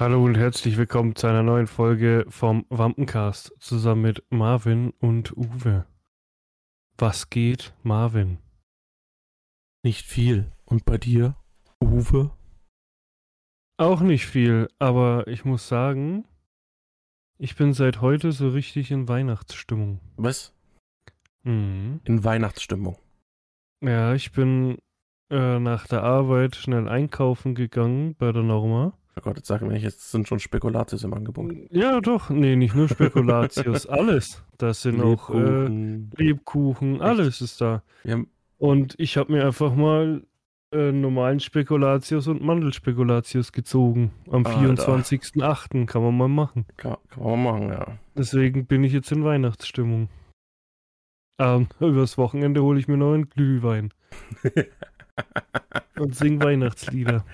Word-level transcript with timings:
Hallo 0.00 0.24
und 0.24 0.34
herzlich 0.34 0.78
willkommen 0.78 1.14
zu 1.14 1.26
einer 1.26 1.42
neuen 1.42 1.66
Folge 1.66 2.24
vom 2.30 2.64
Wampencast 2.70 3.52
zusammen 3.58 4.00
mit 4.00 4.24
Marvin 4.30 4.94
und 4.98 5.36
Uwe. 5.36 5.84
Was 6.96 7.28
geht, 7.28 7.74
Marvin? 7.82 8.38
Nicht 9.82 10.06
viel. 10.06 10.50
Und 10.64 10.86
bei 10.86 10.96
dir, 10.96 11.36
Uwe? 11.82 12.30
Auch 13.76 14.00
nicht 14.00 14.24
viel, 14.24 14.68
aber 14.78 15.26
ich 15.26 15.44
muss 15.44 15.68
sagen, 15.68 16.24
ich 17.36 17.54
bin 17.56 17.74
seit 17.74 18.00
heute 18.00 18.32
so 18.32 18.48
richtig 18.48 18.90
in 18.90 19.06
Weihnachtsstimmung. 19.06 20.00
Was? 20.16 20.54
Mhm. 21.42 22.00
In 22.04 22.24
Weihnachtsstimmung. 22.24 22.96
Ja, 23.82 24.14
ich 24.14 24.32
bin 24.32 24.78
äh, 25.30 25.58
nach 25.58 25.86
der 25.86 26.02
Arbeit 26.04 26.56
schnell 26.56 26.88
einkaufen 26.88 27.54
gegangen 27.54 28.14
bei 28.14 28.32
der 28.32 28.42
Norma. 28.42 28.94
Oh 29.16 29.20
Gott, 29.22 29.36
jetzt 29.36 29.48
sag 29.48 29.60
mir 29.62 29.68
nicht, 29.68 29.82
jetzt 29.82 30.10
sind 30.10 30.28
schon 30.28 30.38
Spekulatius 30.38 31.04
im 31.04 31.12
Angebot. 31.14 31.52
Ja, 31.70 32.00
doch. 32.00 32.30
Nee, 32.30 32.56
nicht 32.56 32.74
nur 32.74 32.88
Spekulatius, 32.88 33.86
alles. 33.86 34.42
Das 34.56 34.82
sind 34.82 35.00
auch 35.00 35.30
äh, 35.30 35.34
Lebkuchen. 35.34 36.10
Lebkuchen, 36.16 37.02
alles 37.02 37.40
ist 37.40 37.60
da. 37.60 37.82
Haben, 38.06 38.28
Und 38.58 38.94
ich 38.98 39.16
habe 39.16 39.32
mir 39.32 39.44
einfach 39.44 39.74
mal 39.74 40.22
äh, 40.72 40.92
normalen 40.92 41.40
Spekulatius 41.40 42.28
und 42.28 42.42
Mandelspekulatius 42.42 43.52
gezogen. 43.52 44.12
Am 44.30 44.46
Alter. 44.46 44.94
24.08. 44.94 45.86
kann 45.86 46.02
man 46.02 46.16
mal 46.16 46.28
machen. 46.28 46.64
kann, 46.76 46.96
kann 47.08 47.24
man 47.24 47.42
machen, 47.42 47.68
ja. 47.70 47.98
Deswegen 48.16 48.66
bin 48.66 48.84
ich 48.84 48.92
jetzt 48.92 49.10
in 49.10 49.24
Weihnachtsstimmung. 49.24 50.08
Ähm, 51.40 51.66
übers 51.80 52.18
Wochenende 52.18 52.62
hole 52.62 52.78
ich 52.78 52.86
mir 52.86 52.96
noch 52.96 53.14
einen 53.14 53.28
Glühwein 53.28 53.92
und 55.98 56.14
sing 56.14 56.40
Weihnachtslieder. 56.42 57.24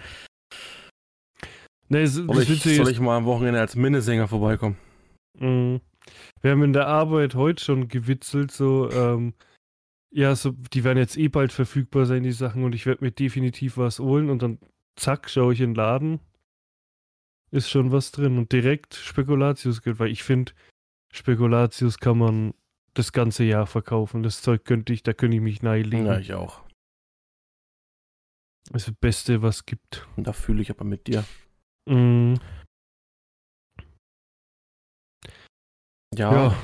Nee, 1.89 2.03
es, 2.03 2.15
Soll 2.15 2.42
ich, 2.42 2.62
soll 2.62 2.91
ich 2.91 3.01
mal 3.01 3.17
am 3.17 3.25
Wochenende 3.25 3.61
als 3.61 3.77
Minnesänger 3.77 4.29
vorbeikommen? 4.29 4.77
mh, 5.39 5.81
wir 6.41 6.51
haben 6.51 6.62
in 6.62 6.73
der 6.73 6.87
Arbeit 6.87 7.34
heute 7.34 7.62
schon 7.62 7.89
gewitzelt, 7.89 8.51
so, 8.51 8.91
ähm, 8.91 9.34
ja, 10.11 10.34
so, 10.34 10.53
die 10.73 10.84
werden 10.84 10.98
jetzt 10.98 11.17
eh 11.17 11.28
bald 11.28 11.53
verfügbar 11.53 12.06
sein, 12.06 12.23
die 12.23 12.33
Sachen, 12.33 12.65
und 12.65 12.75
ich 12.75 12.87
werde 12.87 13.05
mir 13.05 13.11
definitiv 13.11 13.77
was 13.77 13.98
holen 13.98 14.31
und 14.31 14.43
dann 14.43 14.59
zack, 14.97 15.28
schaue 15.28 15.53
ich 15.53 15.61
in 15.61 15.70
den 15.70 15.77
Laden, 15.77 16.20
ist 17.51 17.70
schon 17.70 17.93
was 17.93 18.12
drin 18.12 18.39
und 18.39 18.53
direkt 18.53 18.95
Spekulatius 18.95 19.83
geht, 19.83 19.98
weil 19.98 20.11
ich 20.11 20.23
finde, 20.23 20.53
Spekulatius 21.12 21.98
kann 21.98 22.19
man 22.19 22.55
das 22.95 23.12
ganze 23.12 23.45
Jahr 23.45 23.67
verkaufen. 23.67 24.23
Das 24.23 24.43
Zeug 24.43 24.65
könnte 24.65 24.93
ich, 24.93 25.03
da 25.03 25.12
könnte 25.12 25.37
ich 25.37 25.43
mich 25.43 25.62
neilegen. 25.62 26.06
Ja, 26.06 26.19
ich 26.19 26.34
auch. 26.34 26.62
Das 28.71 28.91
Beste, 29.00 29.43
was 29.43 29.67
gibt. 29.67 30.06
Und 30.17 30.27
da 30.27 30.33
fühle 30.33 30.62
ich 30.62 30.71
aber 30.71 30.84
mit 30.84 31.06
dir. 31.06 31.25
Mm, 31.89 32.34
Ja. 36.15 36.33
ja, 36.48 36.56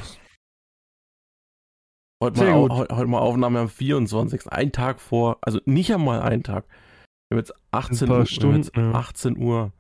Heute, 2.22 2.38
Sehr 2.38 2.52
mal, 2.54 2.68
gut. 2.68 2.90
heute 2.90 3.06
mal 3.06 3.18
Aufnahme 3.18 3.58
am 3.60 3.68
24. 3.68 4.46
Ein 4.46 4.70
Tag 4.72 5.00
vor, 5.00 5.38
also 5.42 5.60
nicht 5.64 5.92
einmal 5.92 6.22
einen 6.22 6.44
Tag. 6.44 6.66
Wir 7.28 7.36
haben 7.36 7.38
jetzt 7.38 7.52
18 7.72 8.06
paar 8.06 8.08
Uhr. 8.08 8.14
Haben 8.14 8.22
jetzt 8.26 8.34
Stunden, 8.34 8.70
ja. 8.76 8.92
18 8.92 9.36
Uhr. 9.38 9.72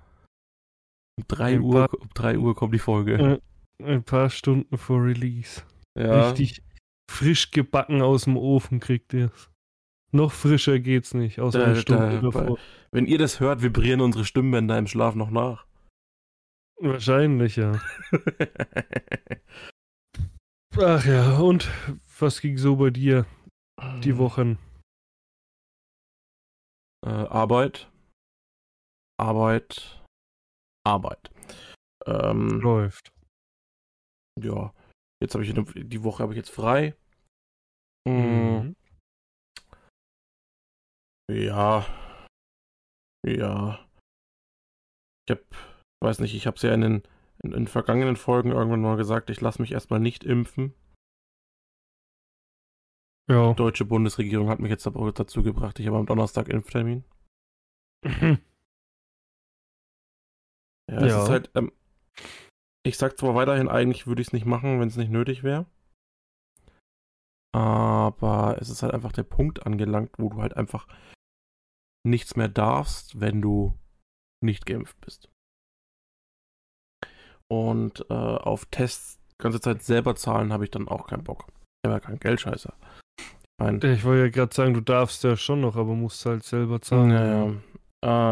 Um 1.18 1.24
3 1.28 1.52
Ein 1.54 1.60
Uhr, 1.60 1.86
paar- 1.88 2.00
um 2.00 2.08
3 2.14 2.38
Uhr 2.38 2.54
kommt 2.56 2.74
die 2.74 2.78
Folge. 2.80 3.40
Äh, 3.80 3.84
ein 3.84 4.02
paar 4.02 4.28
Stunden 4.30 4.76
vor 4.76 5.04
Release. 5.04 5.62
ja. 5.96 6.30
Richtig 6.30 6.62
frisch 7.10 7.50
gebacken 7.52 8.02
aus 8.02 8.24
dem 8.24 8.36
Ofen 8.36 8.80
kriegt 8.80 9.12
ihr 9.14 9.30
es. 9.32 9.50
Noch 10.14 10.30
frischer 10.32 10.78
geht's 10.78 11.14
nicht, 11.14 11.40
außer 11.40 11.58
Da- 11.60 11.64
eine 11.66 11.76
Stunde 11.76 12.20
da- 12.20 12.20
davor. 12.20 12.58
Wenn 12.90 13.06
ihr 13.06 13.18
das 13.18 13.40
hört, 13.40 13.62
vibrieren 13.62 14.00
unsere 14.02 14.24
Stimmbänder 14.26 14.76
im 14.78 14.86
Schlaf 14.86 15.14
noch 15.14 15.30
nach. 15.30 15.66
Wahrscheinlich, 16.80 17.56
ja. 17.56 17.80
Ach 20.78 21.04
ja, 21.04 21.38
und 21.38 21.70
was 22.18 22.40
ging 22.40 22.56
so 22.58 22.76
bei 22.76 22.90
dir 22.90 23.26
die 24.02 24.16
Wochen? 24.18 24.58
Äh, 27.04 27.08
Arbeit. 27.10 27.90
Arbeit. 29.18 30.02
Arbeit. 30.84 31.30
Ähm, 32.06 32.60
Läuft. 32.60 33.12
ja. 34.40 34.72
Jetzt 35.22 35.34
habe 35.34 35.44
ich 35.44 35.52
die 35.54 36.02
Woche 36.02 36.22
habe 36.22 36.32
ich 36.32 36.36
jetzt 36.36 36.50
frei. 36.50 36.96
Mhm. 38.08 38.74
Ja. 41.32 41.86
Ja. 43.26 43.86
Ich 45.26 45.36
hab, 45.36 45.40
weiß 46.02 46.18
nicht, 46.20 46.34
ich 46.34 46.46
habe 46.46 46.56
es 46.56 46.62
ja 46.62 46.74
in 46.74 46.80
den 46.80 47.02
in, 47.42 47.52
in 47.52 47.66
vergangenen 47.66 48.16
Folgen 48.16 48.50
irgendwann 48.50 48.82
mal 48.82 48.96
gesagt, 48.96 49.30
ich 49.30 49.40
lasse 49.40 49.60
mich 49.62 49.72
erstmal 49.72 50.00
nicht 50.00 50.24
impfen. 50.24 50.74
Ja. 53.30 53.50
Die 53.50 53.56
deutsche 53.56 53.84
Bundesregierung 53.84 54.48
hat 54.48 54.60
mich 54.60 54.70
jetzt 54.70 54.86
dazu 54.86 55.42
gebracht, 55.42 55.78
ich 55.80 55.86
habe 55.86 55.98
am 55.98 56.06
Donnerstag 56.06 56.48
Impftermin. 56.48 57.04
Ja, 58.04 58.38
es 60.98 61.12
Ja. 61.12 61.22
ist 61.22 61.30
halt, 61.30 61.50
ähm, 61.54 61.72
ich 62.84 62.98
sag 62.98 63.16
zwar 63.16 63.34
weiterhin, 63.34 63.68
eigentlich 63.68 64.06
würde 64.06 64.20
ich 64.20 64.28
es 64.28 64.32
nicht 64.32 64.44
machen, 64.44 64.80
wenn 64.80 64.88
es 64.88 64.96
nicht 64.96 65.10
nötig 65.10 65.44
wäre. 65.44 65.66
Aber 67.54 68.56
es 68.60 68.68
ist 68.70 68.82
halt 68.82 68.92
einfach 68.92 69.12
der 69.12 69.22
Punkt 69.22 69.66
angelangt, 69.66 70.10
wo 70.18 70.28
du 70.28 70.42
halt 70.42 70.56
einfach 70.56 70.88
nichts 72.06 72.36
mehr 72.36 72.48
darfst, 72.48 73.20
wenn 73.20 73.40
du 73.40 73.78
nicht 74.42 74.66
geimpft 74.66 75.00
bist. 75.00 75.30
Und 77.48 78.06
äh, 78.08 78.14
auf 78.14 78.66
Tests 78.66 79.20
die 79.32 79.42
ganze 79.42 79.60
Zeit 79.60 79.82
selber 79.82 80.16
zahlen 80.16 80.52
habe 80.52 80.64
ich 80.64 80.70
dann 80.70 80.88
auch 80.88 81.06
keinen 81.06 81.24
Bock. 81.24 81.46
Ich 81.48 81.88
habe 81.88 81.94
ja 81.94 82.00
keinen 82.00 82.20
Geldscheißer. 82.20 82.74
Ich 83.60 83.84
Ich 83.84 84.04
wollte 84.04 84.22
ja 84.22 84.28
gerade 84.28 84.54
sagen, 84.54 84.74
du 84.74 84.80
darfst 84.80 85.22
ja 85.24 85.36
schon 85.36 85.60
noch, 85.60 85.76
aber 85.76 85.94
musst 85.94 86.24
halt 86.26 86.44
selber 86.44 86.80
zahlen. 86.80 87.10
Ja, 87.10 87.46
ja. 87.46 87.54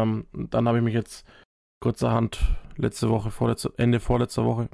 Ähm, 0.03 0.25
dann 0.33 0.67
habe 0.67 0.79
ich 0.79 0.83
mich 0.83 0.93
jetzt 0.93 1.25
kurzerhand 1.81 2.39
letzte 2.75 3.09
Woche, 3.09 3.31
vorletzte, 3.31 3.73
Ende 3.77 3.99
vorletzter 3.99 4.45
Woche, 4.45 4.69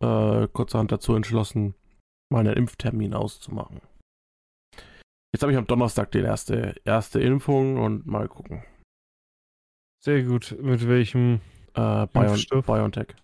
äh, 0.00 0.48
kurzerhand 0.48 0.92
dazu 0.92 1.14
entschlossen, 1.14 1.74
meinen 2.30 2.54
Impftermin 2.54 3.14
auszumachen. 3.14 3.80
Jetzt 5.32 5.42
habe 5.42 5.52
ich 5.52 5.58
am 5.58 5.66
Donnerstag 5.66 6.10
die 6.12 6.18
erste, 6.20 6.74
erste 6.84 7.20
Impfung 7.20 7.78
und 7.78 8.06
mal 8.06 8.28
gucken. 8.28 8.64
Sehr 10.04 10.22
gut. 10.24 10.56
Mit 10.60 10.86
welchem? 10.86 11.40
Äh, 11.74 12.06
Bion 12.08 12.26
Impfstoff? 12.26 12.66
BioNTech. 12.66 13.14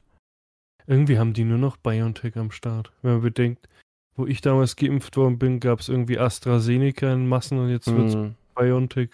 Irgendwie 0.87 1.19
haben 1.19 1.35
die 1.35 1.45
nur 1.45 1.59
noch 1.59 1.77
BioNTech 1.77 2.37
am 2.39 2.51
Start. 2.51 2.93
Wenn 3.03 3.13
man 3.13 3.21
bedenkt, 3.23 3.69
wo 4.17 4.27
ich 4.27 4.41
damals 4.41 4.77
geimpft 4.77 5.17
worden 5.19 5.39
bin, 5.39 5.61
gab 5.61 5.81
es 5.81 5.91
irgendwie 5.91 6.19
AstraZeneca 6.19 7.13
in 7.13 7.29
Massen 7.29 7.59
und 7.59 7.69
jetzt 7.69 7.89
wird 7.89 8.15
Hm, 8.15 8.35
BioNTech 8.55 9.11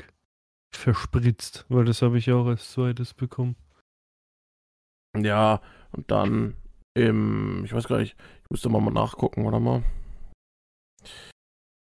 verspritzt, 0.72 1.66
weil 1.69 1.84
das 1.84 2.00
habe 2.03 2.16
ich 2.19 2.31
auch 2.31 2.47
als 2.47 2.71
zweites 2.71 3.12
bekommen. 3.12 3.56
ja, 5.16 5.61
und 5.93 6.11
dann 6.11 6.55
im, 6.94 7.65
ich 7.65 7.72
weiß 7.72 7.88
gar 7.88 7.99
nicht, 7.99 8.16
ich 8.44 8.50
müsste 8.50 8.69
mal, 8.69 8.81
mal 8.81 8.93
nachgucken, 8.93 9.47
oder 9.47 9.59
mal. 9.59 9.82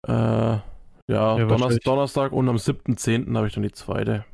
Äh, 0.07 0.59
ja, 1.07 1.15
Ja, 1.15 1.35
Donnerstag, 1.35 1.49
wahrscheinlich. 1.49 1.83
Donnerstag 1.83 2.31
und 2.31 2.49
am 2.49 2.57
7.10. 2.57 3.35
habe 3.35 3.47
ich 3.47 3.53
dann 3.53 3.63
die 3.63 3.71
zweite. 3.71 4.25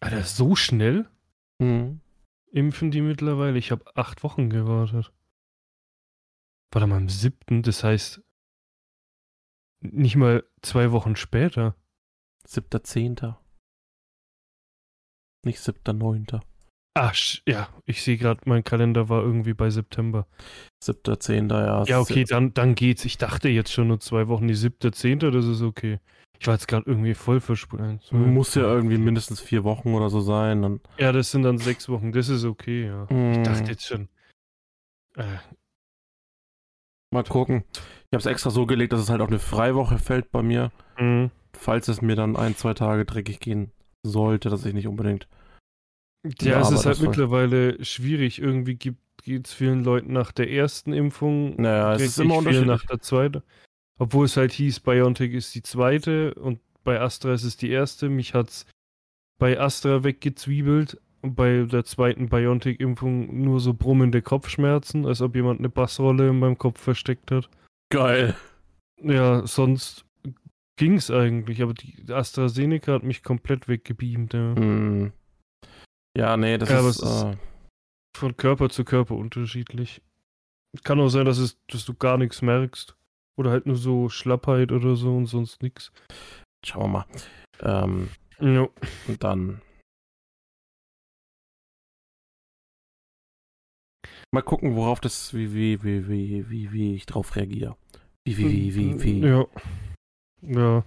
Alter, 0.00 0.22
so 0.24 0.54
schnell 0.56 1.08
Mhm. 1.60 2.00
impfen 2.52 2.90
die 2.90 3.02
mittlerweile? 3.02 3.58
Ich 3.58 3.70
habe 3.70 3.84
acht 3.96 4.22
Wochen 4.22 4.48
gewartet. 4.48 5.12
Warte 6.72 6.86
mal, 6.86 6.96
am 6.96 7.08
siebten, 7.08 7.62
das 7.62 7.84
heißt 7.84 8.22
nicht 9.82 10.16
mal 10.16 10.44
zwei 10.62 10.92
Wochen 10.92 11.16
später. 11.16 11.74
7.10. 12.46 13.36
Nicht 15.44 15.58
7.9. 15.60 16.42
Ah, 16.94 17.10
sch- 17.10 17.40
ja, 17.48 17.68
ich 17.86 18.02
sehe 18.02 18.16
gerade, 18.16 18.40
mein 18.46 18.64
Kalender 18.64 19.08
war 19.08 19.22
irgendwie 19.22 19.54
bei 19.54 19.70
September. 19.70 20.26
7.10. 20.82 21.48
ja. 21.50 21.84
Ja, 21.84 22.00
okay, 22.00 22.24
dann, 22.24 22.52
dann 22.52 22.74
geht's. 22.74 23.04
Ich 23.04 23.16
dachte 23.16 23.48
jetzt 23.48 23.72
schon 23.72 23.88
nur 23.88 24.00
zwei 24.00 24.26
Wochen. 24.28 24.48
Die 24.48 24.54
siebte, 24.54 24.90
zehnte, 24.90 25.30
das 25.30 25.44
ist 25.46 25.62
okay. 25.62 26.00
Ich 26.40 26.46
war 26.46 26.54
jetzt 26.54 26.66
gerade 26.68 26.84
irgendwie 26.88 27.14
voll 27.14 27.40
verspult. 27.40 28.02
So, 28.02 28.16
Muss 28.16 28.54
ja 28.54 28.62
irgendwie 28.62 28.98
mindestens 28.98 29.40
vier 29.40 29.62
Wochen 29.62 29.94
oder 29.94 30.08
so 30.10 30.20
sein. 30.20 30.62
Dann, 30.62 30.80
Ja, 30.98 31.12
das 31.12 31.30
sind 31.30 31.42
dann 31.42 31.58
sechs 31.58 31.88
Wochen. 31.88 32.12
Das 32.12 32.28
ist 32.28 32.44
okay, 32.44 32.86
ja. 32.86 33.04
Ich 33.04 33.38
Mm, 33.38 33.44
dachte 33.44 33.70
jetzt 33.72 33.86
schon. 33.86 34.08
Äh, 35.16 35.36
mal 37.12 37.24
gucken. 37.24 37.64
Ich 37.72 38.12
habe 38.12 38.18
es 38.18 38.26
extra 38.26 38.50
so 38.50 38.66
gelegt, 38.66 38.92
dass 38.92 39.00
es 39.00 39.10
halt 39.10 39.20
auch 39.20 39.28
eine 39.28 39.38
Freiwoche 39.38 39.98
fällt 39.98 40.30
bei 40.32 40.42
mir. 40.42 40.72
mh. 40.98 41.30
Falls 41.52 41.88
es 41.88 42.00
mir 42.00 42.16
dann 42.16 42.36
ein, 42.36 42.56
zwei 42.56 42.74
Tage 42.74 43.04
dreckig 43.04 43.38
gehen 43.40 43.70
sollte, 44.02 44.48
dass 44.50 44.64
ich 44.64 44.72
nicht 44.72 44.86
unbedingt. 44.88 45.28
Ja, 46.42 46.60
es 46.60 46.70
ist 46.70 46.86
halt 46.86 47.00
mittlerweile 47.00 47.82
schwierig. 47.84 48.40
Irgendwie 48.40 48.74
geht 48.76 49.46
es 49.46 49.52
vielen 49.54 49.84
Leuten 49.84 50.12
nach 50.12 50.32
der 50.32 50.50
ersten 50.50 50.92
Impfung. 50.92 51.60
Naja, 51.60 51.94
es 51.94 52.02
ist 52.02 52.18
immer 52.18 52.36
unterschiedlich. 52.36 52.66
nach 52.68 52.84
der 52.84 53.00
zweiten. 53.00 53.42
Obwohl 53.98 54.26
es 54.26 54.36
halt 54.36 54.52
hieß, 54.52 54.80
BioNTech 54.80 55.32
ist 55.32 55.54
die 55.54 55.62
zweite 55.62 56.34
und 56.34 56.60
bei 56.84 57.00
Astra 57.00 57.32
ist 57.34 57.44
es 57.44 57.56
die 57.56 57.70
erste. 57.70 58.08
Mich 58.08 58.34
hat's 58.34 58.66
bei 59.38 59.58
Astra 59.58 60.04
weggezwiebelt 60.04 60.98
und 61.22 61.34
bei 61.34 61.64
der 61.70 61.84
zweiten 61.84 62.28
Biontech-Impfung 62.28 63.42
nur 63.42 63.60
so 63.60 63.74
brummende 63.74 64.22
Kopfschmerzen, 64.22 65.06
als 65.06 65.20
ob 65.20 65.34
jemand 65.34 65.60
eine 65.60 65.68
Bassrolle 65.68 66.28
in 66.28 66.38
meinem 66.38 66.56
Kopf 66.58 66.80
versteckt 66.80 67.30
hat. 67.30 67.50
Geil. 67.90 68.34
Ja, 69.02 69.46
sonst 69.46 70.04
ging's 70.76 71.10
eigentlich, 71.10 71.62
aber 71.62 71.74
die 71.74 71.94
AstraZeneca 72.10 72.92
hat 72.92 73.02
mich 73.02 73.22
komplett 73.22 73.68
weggebeamt. 73.68 74.32
Ja, 74.32 74.54
Hm. 74.56 75.12
Ja, 76.16 76.36
nee, 76.36 76.58
das 76.58 76.68
Ja, 76.70 76.80
ist. 76.80 76.86
es 76.86 77.02
ist- 77.02 77.22
Äh, 77.24 77.36
Von 78.16 78.36
Körper 78.36 78.68
zu 78.68 78.84
Körper 78.84 79.14
unterschiedlich. 79.14 80.02
Kann 80.82 81.00
auch 81.00 81.08
sein, 81.08 81.24
dass, 81.24 81.38
es, 81.38 81.58
dass 81.68 81.84
du 81.84 81.94
gar 81.94 82.18
nichts 82.18 82.42
merkst. 82.42 82.96
Oder 83.38 83.50
halt 83.50 83.66
nur 83.66 83.76
so 83.76 84.08
Schlappheit 84.08 84.72
oder 84.72 84.96
so 84.96 85.16
und 85.16 85.26
sonst 85.26 85.62
nichts. 85.62 85.92
schauen 86.64 86.82
wir 86.82 86.88
mal. 86.88 87.06
Ähm, 87.60 88.08
Ja. 88.40 88.68
und 89.08 89.22
dann. 89.24 89.62
Mal 94.32 94.42
gucken, 94.42 94.76
worauf 94.76 95.00
das, 95.00 95.34
wie, 95.34 95.54
wie, 95.54 95.82
wie, 95.82 96.08
wie, 96.08 96.50
wie, 96.50 96.72
wie 96.72 96.94
ich 96.94 97.06
drauf 97.06 97.34
reagiere. 97.36 97.76
Wie, 98.24 98.36
wie, 98.36 98.74
wie, 98.74 98.74
wie, 98.74 99.02
wie. 99.02 99.20
Ja. 99.26 99.46
Ja. 100.42 100.84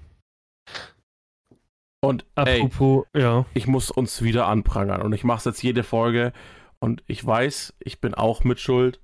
Und 2.03 2.25
ey, 2.35 2.59
Apropos, 2.61 3.05
ja. 3.15 3.45
ich 3.53 3.65
muss 3.65 3.89
uns 3.89 4.21
wieder 4.21 4.47
anprangern. 4.47 5.01
Und 5.01 5.13
ich 5.13 5.23
mache 5.23 5.37
es 5.37 5.45
jetzt 5.45 5.63
jede 5.63 5.83
Folge. 5.83 6.33
Und 6.79 7.01
ich 7.07 7.25
weiß, 7.25 7.75
ich 7.79 8.01
bin 8.01 8.13
auch 8.13 8.43
mit 8.43 8.59
Schuld. 8.59 8.99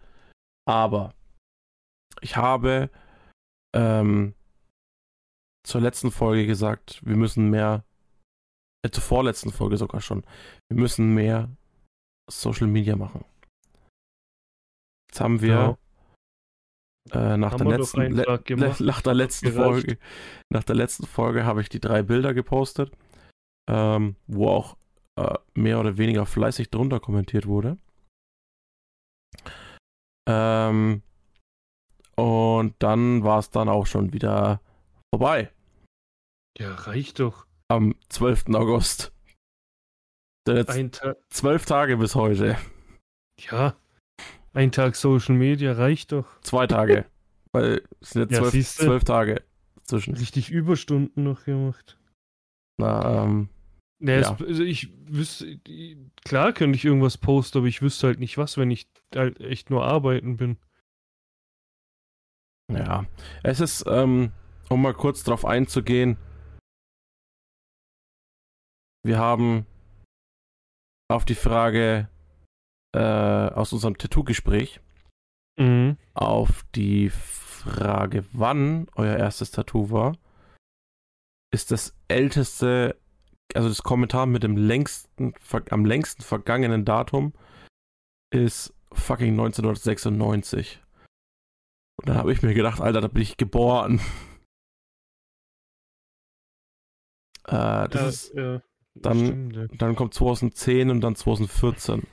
Aber 0.68 1.14
ich 2.20 2.36
habe 2.36 2.90
ähm, 3.74 4.36
zur 5.66 5.80
letzten 5.80 6.12
Folge 6.12 6.46
gesagt, 6.46 7.00
wir 7.06 7.16
müssen 7.16 7.50
mehr, 7.50 7.86
äh, 8.86 8.90
zur 8.90 9.04
vorletzten 9.04 9.54
Folge 9.54 9.78
sogar 9.78 10.02
schon, 10.02 10.26
wir 10.68 10.78
müssen 10.78 11.14
mehr 11.14 11.50
Social 12.30 12.68
Media 12.68 12.98
machen. 12.98 13.24
Jetzt 15.10 15.22
haben 15.22 15.42
wir 15.42 15.78
äh, 17.12 17.38
nach, 17.38 17.56
der 17.56 17.68
letzten, 17.68 18.12
le, 18.12 18.40
gemacht. 18.44 18.80
nach 18.82 19.02
der 19.02 19.14
letzten 19.14 19.52
Gereicht. 19.52 19.64
Folge, 19.64 19.98
nach 20.50 20.64
der 20.64 20.76
letzten 20.76 21.06
Folge 21.06 21.46
habe 21.46 21.62
ich 21.62 21.70
die 21.70 21.80
drei 21.80 22.04
Bilder 22.04 22.34
gepostet, 22.34 22.92
ähm, 23.70 24.16
wo 24.28 24.50
auch 24.50 24.78
äh, 25.18 25.36
mehr 25.54 25.80
oder 25.80 25.98
weniger 25.98 26.26
fleißig 26.26 26.70
drunter 26.70 27.00
kommentiert 27.00 27.46
wurde. 27.46 27.78
Ähm, 30.28 31.02
und 32.16 32.76
dann 32.80 33.24
war 33.24 33.40
es 33.40 33.50
dann 33.50 33.70
auch 33.70 33.88
schon 33.88 34.14
wieder 34.14 34.62
vorbei. 35.14 35.52
Ja, 36.58 36.76
reicht 36.76 37.20
doch. 37.20 37.46
Am 37.70 37.96
12. 38.10 38.50
August. 38.54 39.14
Jetzt 40.48 41.00
Tag. 41.00 41.18
zwölf 41.30 41.66
Tage 41.66 41.98
bis 41.98 42.16
heute. 42.16 42.58
Ja. 43.40 43.76
Ein 44.54 44.72
Tag 44.72 44.96
Social 44.96 45.36
Media 45.36 45.74
reicht 45.74 46.12
doch. 46.12 46.40
Zwei 46.42 46.68
Tage. 46.68 47.06
Weil 47.52 47.82
es 48.00 48.12
sind 48.12 48.22
jetzt 48.24 48.32
Ja, 48.34 48.44
zwölf, 48.50 48.68
zwölf 48.68 49.04
Tage 49.04 49.44
zwischen. 49.84 50.16
Richtig 50.16 50.50
Überstunden 50.52 51.24
noch 51.24 51.46
gemacht. 51.46 51.98
Na, 52.78 53.24
ähm, 53.24 53.50
Ja, 54.00 54.14
Ja. 54.14 54.20
Es, 54.20 54.42
also 54.42 54.64
ich 54.64 54.94
wüsste, 55.08 55.60
klar 56.24 56.54
könnte 56.54 56.76
ich 56.78 56.86
irgendwas 56.86 57.18
posten, 57.18 57.58
aber 57.60 57.68
ich 57.68 57.82
wüsste 57.82 58.08
halt 58.08 58.20
nicht 58.20 58.38
was, 58.38 58.58
wenn 58.58 58.70
ich 58.72 58.88
halt 59.16 59.40
echt 59.42 59.70
nur 59.70 59.86
arbeiten 59.86 60.38
bin. 60.38 60.58
ja. 62.72 63.06
Es 63.44 63.60
ist, 63.60 63.86
ähm, 63.88 64.32
um 64.70 64.82
mal 64.82 64.94
kurz 64.94 65.24
drauf 65.24 65.44
einzugehen. 65.44 66.18
Wir 69.04 69.18
haben 69.18 69.66
auf 71.10 71.26
die 71.26 71.36
Frage 71.36 72.10
äh, 72.94 73.00
aus 73.00 73.74
unserem 73.74 73.98
Tattoo-Gespräch 73.98 74.80
Mhm. 75.60 75.98
auf 76.14 76.64
die 76.76 77.10
Frage, 77.10 78.24
wann 78.32 78.88
euer 78.96 79.18
erstes 79.18 79.52
Tattoo 79.52 79.92
war, 79.92 80.16
ist 81.54 81.72
das 81.72 81.94
älteste, 82.08 82.96
also 83.54 83.68
das 83.68 83.84
Kommentar 83.84 84.26
mit 84.26 84.44
dem 84.44 84.56
längsten, 84.56 85.34
am 85.72 85.84
längsten 85.86 86.22
vergangenen 86.24 86.86
Datum 86.86 87.34
ist 88.34 88.74
fucking 88.94 89.32
1996. 89.34 90.82
Und 92.00 92.08
dann 92.08 92.18
habe 92.18 92.32
ich 92.32 92.42
mir 92.42 92.54
gedacht, 92.54 92.80
Alter, 92.80 93.02
da 93.02 93.08
bin 93.10 93.22
ich 93.24 93.36
geboren. 93.38 94.00
Äh, 97.48 97.90
das 97.90 97.94
ja, 98.02 98.08
ist, 98.08 98.34
ja, 98.36 98.62
dann- 98.96 99.18
stimmt, 99.26 99.56
ja. 99.56 99.68
dann 99.78 99.96
kommt 99.96 100.14
2010 100.14 100.92
und 100.92 101.02
dann 101.02 101.16
2014. 101.16 102.04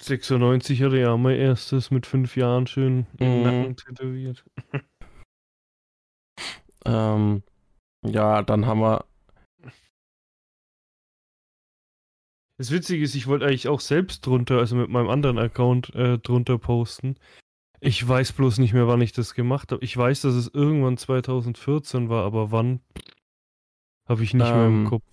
96 0.00 0.82
hatte 0.82 0.98
ja 0.98 1.16
mein 1.16 1.36
erstes 1.36 1.90
mit 1.90 2.06
fünf 2.06 2.36
Jahren 2.36 2.66
schön 2.66 3.06
im 3.18 3.38
Mhm. 3.38 3.42
Nacken 3.42 3.76
tätowiert. 3.76 4.44
Ähm, 6.84 7.42
ja, 8.04 8.42
dann 8.42 8.64
haben 8.66 8.78
wir 8.80 9.04
Das 12.58 12.70
Witzige 12.70 13.02
ist, 13.04 13.14
ich 13.16 13.26
wollte 13.26 13.44
eigentlich 13.44 13.68
auch 13.68 13.80
selbst 13.80 14.24
drunter, 14.24 14.58
also 14.58 14.76
mit 14.76 14.88
meinem 14.88 15.08
anderen 15.10 15.36
Account 15.38 15.94
äh, 15.96 16.18
drunter 16.18 16.58
posten. 16.58 17.16
Ich 17.80 18.06
weiß 18.06 18.32
bloß 18.32 18.58
nicht 18.58 18.72
mehr, 18.72 18.86
wann 18.86 19.02
ich 19.02 19.12
das 19.12 19.34
gemacht 19.34 19.72
habe. 19.72 19.84
Ich 19.84 19.96
weiß, 19.96 20.22
dass 20.22 20.34
es 20.34 20.48
irgendwann 20.48 20.96
2014 20.96 22.08
war, 22.08 22.24
aber 22.24 22.52
wann 22.52 22.80
habe 24.08 24.22
ich 24.22 24.32
nicht 24.32 24.46
mehr 24.46 24.66
im 24.66 24.84
Ähm, 24.84 24.86
Kopf. 24.86 25.04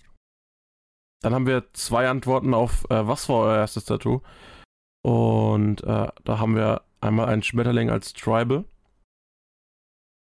Dann 1.22 1.34
haben 1.34 1.48
wir 1.48 1.74
zwei 1.74 2.08
Antworten 2.08 2.54
auf, 2.54 2.86
äh, 2.90 3.08
was 3.08 3.28
war 3.30 3.38
euer 3.38 3.58
erstes 3.58 3.86
Tattoo? 3.86 4.22
Und 5.06 5.84
äh, 5.84 6.08
da 6.24 6.40
haben 6.40 6.56
wir 6.56 6.84
einmal 7.02 7.28
einen 7.28 7.44
Schmetterling 7.44 7.90
als 7.90 8.14
Tribal 8.14 8.66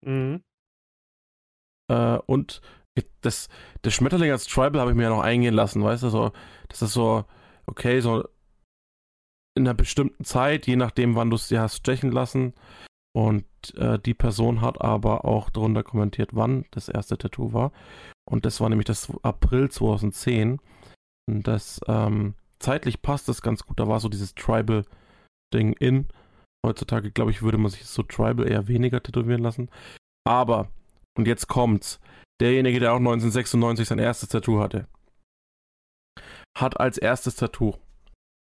Mhm. 0.06 0.44
äh, 1.90 2.18
und 2.26 2.62
das, 3.22 3.48
das 3.82 3.94
Schmetterling 3.94 4.32
als 4.32 4.46
Tribal 4.48 4.82
habe 4.82 4.92
ich 4.92 4.98
mir 4.98 5.04
ja 5.04 5.10
noch 5.10 5.24
eingehen 5.24 5.54
lassen, 5.54 5.82
weißt 5.82 6.04
du, 6.04 6.10
so, 6.10 6.32
das 6.68 6.82
ist 6.82 6.92
so, 6.94 7.24
okay, 7.66 8.02
so 8.02 8.28
in 9.56 9.68
einer 9.68 9.74
bestimmten 9.74 10.24
Zeit, 10.26 10.68
je 10.68 10.76
nachdem, 10.76 11.16
wann 11.16 11.30
du 11.30 11.36
es 11.36 11.48
dir 11.48 11.62
hast 11.62 11.78
stechen 11.78 12.12
lassen. 12.12 12.54
Und 13.16 13.46
äh, 13.76 14.00
die 14.00 14.16
Person 14.16 14.62
hat 14.62 14.82
aber 14.82 15.26
auch 15.26 15.52
darunter 15.52 15.84
kommentiert, 15.84 16.32
wann 16.34 16.66
das 16.72 16.90
erste 16.90 17.18
Tattoo 17.18 17.54
war. 17.54 17.72
Und 18.28 18.46
das 18.46 18.60
war 18.60 18.70
nämlich 18.70 18.88
das 18.88 19.12
April 19.22 19.70
2010. 19.70 20.60
Und 21.30 21.48
das 21.48 21.80
ähm, 21.88 22.34
zeitlich 22.64 23.02
passt 23.02 23.28
das 23.28 23.42
ganz 23.42 23.64
gut. 23.66 23.80
Da 23.80 23.88
war 23.88 24.00
so 24.00 24.10
dieses 24.10 24.34
Tribal-Ding 24.36 25.74
in. 25.74 26.08
Heutzutage, 26.66 27.12
glaube 27.12 27.32
ich, 27.32 27.42
würde 27.42 27.58
man 27.58 27.72
sich 27.72 27.86
so 27.86 28.04
Tribal 28.04 28.48
eher 28.48 28.68
weniger 28.68 29.04
tätowieren 29.04 29.42
lassen. 29.44 29.70
Aber, 30.26 30.72
und 31.18 31.28
jetzt 31.28 31.48
kommt's, 31.48 32.00
derjenige, 32.42 32.80
der 32.80 32.94
auch 32.94 32.98
1996 33.00 33.88
sein 33.88 34.00
erstes 34.00 34.30
Tattoo 34.30 34.62
hatte, 34.62 34.88
hat 36.58 36.80
als 36.80 36.98
erstes 36.98 37.36
Tattoo, 37.36 37.76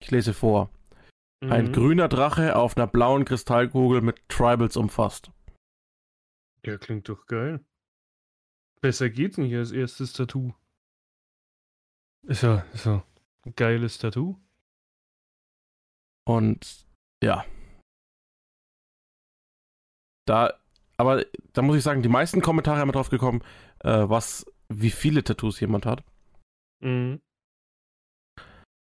ich 0.00 0.10
lese 0.10 0.34
vor, 0.34 0.70
ein 1.42 1.66
Mhm. 1.66 1.72
grüner 1.72 2.08
Drache 2.08 2.54
auf 2.54 2.76
einer 2.76 2.86
blauen 2.86 3.24
Kristallkugel 3.24 4.00
mit 4.00 4.28
Tribals 4.28 4.76
umfasst. 4.76 5.32
Ja, 6.64 6.78
klingt 6.78 7.08
doch 7.08 7.26
geil. 7.26 7.64
Besser 8.80 9.10
geht's 9.10 9.38
nicht 9.38 9.54
als 9.56 9.72
erstes 9.72 10.12
Tattoo. 10.12 10.52
Ist 12.28 12.42
ja, 12.44 12.58
ist 12.72 12.86
ja 12.86 12.98
ein 12.98 13.11
geiles 13.56 13.98
Tattoo. 13.98 14.38
Und 16.24 16.86
ja. 17.22 17.44
Da, 20.26 20.58
aber 20.96 21.24
da 21.52 21.62
muss 21.62 21.76
ich 21.76 21.82
sagen, 21.82 22.02
die 22.02 22.08
meisten 22.08 22.42
Kommentare 22.42 22.78
haben 22.78 22.92
drauf 22.92 23.10
gekommen, 23.10 23.42
äh, 23.80 24.08
was, 24.08 24.46
wie 24.68 24.90
viele 24.90 25.24
Tattoos 25.24 25.58
jemand 25.60 25.86
hat. 25.86 26.04
Mhm. 26.80 27.20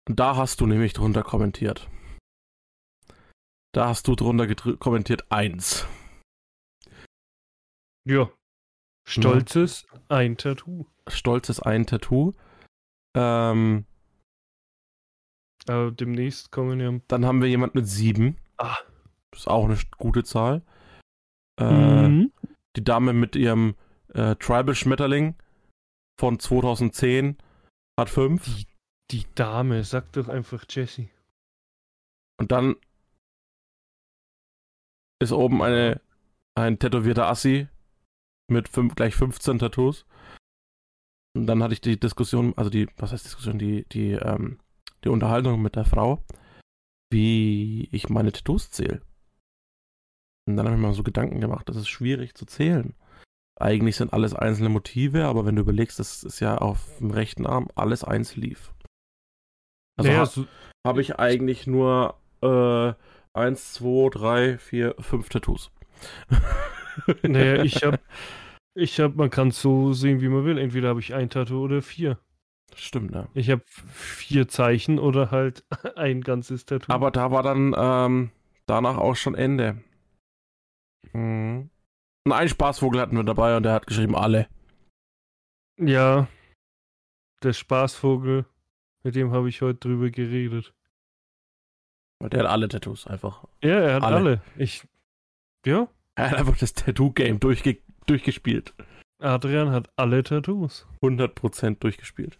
Und 0.07 0.19
da 0.19 0.35
hast 0.35 0.59
du 0.59 0.65
nämlich 0.65 0.93
drunter 0.93 1.21
kommentiert. 1.21 1.87
Da 3.75 3.87
hast 3.89 4.07
du 4.07 4.15
drunter 4.15 4.47
kommentiert 4.77 5.31
eins. 5.31 5.85
Ja. 8.07 8.31
Stolzes 9.07 9.85
ein 10.07 10.37
Tattoo. 10.37 10.87
Stolzes 11.07 11.59
ein 11.59 11.85
Tattoo. 11.85 12.33
Ähm, 13.15 13.85
Aber 15.67 15.91
demnächst 15.91 16.51
kommen 16.51 16.79
ja. 16.79 16.99
dann 17.07 17.25
haben 17.25 17.41
wir 17.41 17.49
jemand 17.49 17.75
mit 17.75 17.87
sieben. 17.87 18.37
Ah. 18.57 18.77
Das 19.31 19.41
ist 19.41 19.47
auch 19.47 19.65
eine 19.65 19.77
gute 19.97 20.23
Zahl. 20.23 20.63
Äh, 21.59 21.89
Mhm. 22.09 22.31
Die 22.75 22.83
Dame 22.83 23.13
mit 23.13 23.35
ihrem 23.35 23.75
äh, 24.13 24.35
Tribal-Schmetterling 24.35 25.35
von 26.19 26.39
2010 26.39 27.37
hat 27.99 28.09
fünf. 28.09 28.45
Die, 28.45 28.67
die 29.11 29.25
Dame, 29.35 29.83
sag 29.83 30.11
doch 30.13 30.27
einfach 30.27 30.65
Jessie. 30.69 31.09
Und 32.39 32.51
dann 32.51 32.75
ist 35.21 35.31
oben 35.31 35.61
eine, 35.61 36.01
ein 36.55 36.79
tätowierter 36.79 37.27
Assi 37.27 37.67
mit 38.49 38.69
fünf, 38.69 38.95
gleich 38.95 39.15
15 39.15 39.59
Tattoos. 39.59 40.05
Und 41.35 41.45
dann 41.47 41.61
hatte 41.61 41.73
ich 41.73 41.81
die 41.81 41.99
Diskussion, 41.99 42.53
also 42.57 42.69
die, 42.69 42.87
was 42.97 43.11
heißt 43.11 43.25
Diskussion, 43.25 43.59
die, 43.59 43.85
die, 43.89 44.11
ähm, 44.11 44.59
die 45.03 45.09
Unterhaltung 45.09 45.61
mit 45.61 45.75
der 45.75 45.85
Frau, 45.85 46.23
wie 47.11 47.87
ich 47.91 48.09
meine 48.09 48.31
Tattoos 48.31 48.69
zähle. 48.71 49.01
Und 50.47 50.57
dann 50.57 50.65
habe 50.65 50.75
ich 50.75 50.81
mir 50.81 50.93
so 50.93 51.03
Gedanken 51.03 51.39
gemacht, 51.39 51.69
das 51.69 51.77
ist 51.77 51.89
schwierig 51.89 52.35
zu 52.35 52.45
zählen. 52.45 52.95
Eigentlich 53.59 53.97
sind 53.97 54.13
alles 54.13 54.33
einzelne 54.33 54.69
Motive, 54.69 55.25
aber 55.25 55.45
wenn 55.45 55.55
du 55.55 55.61
überlegst, 55.61 55.99
das 55.99 56.23
ist 56.23 56.39
ja 56.39 56.57
auf 56.57 56.87
dem 56.99 57.11
rechten 57.11 57.45
Arm 57.45 57.67
alles 57.75 58.03
eins 58.03 58.35
lief. 58.35 58.73
Also 59.97 60.11
naja, 60.11 60.47
habe 60.87 61.01
ich 61.01 61.19
eigentlich 61.19 61.67
nur 61.67 62.15
äh, 62.41 62.93
eins, 63.33 63.73
zwei, 63.73 64.09
drei, 64.09 64.57
vier, 64.57 64.95
fünf 64.99 65.27
Tattoos. 65.29 65.71
naja, 67.21 67.63
ich 67.63 67.75
habe, 67.83 67.99
ich 68.75 68.99
habe, 68.99 69.15
man 69.15 69.29
kann 69.29 69.49
es 69.49 69.61
so 69.61 69.93
sehen, 69.93 70.21
wie 70.21 70.29
man 70.29 70.45
will. 70.45 70.57
Entweder 70.57 70.89
habe 70.89 71.01
ich 71.01 71.13
ein 71.13 71.29
Tattoo 71.29 71.63
oder 71.63 71.81
vier. 71.81 72.17
Stimmt, 72.75 73.11
ne? 73.11 73.27
Ich 73.33 73.49
habe 73.49 73.63
vier 73.67 74.47
Zeichen 74.47 74.99
oder 74.99 75.31
halt 75.31 75.63
ein 75.95 76.21
ganzes 76.21 76.65
Tattoo. 76.65 76.91
Aber 76.91 77.11
da 77.11 77.31
war 77.31 77.43
dann 77.43 77.73
ähm, 77.77 78.31
danach 78.65 78.97
auch 78.97 79.15
schon 79.15 79.35
Ende. 79.35 79.81
Mhm. 81.13 81.69
Und 82.25 82.33
einen 82.33 82.49
Spaßvogel 82.49 82.99
hatten 83.01 83.15
wir 83.15 83.23
dabei 83.23 83.55
und 83.57 83.63
der 83.63 83.73
hat 83.73 83.87
geschrieben, 83.87 84.15
alle. 84.15 84.47
ja, 85.79 86.27
der 87.41 87.53
Spaßvogel, 87.53 88.45
mit 89.03 89.15
dem 89.15 89.31
habe 89.31 89.47
ich 89.49 89.61
heute 89.61 89.79
drüber 89.79 90.09
geredet. 90.09 90.73
Weil 92.21 92.29
der 92.29 92.41
hat 92.41 92.49
alle 92.49 92.67
Tattoos 92.67 93.07
einfach. 93.07 93.45
Ja, 93.63 93.79
er 93.79 93.95
hat 93.95 94.03
Alle. 94.03 94.15
alle. 94.17 94.41
Ich, 94.57 94.85
ja, 95.65 95.87
Er 96.15 96.31
hat 96.31 96.37
einfach 96.37 96.57
das 96.57 96.73
Tattoo-Game 96.73 97.39
durchge 97.39 97.77
durchgespielt. 98.07 98.73
Adrian 99.21 99.71
hat 99.71 99.89
alle 99.95 100.21
Tattoos. 100.23 100.85
100% 101.01 101.79
durchgespielt. 101.79 102.37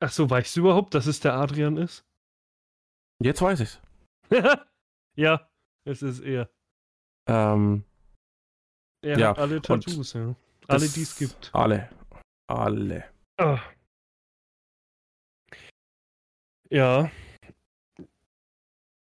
Ach 0.00 0.10
so, 0.10 0.28
weißt 0.30 0.56
du 0.56 0.60
überhaupt, 0.60 0.94
dass 0.94 1.06
es 1.06 1.20
der 1.20 1.34
Adrian 1.34 1.76
ist? 1.76 2.04
Jetzt 3.22 3.42
weiß 3.42 3.60
ich's. 3.60 3.80
ja, 5.16 5.50
es 5.84 6.02
ist 6.02 6.20
er. 6.20 6.48
Ähm, 7.28 7.84
Er 9.02 9.18
Ja, 9.18 9.28
hat 9.30 9.38
alle 9.38 9.60
Tattoos, 9.60 10.12
ja. 10.12 10.34
Alle, 10.68 10.88
die 10.88 11.02
es 11.02 11.16
gibt. 11.16 11.50
Alle. 11.52 11.88
Alle. 12.46 13.04
Ah. 13.38 13.60
Ja. 16.70 17.10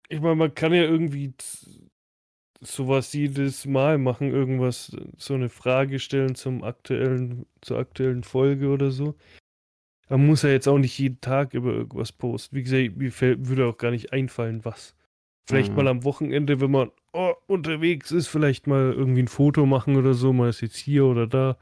Ich 0.09 0.21
meine, 0.21 0.35
man 0.35 0.55
kann 0.55 0.73
ja 0.73 0.83
irgendwie 0.83 1.35
sowas 2.61 3.13
jedes 3.13 3.67
Mal 3.67 3.99
machen, 3.99 4.31
irgendwas, 4.31 4.97
so 5.17 5.35
eine 5.35 5.49
Frage 5.49 5.99
stellen 5.99 6.35
zum 6.35 6.65
aktuellen, 6.65 7.47
zur 7.61 7.79
aktuellen 7.79 8.23
Folge 8.25 8.69
oder 8.69 8.91
so. 8.91 9.17
Man 10.13 10.27
muss 10.27 10.43
ja 10.43 10.51
jetzt 10.51 10.69
auch 10.69 10.77
nicht 10.79 10.99
jeden 10.99 11.21
Tag 11.23 11.55
über 11.55 11.73
irgendwas 11.73 12.13
posten. 12.13 12.55
Wie 12.55 12.63
gesagt, 12.63 12.97
mir 12.99 13.11
fällt, 13.11 13.49
würde 13.49 13.67
auch 13.67 13.79
gar 13.79 13.91
nicht 13.91 14.13
einfallen, 14.13 14.63
was. 14.65 14.95
Vielleicht 15.49 15.71
Mhm. 15.71 15.77
mal 15.77 15.89
am 15.89 16.05
Wochenende, 16.05 16.61
wenn 16.61 16.71
man 16.71 16.91
oh, 17.15 17.33
unterwegs 17.47 18.11
ist, 18.13 18.29
vielleicht 18.29 18.67
mal 18.67 18.93
irgendwie 18.93 19.23
ein 19.23 19.29
Foto 19.29 19.65
machen 19.65 19.97
oder 19.97 20.13
so. 20.15 20.33
Man 20.33 20.51
ist 20.51 20.61
jetzt 20.61 20.77
hier 20.77 21.07
oder 21.07 21.27
da. 21.27 21.57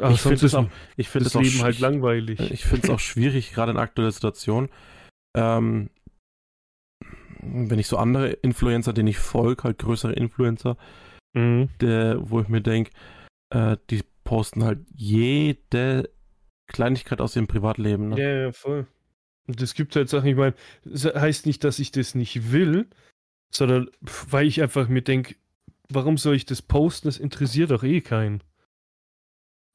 Aber 0.00 0.14
ich 0.14 0.20
sonst 0.20 0.40
finde 0.40 0.46
es 0.46 0.54
auch, 0.54 0.68
ich 0.96 1.08
find 1.08 1.24
das 1.26 1.34
Leben 1.34 1.62
halt 1.62 1.78
langweilig. 1.80 2.38
ich 2.50 2.64
finde 2.64 2.82
es 2.86 2.90
auch 2.90 3.00
schwierig, 3.00 3.52
gerade 3.54 3.72
in 3.72 3.78
aktueller 3.78 4.12
Situation. 4.12 4.68
Ähm, 5.36 5.90
wenn 7.40 7.78
ich 7.78 7.86
so 7.86 7.96
andere 7.96 8.30
Influencer, 8.30 8.92
denen 8.92 9.08
ich 9.08 9.18
folge, 9.18 9.62
halt 9.64 9.78
größere 9.78 10.12
Influencer, 10.12 10.76
Mhm. 11.36 11.68
der, 11.80 12.18
wo 12.28 12.40
ich 12.40 12.48
mir 12.48 12.60
denke, 12.62 12.90
äh, 13.54 13.76
die 13.90 14.02
posten 14.28 14.62
halt 14.62 14.80
jede 14.94 16.10
Kleinigkeit 16.66 17.22
aus 17.22 17.34
ihrem 17.34 17.46
Privatleben. 17.46 18.10
Ne? 18.10 18.20
Ja, 18.20 18.28
ja, 18.42 18.52
voll. 18.52 18.86
Und 19.46 19.62
es 19.62 19.72
gibt 19.72 19.96
halt 19.96 20.10
Sachen, 20.10 20.28
ich 20.28 20.36
meine, 20.36 20.54
das 20.84 21.06
heißt 21.06 21.46
nicht, 21.46 21.64
dass 21.64 21.78
ich 21.78 21.92
das 21.92 22.14
nicht 22.14 22.52
will, 22.52 22.88
sondern 23.50 23.88
weil 24.28 24.46
ich 24.46 24.60
einfach 24.60 24.86
mir 24.88 25.00
denke, 25.00 25.36
warum 25.88 26.18
soll 26.18 26.34
ich 26.34 26.44
das 26.44 26.60
posten? 26.60 27.08
Das 27.08 27.16
interessiert 27.16 27.70
doch 27.70 27.82
eh 27.82 28.02
keinen. 28.02 28.42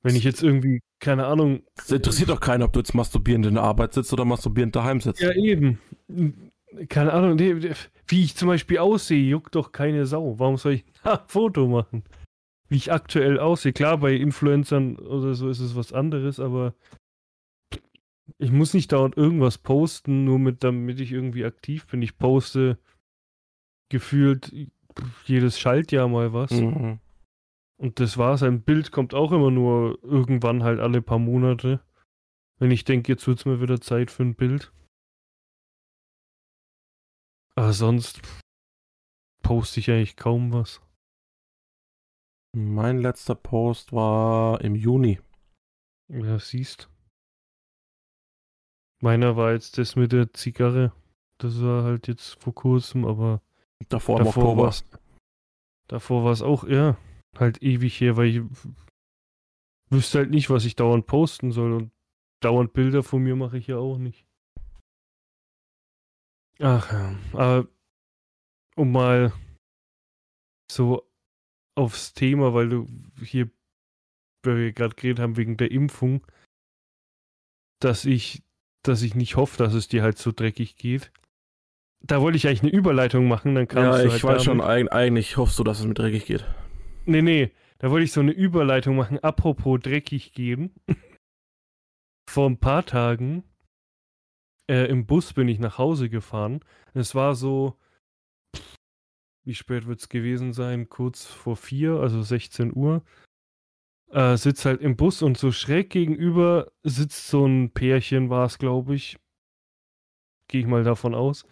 Wenn 0.03 0.15
ich 0.15 0.23
jetzt 0.23 0.43
irgendwie, 0.43 0.81
keine 0.99 1.25
Ahnung, 1.25 1.63
Es 1.75 1.89
interessiert 1.89 2.29
doch 2.29 2.39
keinen, 2.39 2.61
ob 2.61 2.73
du 2.73 2.79
jetzt 2.79 2.93
masturbierend 2.93 3.47
in 3.47 3.55
der 3.55 3.63
Arbeit 3.63 3.93
sitzt 3.93 4.13
oder 4.13 4.23
masturbierend 4.23 4.75
daheim 4.75 5.01
sitzt. 5.01 5.19
ja 5.19 5.33
eben, 5.33 5.79
keine 6.89 7.11
Ahnung, 7.11 7.39
wie 7.39 8.23
ich 8.23 8.35
zum 8.35 8.49
Beispiel 8.49 8.77
aussehe, 8.77 9.27
juckt 9.27 9.55
doch 9.55 9.71
keine 9.71 10.05
Sau. 10.05 10.37
Warum 10.37 10.57
soll 10.57 10.73
ich 10.73 10.85
ein 11.03 11.17
Foto 11.25 11.67
machen? 11.67 12.03
Wie 12.73 12.77
ich 12.77 12.91
aktuell 12.91 13.39
aussehe. 13.39 13.71
Klar, 13.71 13.99
bei 13.99 14.15
Influencern 14.15 14.97
oder 14.97 15.35
so 15.35 15.47
ist 15.47 15.59
es 15.59 15.75
was 15.75 15.93
anderes, 15.93 16.39
aber 16.39 16.73
ich 18.39 18.51
muss 18.51 18.73
nicht 18.73 18.91
dauernd 18.91 19.15
irgendwas 19.15 19.59
posten, 19.59 20.25
nur 20.25 20.39
mit, 20.39 20.63
damit 20.63 20.99
ich 20.99 21.11
irgendwie 21.11 21.45
aktiv 21.45 21.85
bin. 21.85 22.01
Ich 22.01 22.17
poste 22.17 22.79
gefühlt 23.91 24.51
jedes 25.25 25.59
Schaltjahr 25.59 26.07
mal 26.07 26.33
was. 26.33 26.49
Mhm. 26.49 26.99
Und 27.77 27.99
das 27.99 28.17
war's. 28.17 28.41
Ein 28.41 28.63
Bild 28.63 28.91
kommt 28.91 29.13
auch 29.13 29.31
immer 29.31 29.51
nur 29.51 29.99
irgendwann 30.03 30.63
halt 30.63 30.79
alle 30.79 31.03
paar 31.03 31.19
Monate. 31.19 31.79
Wenn 32.57 32.71
ich 32.71 32.85
denke, 32.85 33.11
jetzt 33.11 33.27
wird's 33.27 33.45
mir 33.45 33.61
wieder 33.61 33.81
Zeit 33.81 34.09
für 34.09 34.23
ein 34.23 34.33
Bild. 34.33 34.73
Aber 37.53 37.71
sonst 37.71 38.19
poste 39.43 39.79
ich 39.79 39.91
eigentlich 39.91 40.17
kaum 40.17 40.51
was. 40.53 40.81
Mein 42.55 42.99
letzter 42.99 43.35
Post 43.35 43.93
war 43.93 44.61
im 44.61 44.75
Juni. 44.75 45.19
Ja, 46.09 46.37
siehst. 46.39 46.89
Meiner 49.01 49.35
war 49.35 49.53
jetzt 49.53 49.77
das 49.77 49.95
mit 49.95 50.11
der 50.11 50.31
Zigarre. 50.33 50.93
Das 51.39 51.59
war 51.61 51.83
halt 51.83 52.07
jetzt 52.07 52.41
vor 52.41 52.53
kurzem, 52.53 53.05
aber 53.05 53.41
Davor 53.89 54.19
Davor 54.19 54.43
Oktober. 54.43 54.63
war's- 54.63 54.85
davor 55.87 56.23
war 56.23 56.31
es 56.31 56.41
auch, 56.41 56.63
ja, 56.63 56.97
halt 57.37 57.61
ewig 57.61 57.99
her, 57.99 58.15
weil 58.15 58.27
ich 58.27 58.41
wüsste 59.89 60.19
halt 60.19 60.29
nicht, 60.29 60.49
was 60.49 60.63
ich 60.63 60.75
dauernd 60.75 61.05
posten 61.05 61.51
soll 61.51 61.73
und 61.73 61.91
dauernd 62.41 62.71
Bilder 62.73 63.03
von 63.03 63.21
mir 63.23 63.35
mache 63.35 63.57
ich 63.57 63.67
ja 63.67 63.77
auch 63.77 63.97
nicht. 63.97 64.25
Ach 66.59 66.91
ja, 66.93 67.15
aber 67.33 67.67
um 68.77 68.91
mal 68.91 69.33
so 70.71 71.03
aufs 71.75 72.13
Thema, 72.13 72.53
weil 72.53 72.69
du 72.69 72.87
hier, 73.21 73.49
weil 74.43 74.57
wir 74.57 74.73
gerade 74.73 74.95
geredet 74.95 75.19
haben 75.19 75.37
wegen 75.37 75.57
der 75.57 75.71
Impfung, 75.71 76.25
dass 77.81 78.05
ich, 78.05 78.43
dass 78.83 79.01
ich 79.01 79.15
nicht 79.15 79.35
hoffe, 79.35 79.57
dass 79.57 79.73
es 79.73 79.87
dir 79.87 80.03
halt 80.03 80.17
so 80.17 80.31
dreckig 80.31 80.75
geht. 80.75 81.11
Da 82.05 82.21
wollte 82.21 82.35
ich 82.37 82.47
eigentlich 82.47 82.63
eine 82.63 82.71
Überleitung 82.71 83.27
machen, 83.27 83.55
dann 83.55 83.67
kannst 83.67 83.99
Ja, 83.99 84.05
ich 84.05 84.11
halt 84.11 84.23
weiß 84.23 84.43
schon, 84.43 84.59
damit- 84.59 84.91
eigentlich 84.91 85.37
hoffst 85.37 85.57
du, 85.57 85.63
dass 85.63 85.79
es 85.79 85.85
mir 85.85 85.93
dreckig 85.93 86.25
geht. 86.25 86.45
Nee, 87.05 87.21
nee, 87.21 87.51
da 87.79 87.91
wollte 87.91 88.03
ich 88.05 88.11
so 88.11 88.19
eine 88.21 88.31
Überleitung 88.31 88.95
machen. 88.95 89.19
Apropos 89.19 89.79
dreckig 89.81 90.33
gehen. 90.33 90.73
Vor 92.29 92.49
ein 92.49 92.57
paar 92.59 92.85
Tagen 92.85 93.43
äh, 94.69 94.85
im 94.89 95.05
Bus 95.05 95.33
bin 95.33 95.47
ich 95.49 95.59
nach 95.59 95.77
Hause 95.77 96.09
gefahren. 96.09 96.61
Es 96.93 97.15
war 97.15 97.35
so, 97.35 97.77
wie 99.43 99.53
spät 99.53 99.87
wird 99.87 99.99
es 99.99 100.09
gewesen 100.09 100.53
sein? 100.53 100.89
Kurz 100.89 101.25
vor 101.25 101.55
vier, 101.55 101.99
also 101.99 102.21
16 102.21 102.75
Uhr. 102.75 103.03
Äh, 104.11 104.37
sitzt 104.37 104.65
halt 104.65 104.81
im 104.81 104.95
Bus 104.95 105.21
und 105.21 105.37
so 105.37 105.51
schräg 105.51 105.89
gegenüber 105.89 106.71
sitzt 106.83 107.27
so 107.27 107.45
ein 107.45 107.71
Pärchen, 107.71 108.29
war 108.29 108.45
es, 108.45 108.59
glaube 108.59 108.95
ich. 108.95 109.17
Gehe 110.47 110.61
ich 110.61 110.67
mal 110.67 110.83
davon 110.83 111.15
aus. 111.15 111.45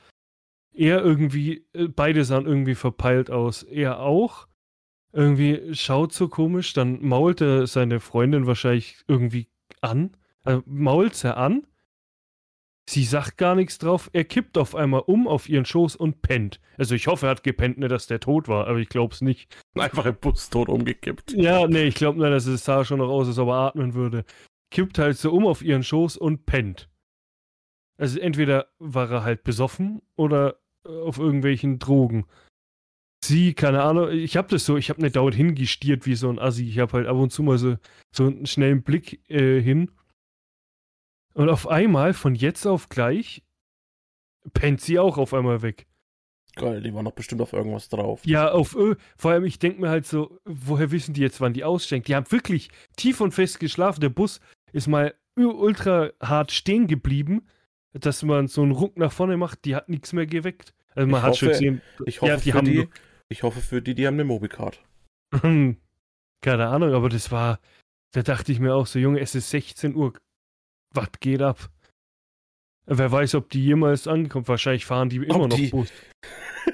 Er 0.73 1.03
irgendwie, 1.03 1.65
äh, 1.73 1.87
beide 1.87 2.23
sahen 2.23 2.45
irgendwie 2.45 2.75
verpeilt 2.75 3.31
aus. 3.31 3.63
Er 3.63 3.99
auch 3.99 4.47
irgendwie 5.13 5.73
schaut 5.75 6.13
so 6.13 6.29
komisch, 6.29 6.73
dann 6.73 7.01
mault 7.03 7.41
er 7.41 7.67
seine 7.67 7.99
Freundin 7.99 8.47
wahrscheinlich 8.47 9.03
irgendwie 9.07 9.49
an. 9.81 10.15
Also 10.43 10.63
mault 10.65 11.23
er 11.23 11.37
an. 11.37 11.67
Sie 12.89 13.03
sagt 13.05 13.37
gar 13.37 13.55
nichts 13.55 13.77
drauf. 13.77 14.09
Er 14.13 14.23
kippt 14.23 14.57
auf 14.57 14.75
einmal 14.75 15.03
um 15.05 15.27
auf 15.27 15.47
ihren 15.47 15.65
Schoß 15.65 15.95
und 15.95 16.21
pennt. 16.21 16.59
Also 16.77 16.95
ich 16.95 17.07
hoffe, 17.07 17.27
er 17.27 17.31
hat 17.31 17.43
gepennt, 17.43 17.77
nicht, 17.77 17.91
dass 17.91 18.07
der 18.07 18.19
tot 18.19 18.47
war, 18.47 18.67
aber 18.67 18.79
ich 18.79 18.89
glaube 18.89 19.13
es 19.13 19.21
nicht. 19.21 19.55
Einfach 19.75 20.05
im 20.05 20.15
Bus 20.15 20.49
tot 20.49 20.67
umgekippt. 20.67 21.33
Ja, 21.33 21.67
nee, 21.67 21.83
ich 21.83 21.95
glaube 21.95 22.19
nicht, 22.19 22.31
dass 22.31 22.45
es 22.45 22.65
sah 22.65 22.83
schon 22.83 22.99
noch 22.99 23.09
aus, 23.09 23.27
als 23.27 23.39
ob 23.39 23.49
er 23.49 23.55
atmen 23.55 23.93
würde. 23.93 24.25
Kippt 24.71 24.97
halt 24.97 25.17
so 25.17 25.31
um 25.31 25.45
auf 25.45 25.61
ihren 25.61 25.83
Schoß 25.83 26.17
und 26.17 26.45
pennt. 26.45 26.89
Also 27.97 28.19
entweder 28.19 28.67
war 28.79 29.11
er 29.11 29.23
halt 29.23 29.43
besoffen 29.43 30.01
oder 30.15 30.57
äh, 30.85 30.89
auf 30.89 31.19
irgendwelchen 31.19 31.77
Drogen. 31.77 32.25
Sie, 33.23 33.53
keine 33.53 33.83
Ahnung, 33.83 34.09
ich 34.09 34.35
habe 34.35 34.47
das 34.47 34.65
so, 34.65 34.77
ich 34.77 34.89
habe 34.89 35.01
nicht 35.01 35.15
dauernd 35.15 35.35
hingestiert 35.35 36.07
wie 36.07 36.15
so 36.15 36.29
ein 36.29 36.39
Assi. 36.39 36.67
Ich 36.67 36.79
habe 36.79 36.93
halt 36.93 37.07
ab 37.07 37.17
und 37.17 37.31
zu 37.31 37.43
mal 37.43 37.59
so, 37.59 37.77
so 38.15 38.25
einen 38.25 38.47
schnellen 38.47 38.81
Blick 38.81 39.21
äh, 39.29 39.61
hin. 39.61 39.91
Und 41.33 41.49
auf 41.49 41.67
einmal, 41.67 42.13
von 42.13 42.35
jetzt 42.35 42.65
auf 42.65 42.89
gleich, 42.89 43.43
pennt 44.53 44.81
sie 44.81 44.99
auch 44.99 45.17
auf 45.17 45.33
einmal 45.33 45.61
weg. 45.61 45.87
Geil, 46.55 46.81
die 46.81 46.93
waren 46.93 47.05
doch 47.05 47.13
bestimmt 47.13 47.41
auf 47.41 47.53
irgendwas 47.53 47.87
drauf. 47.87 48.25
Ja, 48.25 48.51
auf 48.51 48.75
Ö. 48.75 48.95
Vor 49.17 49.31
allem, 49.31 49.45
ich 49.45 49.57
denke 49.59 49.79
mir 49.79 49.89
halt 49.89 50.05
so, 50.05 50.37
woher 50.43 50.91
wissen 50.91 51.13
die 51.13 51.21
jetzt, 51.21 51.39
wann 51.39 51.53
die 51.53 51.63
aussteigen? 51.63 52.03
Die 52.03 52.15
haben 52.15 52.29
wirklich 52.31 52.69
tief 52.97 53.21
und 53.21 53.31
fest 53.33 53.59
geschlafen. 53.61 54.01
Der 54.01 54.09
Bus 54.09 54.41
ist 54.73 54.87
mal 54.87 55.13
ultra 55.37 56.11
hart 56.21 56.51
stehen 56.51 56.87
geblieben, 56.87 57.47
dass 57.93 58.21
man 58.23 58.47
so 58.49 58.61
einen 58.63 58.71
Ruck 58.73 58.97
nach 58.97 59.13
vorne 59.13 59.37
macht. 59.37 59.63
Die 59.63 59.75
hat 59.75 59.87
nichts 59.87 60.11
mehr 60.11 60.25
geweckt. 60.25 60.73
Also 60.93 61.07
man 61.09 61.19
Ich 61.19 61.23
hat 61.23 61.29
hoffe- 61.31 61.37
schon 61.39 61.49
gesehen, 61.49 61.81
Ich 62.05 62.21
hoffe, 62.21 62.31
Ja, 62.31 62.37
die 62.37 62.51
für 62.51 62.63
die, 62.63 62.89
ich 63.29 63.43
hoffe 63.43 63.61
für 63.61 63.81
die, 63.81 63.95
die 63.95 64.05
haben 64.05 64.15
eine 64.15 64.25
Mobicard. 64.25 64.83
keine 66.41 66.67
Ahnung, 66.67 66.93
aber 66.93 67.07
das 67.07 67.31
war, 67.31 67.59
da 68.11 68.23
dachte 68.23 68.51
ich 68.51 68.59
mir 68.59 68.73
auch 68.75 68.87
so, 68.87 68.99
Junge, 68.99 69.21
es 69.21 69.35
ist 69.35 69.49
16 69.51 69.95
Uhr. 69.95 70.13
Was 70.93 71.09
geht 71.19 71.41
ab? 71.41 71.69
Wer 72.85 73.11
weiß, 73.11 73.35
ob 73.35 73.49
die 73.49 73.63
jemals 73.63 74.07
angekommen. 74.07 74.47
Wahrscheinlich 74.47 74.85
fahren 74.85 75.09
die 75.09 75.17
immer 75.17 75.35
Ob 75.41 75.49
noch 75.49 75.57
die- 75.57 75.69
Bus. 75.69 75.89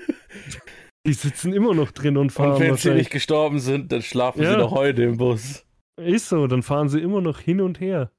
Die 1.05 1.13
sitzen 1.13 1.53
immer 1.53 1.73
noch 1.73 1.91
drin 1.91 2.17
und 2.17 2.31
fahren 2.31 2.53
Und 2.55 2.59
wenn 2.59 2.75
sie 2.75 2.93
nicht 2.93 3.11
gestorben 3.11 3.59
sind, 3.59 3.93
dann 3.93 4.01
schlafen 4.01 4.43
Ja. 4.43 4.51
sie 4.51 4.57
noch 4.57 4.71
heute 4.71 5.03
im 5.03 5.15
Bus. 5.15 5.65
Ist 5.95 6.27
so, 6.27 6.47
dann 6.47 6.63
fahren 6.63 6.89
sie 6.89 6.99
immer 6.99 7.21
noch 7.21 7.39
hin 7.39 7.61
und 7.61 7.79
her. 7.79 8.11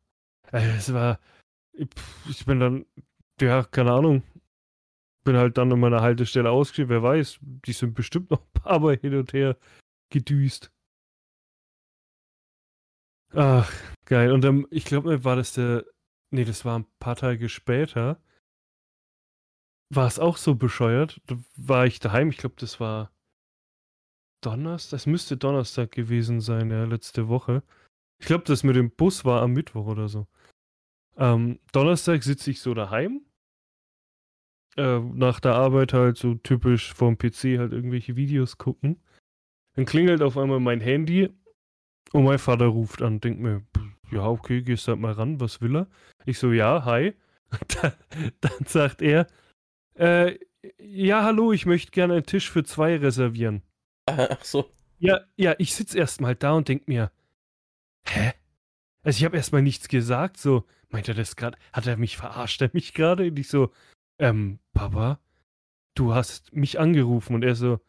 Äh, 0.53 0.77
Es 0.79 0.91
war. 0.95 1.21
Ich 1.75 2.47
bin 2.47 2.61
dann, 2.61 2.87
ja, 3.43 3.63
keine 3.65 3.93
Ahnung. 3.93 4.23
Bin 5.23 5.37
halt 5.37 5.59
dann 5.59 5.71
an 5.71 5.81
meiner 5.81 6.01
Haltestelle 6.01 6.51
ausgestiegen. 6.51 6.89
Wer 6.89 7.03
weiß, 7.03 7.39
die 7.43 7.73
sind 7.73 7.93
bestimmt 7.93 8.31
noch 8.31 8.41
ein 8.41 8.63
paar 8.63 8.81
Mal 8.81 8.97
hin 8.97 9.15
und 9.17 9.35
her 9.35 9.59
gedüst. 10.11 10.73
Ach, 13.35 13.73
geil. 14.05 14.33
Und 14.33 14.43
dann, 14.43 14.67
ich 14.71 14.85
glaube, 14.85 15.25
war 15.25 15.37
das 15.37 15.53
der. 15.53 15.85
Nee, 16.31 16.45
das 16.45 16.65
war 16.65 16.79
ein 16.79 16.87
paar 16.99 17.17
Tage 17.17 17.49
später. 17.49 18.21
War 19.91 20.07
es 20.07 20.19
auch 20.19 20.37
so 20.37 20.55
bescheuert? 20.55 21.21
Da 21.27 21.37
war 21.57 21.87
ich 21.87 22.01
daheim. 22.01 22.29
Ich 22.31 22.37
glaube, 22.37 22.57
das 22.59 22.81
war 22.81 23.11
Donnerstag. 24.43 24.91
Das 24.91 25.07
müsste 25.07 25.37
Donnerstag 25.37 25.93
gewesen 25.93 26.41
sein, 26.41 26.71
ja, 26.71 26.85
letzte 26.85 27.29
Woche. 27.29 27.63
Ich 28.21 28.27
glaube, 28.27 28.45
das 28.45 28.65
mit 28.65 28.77
dem 28.77 28.91
Bus 28.91 29.25
war 29.25 29.43
am 29.43 29.53
Mittwoch 29.53 29.87
oder 29.87 30.09
so. 30.09 30.27
Ähm, 31.17 31.59
Donnerstag 31.73 32.23
sitze 32.23 32.51
ich 32.51 32.61
so 32.61 32.75
daheim. 32.75 33.23
Äh, 34.77 35.01
nach 35.01 35.41
der 35.41 35.55
Arbeit 35.55 35.93
halt 35.93 36.19
so 36.19 36.35
typisch 36.35 36.93
vorm 36.93 37.19
PC 37.19 37.59
halt 37.59 37.73
irgendwelche 37.73 38.17
Videos 38.17 38.59
gucken. 38.59 39.03
Dann 39.75 39.87
klingelt 39.87 40.23
auf 40.23 40.37
einmal 40.37 40.61
mein 40.61 40.81
Handy 40.81 41.31
und 42.13 42.25
mein 42.25 42.39
Vater 42.39 42.67
ruft 42.67 43.03
an. 43.03 43.21
Denkt 43.21 43.41
mir, 43.41 43.63
ja, 44.11 44.27
okay, 44.27 44.63
gehst 44.63 44.89
halt 44.89 45.01
mal 45.01 45.13
ran, 45.13 45.41
was 45.41 45.61
will 45.61 45.77
er? 45.77 45.87
Ich 46.27 46.39
so, 46.39 46.53
ja, 46.53 46.85
hi. 46.85 47.15
dann, 47.81 47.93
dann 48.41 48.67
sagt 48.67 49.03
er, 49.03 49.27
äh, 49.95 50.39
ja, 50.79 51.23
hallo, 51.23 51.53
ich 51.53 51.67
möchte 51.67 51.91
gerne 51.93 52.15
einen 52.15 52.27
Tisch 52.27 52.51
für 52.51 52.65
zwei 52.65 52.97
reservieren. 52.97 53.63
Ach 54.07 54.45
so. 54.45 54.71
Ja, 54.99 55.21
ja, 55.37 55.55
ich 55.59 55.75
sitze 55.75 55.99
erstmal 55.99 56.35
da 56.35 56.53
und 56.53 56.69
denk 56.69 56.89
mir, 56.89 57.13
hä? 58.07 58.33
Also 59.03 59.19
ich 59.19 59.25
habe 59.25 59.37
erstmal 59.37 59.63
nichts 59.63 59.89
gesagt, 59.89 60.37
so, 60.37 60.65
meint 60.91 61.09
er 61.09 61.15
das 61.15 61.37
gerade, 61.37 61.57
hat 61.73 61.87
er 61.87 61.97
mich 61.97 62.17
verarscht, 62.17 62.61
er 62.61 62.71
mich 62.73 62.95
gerade? 62.95 63.29
Und 63.29 63.39
ich 63.39 63.49
so, 63.49 63.73
ähm, 64.19 64.59
Papa, 64.73 65.21
du 65.95 66.15
hast 66.15 66.53
mich 66.53 66.81
angerufen 66.81 67.35
und 67.35 67.45
er 67.45 67.55
so, 67.55 67.81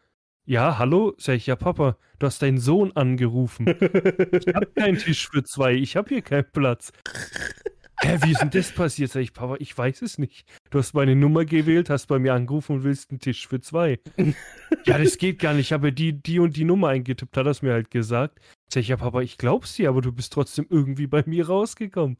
ja, 0.50 0.80
hallo? 0.80 1.14
Sag 1.18 1.36
ich, 1.36 1.46
ja, 1.46 1.56
Papa, 1.56 1.96
du 2.18 2.26
hast 2.26 2.42
deinen 2.42 2.58
Sohn 2.58 2.92
angerufen. 2.94 3.68
Ich 3.68 4.54
hab 4.56 4.74
keinen 4.76 4.98
Tisch 4.98 5.30
für 5.30 5.44
zwei, 5.44 5.74
ich 5.76 5.96
hab 5.96 6.10
hier 6.10 6.24
keinen 6.24 6.52
Platz. 6.52 6.92
Hä, 8.02 8.18
wie 8.24 8.32
ist 8.32 8.42
denn 8.42 8.50
das 8.50 8.72
passiert? 8.72 9.12
Sag 9.12 9.22
ich, 9.22 9.34
Papa, 9.34 9.58
ich 9.60 9.78
weiß 9.78 10.02
es 10.02 10.18
nicht. 10.18 10.48
Du 10.72 10.80
hast 10.80 10.94
meine 10.94 11.16
Nummer 11.16 11.46
gewählt, 11.46 11.92
hast 11.92 12.08
bei 12.08 12.18
mir 12.18 12.34
angerufen 12.34 12.78
und 12.78 12.84
willst 12.84 13.12
einen 13.12 13.20
Tisch 13.20 13.48
für 13.48 13.60
zwei. 13.62 14.00
ja, 14.86 14.98
das 14.98 15.18
geht 15.18 15.38
gar 15.38 15.54
nicht. 15.54 15.68
Ich 15.68 15.74
habe 15.74 15.94
die, 15.94 16.14
die 16.14 16.40
und 16.40 16.56
die 16.56 16.64
Nummer 16.64 16.88
eingetippt, 16.88 17.38
hat 17.38 17.46
er 17.46 17.52
es 17.52 17.62
mir 17.62 17.74
halt 17.74 17.92
gesagt. 17.92 18.40
Sag 18.74 18.82
ich, 18.82 18.88
ja, 18.88 18.98
Papa, 18.98 19.22
ich 19.22 19.38
glaub's 19.38 19.76
dir, 19.76 19.90
aber 19.90 20.02
du 20.02 20.12
bist 20.12 20.34
trotzdem 20.34 20.66
irgendwie 20.70 21.08
bei 21.08 21.24
mir 21.28 21.48
rausgekommen. 21.48 22.18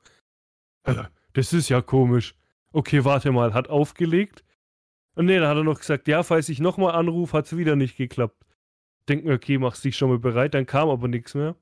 Äh, 0.84 1.06
Das 1.34 1.52
ist 1.52 1.70
ja 1.70 1.82
komisch. 1.82 2.36
Okay, 2.74 3.04
warte 3.06 3.32
mal, 3.32 3.56
hat 3.56 3.70
aufgelegt. 3.70 4.44
Und 5.20 5.26
nee, 5.26 5.38
dann 5.38 5.50
hat 5.50 5.58
er 5.58 5.66
noch 5.66 5.80
gesagt, 5.80 6.08
ja, 6.08 6.24
falls 6.24 6.48
ich 6.48 6.62
nochmal 6.62 6.96
anrufe, 6.96 7.38
hat's 7.38 7.58
wieder 7.58 7.76
nicht 7.76 7.98
geklappt. 7.98 8.42
Denk 9.10 9.26
mir, 9.26 9.34
okay, 9.34 9.58
machst 9.58 9.84
dich 9.84 9.98
schon 9.98 10.08
mal 10.10 10.18
bereit, 10.18 10.54
dann 10.54 10.66
kam 10.66 10.88
aber 10.88 11.10
nichts 11.10 11.36
mehr. 11.36 11.58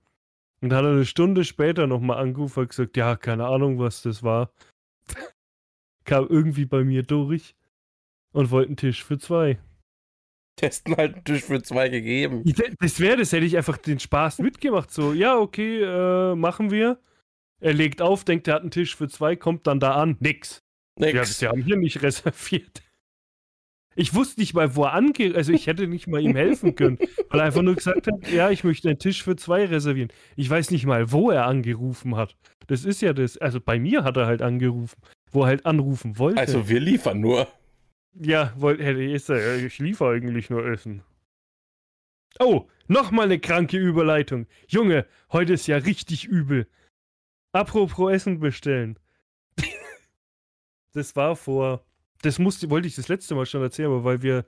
Und 0.62 0.70
dann 0.70 0.78
hat 0.78 0.86
er 0.86 0.92
eine 0.92 1.06
Stunde 1.06 1.44
später 1.44 1.88
nochmal 1.88 2.20
angerufen 2.20 2.60
und 2.60 2.70
gesagt, 2.70 2.96
ja, 2.98 3.16
keine 3.16 3.48
Ahnung, 3.48 3.80
was 3.80 4.04
das 4.04 4.22
war. 4.22 4.52
Kam 6.06 6.28
irgendwie 6.30 6.66
bei 6.66 6.84
mir 6.84 7.02
durch 7.02 7.56
und 8.32 8.52
wollte 8.52 8.68
einen 8.68 8.78
Tisch 8.78 9.04
für 9.04 9.18
zwei. 9.18 9.58
Testen 10.56 10.96
halt 10.96 11.16
einen 11.16 11.24
Tisch 11.24 11.46
für 11.46 11.64
zwei 11.64 11.90
gegeben. 11.90 12.44
Das 12.80 13.00
wäre 13.00 13.18
das, 13.18 13.32
hätte 13.32 13.48
ich 13.48 13.58
einfach 13.58 13.78
den 13.78 13.98
Spaß 13.98 14.38
mitgemacht. 14.38 14.92
So, 14.92 15.14
ja, 15.14 15.36
okay, 15.36 15.82
äh, 15.82 16.36
machen 16.36 16.70
wir. 16.70 17.00
Er 17.60 17.74
legt 17.74 18.04
auf, 18.04 18.24
denkt, 18.24 18.48
er 18.48 18.54
hat 18.54 18.62
einen 18.62 18.70
Tisch 18.70 18.96
für 18.96 19.08
zwei, 19.08 19.36
kommt 19.36 19.66
dann 19.66 19.80
da 19.80 19.96
an. 19.96 20.16
Nix. 20.20 20.64
Ja, 21.00 21.08
Nix. 21.08 21.40
sie 21.40 21.48
haben 21.48 21.64
hier 21.64 21.78
nicht 21.78 22.00
reserviert. 22.04 22.84
Ich 24.00 24.14
wusste 24.14 24.40
nicht 24.40 24.54
mal, 24.54 24.76
wo 24.76 24.84
er 24.84 24.94
angeht. 24.94 25.36
Also 25.36 25.52
ich 25.52 25.66
hätte 25.66 25.88
nicht 25.88 26.06
mal 26.06 26.22
ihm 26.22 26.36
helfen 26.36 26.76
können, 26.76 27.00
weil 27.30 27.40
er 27.40 27.48
einfach 27.48 27.64
nur 27.64 27.74
gesagt 27.74 28.06
hat, 28.06 28.32
ja, 28.32 28.52
ich 28.52 28.64
möchte 28.64 28.88
einen 28.88 29.00
Tisch 29.00 29.24
für 29.24 29.36
zwei 29.36 29.66
reservieren. 29.66 30.14
Ich 30.36 30.48
weiß 30.48 30.70
nicht 30.70 30.86
mal, 30.86 31.12
wo 31.12 31.32
er 31.32 31.48
angerufen 31.48 32.16
hat. 32.16 32.38
Das 32.68 32.86
ist 32.86 33.02
ja 33.02 33.14
das. 33.14 33.38
Also 33.38 33.60
bei 33.60 33.80
mir 33.80 34.04
hat 34.04 34.16
er 34.16 34.28
halt 34.28 34.44
angerufen, 34.44 35.02
wo 35.32 35.42
er 35.42 35.48
halt 35.48 35.66
anrufen 35.66 36.20
wollte. 36.20 36.40
Also 36.40 36.70
wir 36.70 36.80
liefern 36.80 37.20
nur. 37.20 37.48
Ja, 38.14 38.54
wollte 38.56 38.84
hätte 38.84 39.02
ich 39.02 39.80
liefere 39.80 40.14
eigentlich 40.14 40.52
nur 40.52 40.64
Essen. 40.68 41.02
Oh, 42.40 42.68
nochmal 42.88 43.26
eine 43.26 43.40
kranke 43.40 43.78
Überleitung. 43.78 44.46
Junge, 44.68 45.08
heute 45.32 45.54
ist 45.54 45.66
ja 45.66 45.78
richtig 45.78 46.26
übel. 46.26 46.68
Apropos 47.52 48.12
Essen 48.12 48.40
bestellen. 48.40 49.00
das 50.94 51.16
war 51.16 51.36
vor. 51.36 51.87
Das 52.22 52.40
musste, 52.40 52.70
wollte 52.70 52.88
ich 52.88 52.96
das 52.96 53.08
letzte 53.08 53.36
Mal 53.36 53.46
schon 53.46 53.62
erzählen, 53.62 53.90
aber 53.90 54.04
weil 54.04 54.22
wir, 54.22 54.46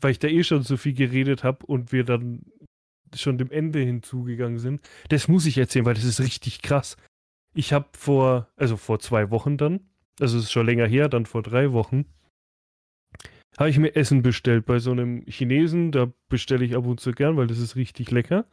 weil 0.00 0.12
ich 0.12 0.18
da 0.18 0.28
eh 0.28 0.44
schon 0.44 0.62
so 0.62 0.76
viel 0.76 0.94
geredet 0.94 1.44
habe 1.44 1.64
und 1.66 1.92
wir 1.92 2.04
dann 2.04 2.42
schon 3.14 3.38
dem 3.38 3.50
Ende 3.50 3.80
hinzugegangen 3.80 4.58
sind, 4.58 4.80
das 5.08 5.28
muss 5.28 5.46
ich 5.46 5.58
erzählen, 5.58 5.84
weil 5.84 5.94
das 5.94 6.04
ist 6.04 6.20
richtig 6.20 6.62
krass. 6.62 6.96
Ich 7.54 7.72
habe 7.72 7.88
vor, 7.96 8.48
also 8.56 8.76
vor 8.76 8.98
zwei 8.98 9.30
Wochen 9.30 9.56
dann, 9.56 9.80
also 10.20 10.36
es 10.38 10.44
ist 10.44 10.52
schon 10.52 10.66
länger 10.66 10.86
her, 10.86 11.08
dann 11.08 11.24
vor 11.24 11.42
drei 11.42 11.72
Wochen, 11.72 12.04
habe 13.58 13.70
ich 13.70 13.78
mir 13.78 13.96
Essen 13.96 14.22
bestellt 14.22 14.66
bei 14.66 14.78
so 14.78 14.90
einem 14.90 15.24
Chinesen. 15.26 15.92
Da 15.92 16.12
bestelle 16.28 16.64
ich 16.64 16.76
ab 16.76 16.86
und 16.86 17.00
zu 17.00 17.12
gern, 17.12 17.36
weil 17.36 17.46
das 17.46 17.58
ist 17.58 17.76
richtig 17.76 18.10
lecker. 18.10 18.46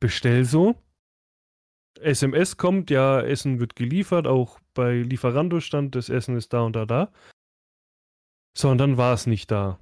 Bestell 0.00 0.44
so. 0.44 0.76
SMS 2.00 2.56
kommt, 2.56 2.90
ja, 2.90 3.20
Essen 3.20 3.60
wird 3.60 3.76
geliefert. 3.76 4.26
Auch 4.26 4.60
bei 4.72 4.94
Lieferando 4.94 5.60
stand, 5.60 5.94
das 5.94 6.08
Essen 6.08 6.36
ist 6.36 6.52
da 6.52 6.62
und 6.62 6.74
da, 6.74 6.86
da. 6.86 7.12
So, 8.56 8.70
und 8.70 8.78
dann 8.78 8.96
war 8.96 9.14
es 9.14 9.26
nicht 9.26 9.50
da. 9.50 9.78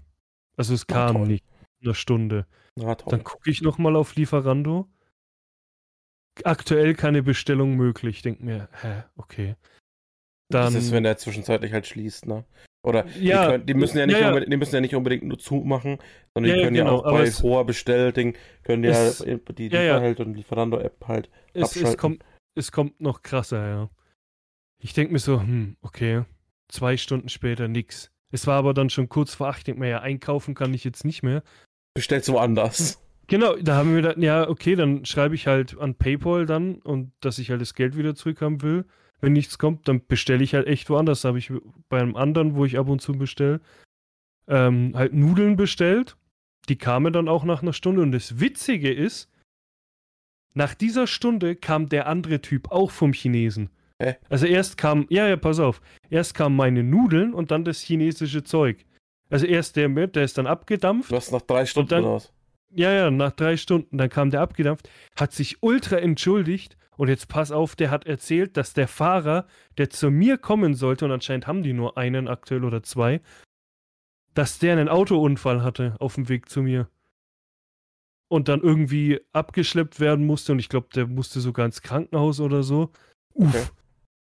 Also 0.57 0.75
es 0.75 0.85
Na 0.89 0.95
kam 1.07 1.17
toll. 1.17 1.27
nicht. 1.29 1.45
Eine 1.83 1.95
Stunde. 1.95 2.47
Na 2.77 2.95
toll. 2.95 3.11
Dann 3.11 3.25
gucke 3.25 3.51
ich 3.51 3.63
nochmal 3.63 3.97
auf 3.97 4.15
Lieferando. 4.17 4.89
Aktuell 6.45 6.95
keine 6.95 7.23
Bestellung 7.23 7.77
möglich. 7.77 8.23
Denk 8.23 8.41
mir, 8.41 8.69
hä, 8.83 9.05
okay. 9.17 9.57
Dann, 10.51 10.75
das 10.75 10.85
ist, 10.85 10.93
wenn 10.93 11.03
der 11.03 11.17
zwischenzeitlich 11.17 11.73
halt 11.73 11.87
schließt, 11.87 12.27
ne? 12.27 12.45
Oder 12.85 13.07
Ja, 13.19 13.47
die, 13.47 13.51
können, 13.53 13.67
die 13.67 13.75
müssen 13.75 13.99
ja 13.99 14.07
nicht 14.07 14.19
ja, 14.21 14.39
die 14.39 14.57
müssen 14.57 14.75
ja 14.77 14.81
nicht 14.81 14.95
unbedingt 14.95 15.25
nur 15.25 15.39
zumachen, 15.39 15.99
sondern 16.35 16.51
Ja, 16.51 16.55
die 16.55 16.61
ja, 16.61 16.67
können 16.67 16.77
genau, 16.77 16.91
ja 16.93 16.99
auch 17.01 17.05
aber 17.05 17.19
bei 17.19 17.25
es- 17.25 17.43
hoher 17.43 17.65
Bestellding, 17.67 18.37
können 18.63 18.85
Es- 18.85 19.19
ja 19.21 19.37
die. 19.39 19.69
Lieferheld 19.69 20.21
und 20.21 20.35
Lieferando-App 20.35 21.09
halt. 21.09 21.31
es, 21.53 21.63
es, 21.63 21.77
abschalten. 21.79 21.99
kommt, 21.99 22.25
es 22.55 22.71
kommt 22.71 23.01
noch 23.01 23.23
krasser, 23.23 23.67
ja. 23.69 23.91
Ich 24.79 24.93
denke 24.93 25.13
mir 25.15 25.19
so, 25.19 25.41
hm, 25.41 25.77
okay. 25.81 26.25
Zwei 26.69 26.97
Stunden 26.97 27.29
später 27.29 27.67
nix. 27.67 28.13
Es 28.33 28.47
war 28.47 28.59
aber 28.59 28.75
dann 28.75 28.91
schon 28.91 29.09
kurz 29.09 29.35
vor 29.35 29.49
acht. 29.49 29.59
Ich 29.59 29.65
denke 29.65 29.81
mir, 29.81 29.89
ja, 29.89 30.01
einkaufen 30.01 30.55
kann 30.55 30.75
ich 30.75 30.85
jetzt 30.85 31.05
nicht 31.05 31.23
mehr. 31.23 31.43
Bestellst 31.95 32.29
woanders. 32.31 33.03
Genau, 33.29 33.57
da 33.57 33.77
haben 33.77 33.91
wir 33.91 34.03
gedacht, 34.03 34.19
ja, 34.19 34.49
okay, 34.49 34.77
dann 34.77 35.05
schreibe 35.05 35.35
ich 35.35 35.47
halt 35.47 35.77
an 35.79 35.97
PayPal 35.97 36.47
dann 36.47 36.77
und 36.77 37.13
dass 37.21 37.39
ich 37.39 37.51
halt 37.51 37.61
das 37.61 37.75
Geld 37.75 37.97
wieder 37.97 38.15
zurückhaben 38.15 38.63
will. 38.63 38.85
Wenn 39.21 39.33
nichts 39.33 39.59
kommt, 39.59 39.89
dann 39.89 40.07
bestelle 40.07 40.45
ich 40.45 40.55
halt 40.55 40.67
echt 40.67 40.91
woanders. 40.91 41.23
Da 41.23 41.29
habe 41.29 41.39
ich 41.39 41.53
bei 41.89 42.01
einem 42.01 42.17
anderen, 42.17 42.55
wo 42.55 42.65
ich 42.65 42.79
ab 42.79 42.89
und 42.89 43.01
zu 43.01 43.15
bestelle, 43.15 43.61
ähm, 44.47 44.93
halt 44.95 45.13
Nudeln 45.13 45.57
bestellt. 45.57 46.17
Die 46.69 46.77
kamen 46.77 47.13
dann 47.13 47.29
auch 47.29 47.45
nach 47.45 47.63
einer 47.63 47.73
Stunde. 47.73 48.03
Und 48.03 48.13
das 48.13 48.39
Witzige 48.39 48.93
ist, 48.93 49.31
nach 50.55 50.75
dieser 50.75 51.07
Stunde 51.07 51.57
kam 51.57 51.89
der 51.89 52.07
andere 52.07 52.41
Typ 52.41 52.71
auch 52.71 52.91
vom 52.91 53.13
Chinesen. 53.13 53.71
Hä? 54.03 54.17
Also 54.29 54.47
erst 54.47 54.77
kam, 54.77 55.07
ja, 55.09 55.27
ja, 55.27 55.37
pass 55.37 55.59
auf, 55.59 55.81
erst 56.11 56.35
kamen 56.35 56.55
meine 56.57 56.83
Nudeln 56.83 57.33
und 57.33 57.51
dann 57.51 57.65
das 57.65 57.81
chinesische 57.81 58.45
Zeug. 58.45 58.85
Also 59.31 59.47
erst 59.47 59.77
der 59.77 59.89
mit, 59.89 60.17
der 60.17 60.25
ist 60.25 60.39
dann 60.39 60.47
abgedampft. 60.47 61.11
Du 61.11 61.17
hast 61.17 61.33
nach 61.33 61.43
drei 61.43 61.65
Stunden 61.67 61.89
dann- 61.89 62.05
was? 62.05 62.33
Ja, 62.75 62.93
ja, 62.93 63.11
nach 63.11 63.33
drei 63.33 63.57
Stunden, 63.57 63.97
dann 63.97 64.11
kam 64.11 64.31
der 64.31 64.41
abgedampft, 64.43 64.91
hat 65.19 65.33
sich 65.33 65.63
ultra 65.63 65.97
entschuldigt 65.97 66.77
und 66.97 67.09
jetzt 67.09 67.29
pass 67.29 67.53
auf, 67.53 67.75
der 67.77 67.91
hat 67.91 68.07
erzählt, 68.07 68.57
dass 68.57 68.75
der 68.75 68.89
Fahrer, 68.89 69.47
der 69.79 69.89
zu 69.89 70.11
mir 70.11 70.37
kommen 70.37 70.75
sollte, 70.75 71.05
und 71.05 71.13
anscheinend 71.13 71.47
haben 71.47 71.63
die 71.63 71.73
nur 71.73 71.97
einen 71.97 72.29
aktuell 72.29 72.65
oder 72.65 72.83
zwei, 72.83 73.21
dass 74.35 74.59
der 74.59 74.73
einen 74.73 74.89
Autounfall 74.89 75.63
hatte 75.63 75.95
auf 76.01 76.17
dem 76.17 76.29
Weg 76.29 76.49
zu 76.51 76.61
mir. 76.63 76.89
Und 78.29 78.49
dann 78.49 78.61
irgendwie 78.61 79.21
abgeschleppt 79.33 80.01
werden 80.01 80.27
musste 80.27 80.53
und 80.53 80.59
ich 80.59 80.69
glaube, 80.69 80.89
der 80.95 81.07
musste 81.07 81.41
sogar 81.41 81.65
ins 81.65 81.81
Krankenhaus 81.81 82.41
oder 82.41 82.63
so. 82.63 82.91
Uff. 83.33 83.55
Okay. 83.55 83.65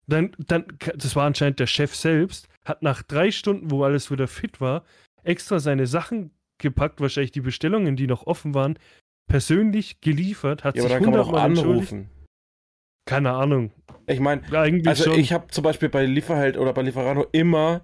Dann, 0.08 0.36
dann, 0.38 0.66
das 0.96 1.16
war 1.16 1.26
anscheinend 1.26 1.60
der 1.60 1.68
Chef 1.68 1.96
selbst, 1.96 2.48
hat 2.64 2.84
nach 2.84 3.02
drei 3.04 3.32
Stunden, 3.32 3.72
wo 3.72 3.84
alles 3.84 4.12
wieder 4.12 4.28
fit 4.28 4.62
war, 4.62 4.84
extra 5.24 5.60
seine 5.60 5.88
Sachen 5.88 6.32
gepackt, 6.60 7.02
wahrscheinlich 7.02 7.32
die 7.32 7.42
Bestellungen, 7.42 7.96
die 7.96 8.08
noch 8.08 8.28
offen 8.28 8.54
waren, 8.54 8.78
persönlich 9.28 10.00
geliefert, 10.02 10.64
hat 10.64 10.76
Ja, 10.76 10.84
sich 10.84 11.00
hundertmal 11.00 11.42
anrufen. 11.50 12.10
Keine 13.08 13.34
Ahnung. 13.34 13.72
Ich 14.08 14.20
meine, 14.20 14.42
also 14.88 15.06
schon. 15.06 15.20
ich 15.20 15.34
habe 15.34 15.48
zum 15.48 15.64
Beispiel 15.64 15.90
bei 15.90 16.06
Lieferheld 16.06 16.58
oder 16.58 16.74
bei 16.74 16.82
Lieferando 16.84 17.26
immer 17.32 17.82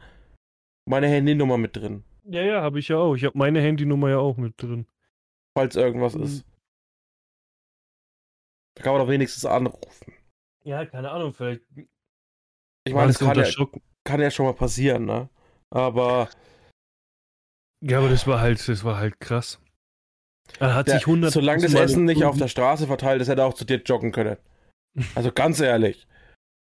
meine 0.87 1.07
Handynummer 1.07 1.57
mit 1.57 1.75
drin, 1.75 2.03
ja, 2.23 2.41
ja, 2.43 2.61
habe 2.61 2.79
ich 2.79 2.87
ja 2.87 2.97
auch. 2.97 3.15
Ich 3.15 3.25
habe 3.25 3.37
meine 3.37 3.61
Handynummer 3.61 4.09
ja 4.09 4.17
auch 4.19 4.37
mit 4.37 4.53
drin. 4.61 4.85
falls 5.57 5.75
irgendwas 5.75 6.15
Mhm. 6.15 6.23
ist. 6.23 6.45
Da 8.75 8.83
kann 8.83 8.93
man 8.93 9.01
doch 9.01 9.09
wenigstens 9.09 9.45
anrufen. 9.45 10.13
Ja, 10.63 10.85
keine 10.85 11.11
Ahnung, 11.11 11.33
vielleicht. 11.33 11.61
Ich 12.85 12.93
meine, 12.93 13.07
das 13.07 13.19
kann 13.19 13.37
ja, 13.37 13.45
kann 14.03 14.21
ja 14.21 14.31
schon 14.31 14.45
mal 14.45 14.53
passieren, 14.53 15.05
ne? 15.05 15.29
Aber 15.69 16.29
Ja, 17.83 17.99
aber 17.99 18.09
das 18.09 18.27
war 18.27 18.41
halt, 18.41 18.67
das 18.67 18.83
war 18.83 18.97
halt 18.97 19.19
krass. 19.19 19.59
Er 20.59 20.75
hat 20.75 20.87
der, 20.87 20.95
sich 20.95 21.07
100 21.07 21.31
solange 21.31 21.61
das 21.61 21.73
Essen 21.73 22.05
nicht 22.05 22.23
auf 22.23 22.37
der 22.37 22.47
Straße 22.47 22.87
verteilt 22.87 23.21
ist, 23.21 23.27
hätte 23.27 23.41
er 23.41 23.47
auch 23.47 23.53
zu 23.53 23.65
dir 23.65 23.77
joggen 23.77 24.11
können. 24.11 24.37
Also 25.15 25.31
ganz 25.31 25.59
ehrlich, 25.59 26.07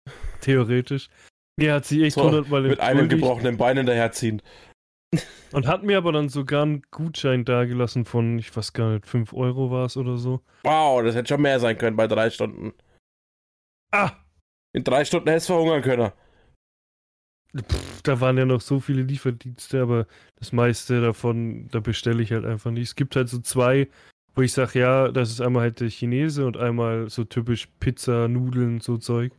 Theoretisch. 0.40 1.08
Er 1.60 1.74
hat 1.74 1.84
sich 1.84 2.02
echt 2.02 2.14
So, 2.14 2.22
100 2.22 2.48
Mal 2.48 2.62
mit 2.62 2.80
einem 2.80 3.08
gebrochenen 3.08 3.56
Bein 3.56 3.76
hinterherziehen. 3.76 4.42
Und 5.52 5.68
hat 5.68 5.84
mir 5.84 5.98
aber 5.98 6.10
dann 6.10 6.28
sogar 6.28 6.62
einen 6.62 6.82
Gutschein 6.90 7.44
dagelassen 7.44 8.04
von, 8.04 8.38
ich 8.38 8.54
weiß 8.56 8.72
gar 8.72 8.90
nicht, 8.90 9.06
5 9.06 9.32
Euro 9.32 9.70
war 9.70 9.86
es 9.86 9.96
oder 9.96 10.16
so. 10.16 10.40
Wow, 10.64 11.02
das 11.04 11.14
hätte 11.14 11.28
schon 11.28 11.42
mehr 11.42 11.60
sein 11.60 11.78
können 11.78 11.96
bei 11.96 12.08
drei 12.08 12.30
Stunden. 12.30 12.72
Ah! 13.92 14.10
In 14.74 14.82
drei 14.82 15.04
Stunden 15.04 15.28
hättest 15.28 15.48
du 15.48 15.54
verhungern 15.54 15.82
können. 15.82 16.12
Pff, 17.56 18.02
da 18.02 18.20
waren 18.20 18.36
ja 18.36 18.44
noch 18.44 18.60
so 18.60 18.80
viele 18.80 19.02
Lieferdienste, 19.02 19.80
aber 19.80 20.06
das 20.34 20.52
meiste 20.52 21.00
davon, 21.00 21.68
da 21.68 21.78
bestelle 21.78 22.22
ich 22.22 22.32
halt 22.32 22.44
einfach 22.44 22.72
nicht. 22.72 22.88
Es 22.88 22.96
gibt 22.96 23.14
halt 23.14 23.28
so 23.28 23.38
zwei, 23.38 23.88
wo 24.34 24.42
ich 24.42 24.52
sage, 24.52 24.80
ja, 24.80 25.12
das 25.12 25.30
ist 25.30 25.40
einmal 25.40 25.62
halt 25.62 25.78
der 25.78 25.88
Chinese 25.88 26.44
und 26.44 26.56
einmal 26.56 27.08
so 27.08 27.22
typisch 27.22 27.68
Pizza, 27.78 28.26
Nudeln, 28.26 28.80
so 28.80 28.98
Zeug. 28.98 29.32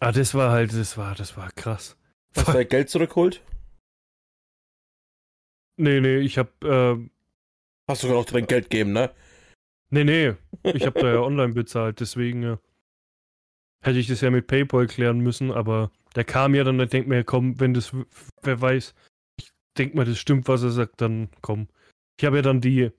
Ah, 0.00 0.10
das 0.10 0.34
war 0.34 0.50
halt, 0.50 0.72
das 0.72 0.98
war, 0.98 1.14
das 1.14 1.36
war 1.36 1.52
krass. 1.52 1.96
Hast 2.34 2.48
du 2.48 2.52
dein 2.52 2.68
Geld 2.68 2.90
zurückholt? 2.90 3.40
Nee, 5.76 6.00
nee, 6.00 6.18
ich 6.18 6.38
hab, 6.38 6.50
ähm, 6.64 7.10
Hast 7.88 8.02
du 8.02 8.08
noch 8.08 8.24
dein 8.24 8.46
Geld 8.48 8.70
gegeben, 8.70 8.92
ne? 8.92 9.14
nee, 9.90 10.02
nee, 10.02 10.34
ich 10.64 10.86
hab 10.86 10.94
da 10.94 11.12
ja 11.12 11.20
online 11.20 11.52
bezahlt, 11.52 12.00
deswegen 12.00 12.42
ja. 12.42 12.58
Hätte 13.84 13.98
ich 13.98 14.06
das 14.06 14.22
ja 14.22 14.30
mit 14.30 14.46
PayPal 14.46 14.86
klären 14.86 15.20
müssen, 15.20 15.50
aber 15.52 15.90
der 16.16 16.24
kam 16.24 16.54
ja 16.54 16.64
dann, 16.64 16.78
der 16.78 16.86
denkt 16.86 17.06
mir, 17.06 17.22
komm, 17.22 17.60
wenn 17.60 17.74
das, 17.74 17.92
wer 18.42 18.60
weiß, 18.60 18.94
ich 19.38 19.50
denk 19.76 19.94
mal, 19.94 20.06
das 20.06 20.18
stimmt, 20.18 20.48
was 20.48 20.62
er 20.62 20.70
sagt, 20.70 21.02
dann 21.02 21.28
komm. 21.42 21.68
Ich 22.18 22.24
habe 22.24 22.36
ja 22.36 22.42
dann 22.42 22.62
die 22.62 22.90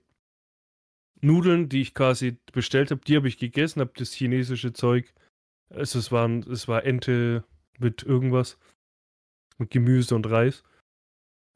Nudeln, 1.20 1.68
die 1.68 1.80
ich 1.80 1.92
quasi 1.92 2.38
bestellt 2.52 2.92
habe, 2.92 3.00
die 3.04 3.16
habe 3.16 3.26
ich 3.26 3.38
gegessen, 3.38 3.80
habe 3.80 3.92
das 3.96 4.12
chinesische 4.12 4.72
Zeug, 4.72 5.12
also 5.70 5.98
es, 5.98 6.12
waren, 6.12 6.42
es 6.50 6.68
war 6.68 6.84
Ente 6.84 7.42
mit 7.80 8.04
irgendwas, 8.04 8.56
mit 9.58 9.70
Gemüse 9.70 10.14
und 10.14 10.30
Reis. 10.30 10.62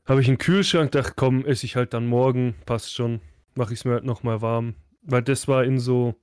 Habe 0.07 0.23
ich 0.23 0.29
einen 0.29 0.39
Kühlschrank, 0.39 0.91
dachte, 0.91 1.13
komm, 1.15 1.45
esse 1.45 1.67
ich 1.67 1.77
halt 1.77 1.95
dann 1.95 2.09
morgen, 2.09 2.57
passt 2.67 2.93
schon, 2.93 3.21
mache 3.55 3.75
ich 3.75 3.81
es 3.81 3.85
mir 3.85 3.93
halt 3.93 4.05
nochmal 4.05 4.43
warm. 4.43 4.75
Weil 5.03 5.23
das 5.23 5.47
war 5.47 5.63
in 5.63 5.79
so 5.79 6.17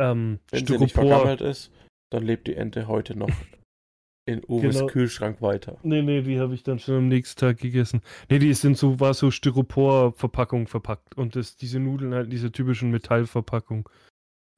ähm, 0.00 0.40
Wenn 0.50 0.66
sie 0.66 0.78
nicht 0.78 0.90
Styropor. 0.90 1.18
vergammelt 1.18 1.40
ist, 1.42 1.70
dann 2.10 2.24
lebt 2.24 2.46
die 2.48 2.56
Ente 2.56 2.88
heute 2.88 3.16
noch 3.16 3.30
in 4.26 4.42
Uwes 4.48 4.76
Genau. 4.76 4.86
Kühlschrank 4.86 5.40
weiter. 5.42 5.78
Nee, 5.82 6.02
nee, 6.02 6.22
die 6.22 6.40
habe 6.40 6.54
ich 6.54 6.62
dann 6.62 6.78
schon 6.78 6.96
am 6.96 7.08
nächsten 7.08 7.38
Tag 7.40 7.58
gegessen. 7.58 8.00
Nee, 8.28 8.38
die 8.38 8.52
sind 8.54 8.76
so, 8.76 8.98
war 9.00 9.14
so 9.14 9.30
Styropor-Verpackung 9.30 10.66
verpackt. 10.66 11.16
Und 11.16 11.36
das, 11.36 11.56
diese 11.56 11.78
Nudeln 11.78 12.14
halt 12.14 12.24
in 12.24 12.30
dieser 12.30 12.50
typischen 12.52 12.90
Metallverpackung. 12.90 13.88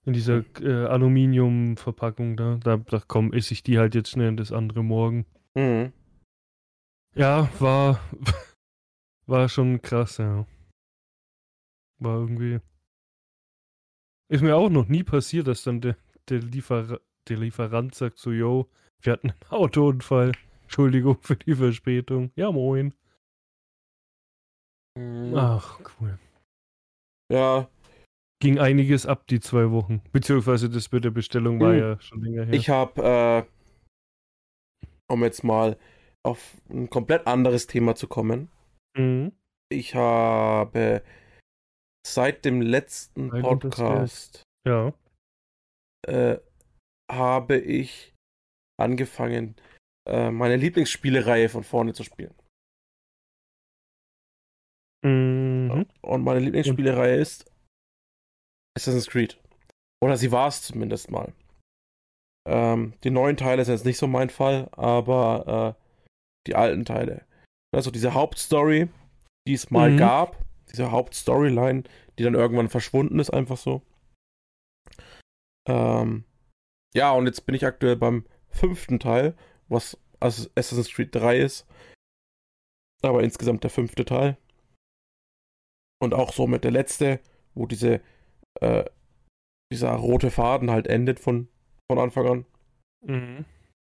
In 0.05 0.15
dieser 0.15 0.45
äh, 0.61 0.87
Aluminium-Verpackung 0.87 2.37
da. 2.37 2.59
Da, 2.63 2.77
da 2.79 3.03
komm, 3.07 3.33
esse 3.33 3.55
ich 3.55 3.63
die 3.63 3.79
halt 3.79 3.95
jetzt 3.95 4.11
schnell 4.11 4.29
und 4.29 4.37
das 4.39 4.51
andere 4.53 4.83
morgen. 4.83 5.27
Mhm. 5.55 5.93
Ja, 7.15 7.49
war, 7.61 8.01
war 9.27 9.49
schon 9.49 9.81
krass, 9.83 10.17
ja. 10.19 10.47
War 11.99 12.19
irgendwie. 12.19 12.59
Ist 14.33 14.41
mir 14.43 14.57
auch 14.57 14.71
noch 14.71 14.89
nie 14.89 15.03
passiert, 15.05 15.47
dass 15.47 15.63
dann 15.63 15.83
der, 15.83 15.95
der, 16.31 16.39
Liefer, 16.39 17.01
der 17.29 17.37
Lieferant 17.37 17.95
sagt 17.95 18.17
so, 18.17 18.31
yo, 18.33 18.67
wir 19.03 19.13
hatten 19.13 19.31
einen 19.31 19.51
Autounfall. 19.51 20.33
Entschuldigung 20.63 21.19
für 21.21 21.37
die 21.37 21.55
Verspätung. 21.55 22.31
Ja, 22.35 22.51
moin. 22.51 22.95
Mhm. 24.99 25.35
Ach, 25.37 25.79
cool. 26.01 26.19
Ja, 27.31 27.69
Ging 28.41 28.59
einiges 28.59 29.05
ab, 29.07 29.27
die 29.29 29.39
zwei 29.39 29.71
Wochen. 29.71 30.01
Beziehungsweise 30.13 30.69
das 30.71 30.91
mit 30.91 31.05
der 31.05 31.11
Bestellung 31.11 31.61
war 31.61 31.75
Mhm. 31.75 31.79
ja 31.79 32.01
schon 32.01 32.23
länger 32.25 32.45
her. 32.47 32.55
ich 32.55 32.71
habe, 32.71 33.47
äh, 34.81 34.89
um 35.09 35.23
jetzt 35.23 35.45
mal 35.45 35.77
auf 36.25 36.57
ein 36.71 36.89
komplett 36.89 37.27
anderes 37.27 37.67
Thema 37.67 37.95
zu 37.95 38.09
kommen, 38.09 38.51
mhm. 38.97 39.33
ich 39.69 39.95
habe 39.95 41.03
seit 42.07 42.45
dem 42.45 42.61
letzten 42.63 43.31
Podcast 43.31 44.43
Ja. 44.67 44.93
äh, 46.07 46.39
habe 47.11 47.59
ich 47.59 48.13
angefangen, 48.81 49.55
äh, 50.09 50.31
meine 50.31 50.57
Lieblingsspielereihe 50.57 51.49
von 51.49 51.63
vorne 51.65 51.93
zu 51.95 52.03
spielen. 52.05 52.35
Mhm. 55.05 55.87
Und 56.01 56.25
meine 56.25 56.41
Lieblingsspielereihe 56.41 57.17
ist 57.17 57.51
Assassin's 58.77 59.09
Creed. 59.09 59.39
Oder 60.03 60.17
sie 60.17 60.33
war 60.33 60.49
es 60.49 60.63
zumindest 60.63 61.11
mal. 61.11 61.33
Ähm, 62.49 62.95
die 63.05 63.11
neuen 63.11 63.37
Teile 63.37 63.65
sind 63.65 63.75
jetzt 63.75 63.85
nicht 63.85 63.99
so 63.99 64.07
mein 64.07 64.31
Fall, 64.31 64.69
aber 64.73 65.77
äh, 65.79 65.83
die 66.49 66.57
alten 66.57 66.85
Teile. 66.85 67.25
Also 67.75 67.91
diese 67.91 68.15
Hauptstory, 68.15 68.89
die 69.47 69.55
es 69.55 69.71
mal 69.71 69.91
Mhm. 69.93 69.97
gab, 69.99 70.45
diese 70.73 70.91
Hauptstoryline, 70.91 71.85
die 72.19 72.23
dann 72.23 72.35
irgendwann 72.35 72.69
verschwunden 72.69 73.19
ist, 73.19 73.31
einfach 73.31 73.57
so. 73.57 73.83
Ähm, 75.69 76.25
ja, 76.95 77.13
und 77.13 77.27
jetzt 77.27 77.47
bin 77.47 77.55
ich 77.55 77.65
aktuell 77.65 77.97
beim 77.97 78.27
fünften 78.51 78.99
Teil, 78.99 79.35
was 79.69 79.99
also 80.21 80.49
Assassin's 80.55 80.93
Creed 80.93 81.15
3 81.15 81.39
ist. 81.39 81.67
Aber 83.03 83.23
insgesamt 83.23 83.65
der 83.65 83.71
fünfte 83.71 84.05
Teil. 84.05 84.37
Und 86.01 86.15
auch 86.15 86.33
somit 86.33 86.65
der 86.65 86.71
letzte, 86.71 87.21
wo 87.55 87.67
diese, 87.67 88.01
äh, 88.61 88.85
dieser 89.73 89.93
rote 89.93 90.31
Faden 90.31 90.71
halt 90.71 90.87
endet 90.87 91.21
von, 91.21 91.49
von 91.91 91.99
Anfang 91.99 92.27
an. 92.27 92.47
Mhm. 93.05 93.45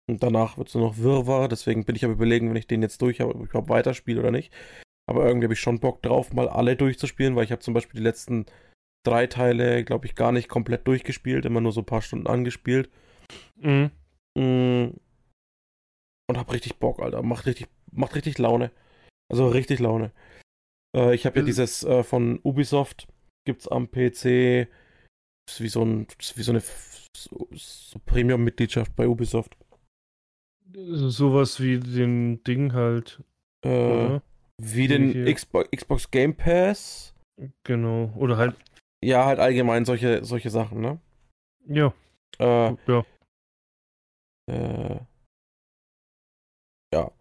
Und 0.09 0.21
danach 0.21 0.57
wird 0.57 0.67
es 0.67 0.75
nur 0.75 0.88
noch 0.88 0.97
Wirrwarr, 0.97 1.47
deswegen 1.47 1.86
bin 1.86 1.95
ich 1.95 2.03
am 2.03 2.12
überlegen, 2.12 2.49
wenn 2.49 2.57
ich 2.57 2.67
den 2.67 2.81
jetzt 2.81 3.01
durch 3.01 3.21
habe, 3.21 3.33
ob 3.36 3.43
ich 3.43 3.49
überhaupt 3.49 3.69
weiterspiele 3.69 4.19
oder 4.19 4.31
nicht. 4.31 4.53
Aber 5.09 5.25
irgendwie 5.25 5.45
habe 5.45 5.53
ich 5.53 5.59
schon 5.59 5.79
Bock 5.79 6.01
drauf, 6.01 6.33
mal 6.33 6.47
alle 6.47 6.75
durchzuspielen, 6.75 7.35
weil 7.35 7.43
ich 7.43 7.51
habe 7.51 7.61
zum 7.61 7.73
Beispiel 7.73 7.97
die 7.97 8.03
letzten 8.03 8.45
drei 9.05 9.27
Teile, 9.27 9.83
glaube 9.83 10.05
ich, 10.05 10.15
gar 10.15 10.31
nicht 10.31 10.47
komplett 10.47 10.87
durchgespielt, 10.87 11.45
immer 11.45 11.61
nur 11.61 11.73
so 11.73 11.81
ein 11.81 11.85
paar 11.85 12.01
Stunden 12.01 12.27
angespielt. 12.27 12.89
Mhm. 13.55 13.91
Mm. 14.37 14.97
Und 16.29 16.37
hab 16.37 16.51
richtig 16.53 16.77
Bock, 16.77 17.01
Alter. 17.01 17.21
Macht 17.21 17.45
richtig, 17.45 17.67
macht 17.91 18.15
richtig 18.15 18.37
Laune. 18.37 18.71
Also 19.29 19.47
richtig 19.47 19.79
Laune. 19.79 20.11
Äh, 20.95 21.13
ich 21.15 21.25
habe 21.25 21.37
ja 21.37 21.43
Äh. 21.43 21.45
dieses 21.45 21.83
äh, 21.83 22.03
von 22.03 22.39
Ubisoft, 22.43 23.07
gibt's 23.45 23.67
am 23.67 23.89
PC. 23.91 24.67
Ist 25.45 25.59
wie 25.59 25.67
so, 25.67 25.83
ein, 25.83 26.07
ist 26.19 26.37
wie 26.37 26.43
so 26.43 26.53
eine 26.53 26.61
so, 27.15 27.49
so 27.53 27.99
Premium-Mitgliedschaft 28.05 28.95
bei 28.95 29.07
Ubisoft. 29.07 29.57
So, 30.73 31.09
sowas 31.09 31.59
wie 31.59 31.79
den 31.79 32.41
Ding 32.45 32.71
halt. 32.73 33.21
Äh? 33.65 34.21
Wie 34.63 34.88
den? 34.88 35.26
Xbox, 35.26 35.69
Xbox 35.71 36.12
Game 36.12 36.36
Pass. 36.36 37.13
Genau. 37.63 38.13
Oder 38.15 38.38
halt, 38.38 38.56
Ja, 39.04 39.26
halt 39.26 39.39
allgemein 39.39 39.86
solche, 39.86 40.23
solche 40.23 40.49
Sachen, 40.49 40.82
ne? 40.82 40.99
ja, 41.67 41.93
Äh, 42.39 42.76
ja. 42.88 43.06
äh, 44.49 44.99
ja. 46.93 47.12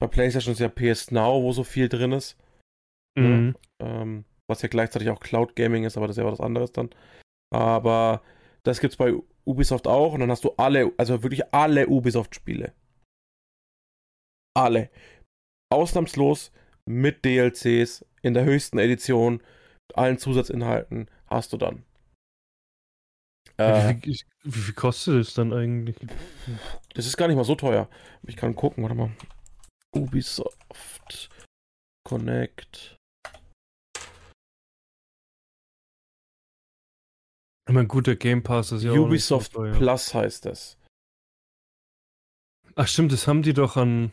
Bei 0.00 0.06
PlayStation 0.08 0.52
ist 0.52 0.58
ja 0.60 0.68
PS 0.68 1.10
Now, 1.10 1.42
wo 1.42 1.52
so 1.52 1.64
viel 1.64 1.88
drin 1.88 2.12
ist. 2.12 2.36
Mhm. 3.18 3.56
ähm, 3.80 4.24
was 4.48 4.62
ja 4.62 4.68
gleichzeitig 4.68 5.10
auch 5.10 5.20
Cloud 5.20 5.54
Gaming 5.54 5.84
ist, 5.84 5.96
aber 5.96 6.06
das 6.06 6.16
ist 6.16 6.22
ja 6.22 6.30
was 6.30 6.40
anderes 6.40 6.72
dann. 6.72 6.90
Aber 7.54 8.22
das 8.62 8.80
gibt's 8.80 8.96
bei 8.96 9.14
Ubisoft 9.44 9.86
auch 9.86 10.14
und 10.14 10.20
dann 10.20 10.30
hast 10.30 10.44
du 10.44 10.52
alle, 10.56 10.92
also 10.96 11.22
wirklich 11.22 11.52
alle 11.54 11.88
Ubisoft-Spiele. 11.88 12.72
Alle. 14.54 14.90
ausnahmslos 15.70 16.52
mit 16.88 17.24
DLCs 17.24 18.04
in 18.22 18.34
der 18.34 18.44
höchsten 18.44 18.78
Edition, 18.78 19.34
mit 19.88 19.98
allen 19.98 20.18
Zusatzinhalten, 20.18 21.08
hast 21.26 21.52
du 21.52 21.56
dann. 21.56 21.84
Äh, 23.56 23.96
wie, 24.02 24.14
viel, 24.14 24.26
wie, 24.44 24.58
viel, 24.58 24.74
kostet 24.74 25.14
es 25.20 25.34
dann 25.34 25.52
eigentlich? 25.52 25.96
Das 26.94 27.06
ist 27.06 27.16
gar 27.16 27.28
nicht 27.28 27.36
mal 27.36 27.44
so 27.44 27.54
teuer. 27.54 27.88
Ich 28.22 28.36
kann 28.36 28.54
gucken, 28.54 28.82
warte 28.82 28.96
mal. 28.96 29.10
Ubisoft 29.94 31.30
Connect. 32.04 32.96
Ich 37.68 37.74
meine, 37.74 37.86
guter 37.86 38.16
Game 38.16 38.42
Pass 38.42 38.72
ist 38.72 38.82
ja 38.82 38.92
Ubisoft 38.92 39.52
so 39.52 39.62
Plus 39.62 40.14
heißt 40.14 40.46
es. 40.46 40.78
Ach 42.74 42.88
stimmt, 42.88 43.12
das 43.12 43.28
haben 43.28 43.42
die 43.42 43.52
doch 43.52 43.76
an 43.76 44.12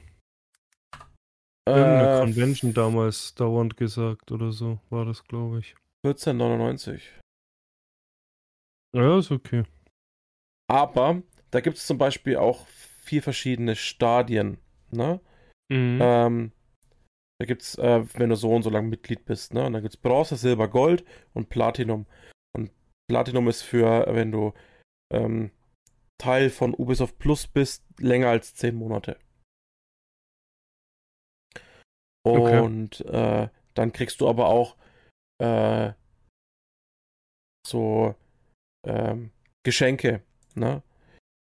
irgendeiner 1.69 2.17
äh, 2.17 2.19
Convention 2.21 2.73
damals 2.73 3.36
dauernd 3.36 3.77
gesagt 3.77 4.32
oder 4.32 4.51
so, 4.51 4.79
war 4.89 5.05
das, 5.05 5.23
glaube 5.23 5.60
ich. 5.60 5.75
14,99. 6.05 7.01
Ja, 8.95 9.19
ist 9.19 9.32
okay. 9.32 9.63
Aber 10.69 11.21
da 11.51 11.62
gibt 11.62 11.77
es 11.77 11.86
zum 11.86 11.97
Beispiel 11.97 12.38
auch 12.38 12.67
vier 12.67 13.23
verschiedene 13.23 13.75
Stadien. 13.75 14.60
Ne? 14.91 15.19
Mhm. 15.71 15.99
Ähm, 16.01 16.51
da 17.39 17.45
gibt 17.45 17.62
es, 17.62 17.75
äh, 17.77 18.03
wenn 18.15 18.29
du 18.29 18.36
so 18.36 18.53
und 18.53 18.63
so 18.63 18.69
lang 18.69 18.89
Mitglied 18.89 19.25
bist, 19.25 19.53
ne? 19.53 19.65
Und 19.65 19.73
dann 19.73 19.82
gibt 19.82 19.95
es 19.95 20.01
Bronze, 20.01 20.36
Silber, 20.36 20.67
Gold 20.67 21.05
und 21.34 21.49
Platinum. 21.49 22.05
Und 22.55 22.71
Platinum 23.08 23.47
ist 23.47 23.62
für, 23.62 24.05
wenn 24.10 24.32
du 24.32 24.53
ähm, 25.13 25.51
Teil 26.17 26.49
von 26.49 26.73
Ubisoft 26.73 27.17
Plus 27.17 27.47
bist, 27.47 27.86
länger 27.97 28.27
als 28.27 28.53
zehn 28.55 28.75
Monate. 28.75 29.17
Und 32.31 33.01
okay. 33.01 33.43
äh, 33.43 33.47
dann 33.73 33.93
kriegst 33.93 34.21
du 34.21 34.29
aber 34.29 34.47
auch 34.47 34.75
äh, 35.41 35.91
so 37.65 38.15
ähm, 38.85 39.31
Geschenke. 39.63 40.21
Ne? 40.55 40.81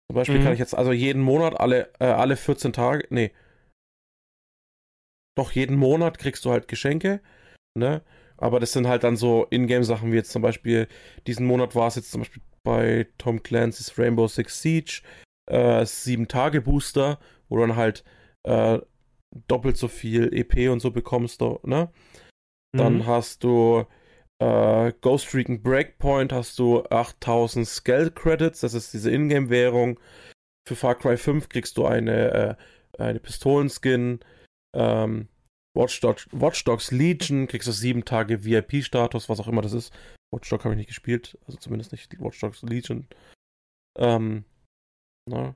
Zum 0.10 0.16
Beispiel 0.16 0.40
mhm. 0.40 0.44
kann 0.44 0.54
ich 0.54 0.60
jetzt 0.60 0.76
also 0.76 0.92
jeden 0.92 1.22
Monat 1.22 1.60
alle, 1.60 1.92
äh, 2.00 2.06
alle 2.06 2.36
14 2.36 2.74
Tage, 2.74 3.08
nee, 3.10 3.32
doch 5.36 5.52
jeden 5.52 5.76
Monat 5.76 6.20
kriegst 6.20 6.46
du 6.46 6.52
halt 6.52 6.68
Geschenke, 6.68 7.22
ne? 7.76 8.02
Aber 8.38 8.60
das 8.60 8.74
sind 8.74 8.88
halt 8.88 9.04
dann 9.04 9.16
so 9.16 9.48
Ingame-Sachen 9.50 10.12
wie 10.12 10.16
jetzt 10.16 10.32
zum 10.32 10.42
Beispiel, 10.42 10.88
diesen 11.28 11.46
Monat 11.46 11.76
war 11.76 11.88
es 11.88 11.96
jetzt 11.96 12.12
zum 12.12 12.22
Beispiel 12.22 12.42
bei 12.64 13.08
Tom 13.18 13.42
Clancy's 13.42 13.98
Rainbow 13.98 14.28
Six 14.28 14.62
Siege, 14.62 15.02
äh, 15.50 15.82
7-Tage-Booster, 15.82 17.20
wo 17.50 17.58
dann 17.58 17.76
halt 17.76 18.04
äh, 18.44 18.80
doppelt 19.48 19.78
so 19.78 19.88
viel 19.88 20.34
EP 20.34 20.70
und 20.70 20.80
so 20.80 20.92
bekommst, 20.92 21.42
ne? 21.42 21.92
Dann 22.76 22.98
mhm. 22.98 23.08
hast 23.08 23.44
du 23.44 23.86
äh, 24.40 24.94
Ghost 25.02 25.34
Recon 25.34 25.62
Breakpoint 25.62 26.34
hast 26.34 26.60
du 26.60 26.84
8000 26.90 27.68
Scale 27.68 28.12
Credits, 28.12 28.62
das 28.62 28.74
ist 28.74 28.94
diese 28.94 29.12
Ingame-Währung. 29.12 30.00
Für 30.68 30.76
Far 30.76 30.96
Cry 30.96 31.18
5 31.18 31.50
kriegst 31.50 31.78
du 31.78 31.86
eine, 31.86 32.58
äh, 32.98 33.02
eine 33.02 33.20
Pistolenskin. 33.20 34.20
Ähm, 34.76 35.28
Watch, 35.76 36.00
Dogs, 36.02 36.28
Watch 36.32 36.64
Dogs 36.64 36.92
Legion 36.92 37.48
kriegst 37.48 37.68
du 37.68 37.72
sieben 37.72 38.06
Tage 38.06 38.44
VIP-Status, 38.44 39.30
was 39.30 39.40
auch 39.40 39.48
immer 39.48 39.62
das 39.62 39.74
ist. 39.74 39.94
Watch 40.32 40.50
Dogs 40.50 40.64
habe 40.64 40.74
ich 40.74 40.78
nicht 40.78 40.88
gespielt, 40.88 41.38
also 41.46 41.58
zumindest 41.58 41.92
nicht 41.92 42.20
Watch 42.20 42.40
Dogs 42.40 42.62
Legion. 42.64 43.08
Ähm, 43.98 44.46
na. 45.30 45.56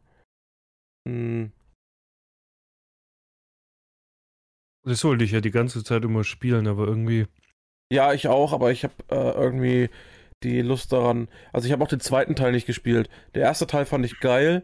Hm. 1.08 1.52
Das 4.88 5.04
wollte 5.04 5.24
ich 5.24 5.32
ja 5.32 5.42
die 5.42 5.52
ganze 5.52 5.84
Zeit 5.84 6.04
immer 6.04 6.24
spielen, 6.24 6.68
aber 6.68 6.88
irgendwie 6.88 7.28
ja, 7.92 8.14
ich 8.14 8.28
auch, 8.28 8.54
aber 8.54 8.72
ich 8.72 8.84
habe 8.84 8.96
äh, 9.10 9.32
irgendwie 9.32 9.90
die 10.44 10.62
Lust 10.62 10.92
daran. 10.92 11.30
Also 11.54 11.68
ich 11.68 11.72
habe 11.72 11.84
auch 11.84 11.88
den 11.88 12.00
zweiten 12.00 12.36
Teil 12.36 12.52
nicht 12.52 12.68
gespielt. 12.68 13.10
Der 13.34 13.44
erste 13.44 13.68
Teil 13.68 13.86
fand 13.86 14.06
ich 14.06 14.20
geil. 14.20 14.64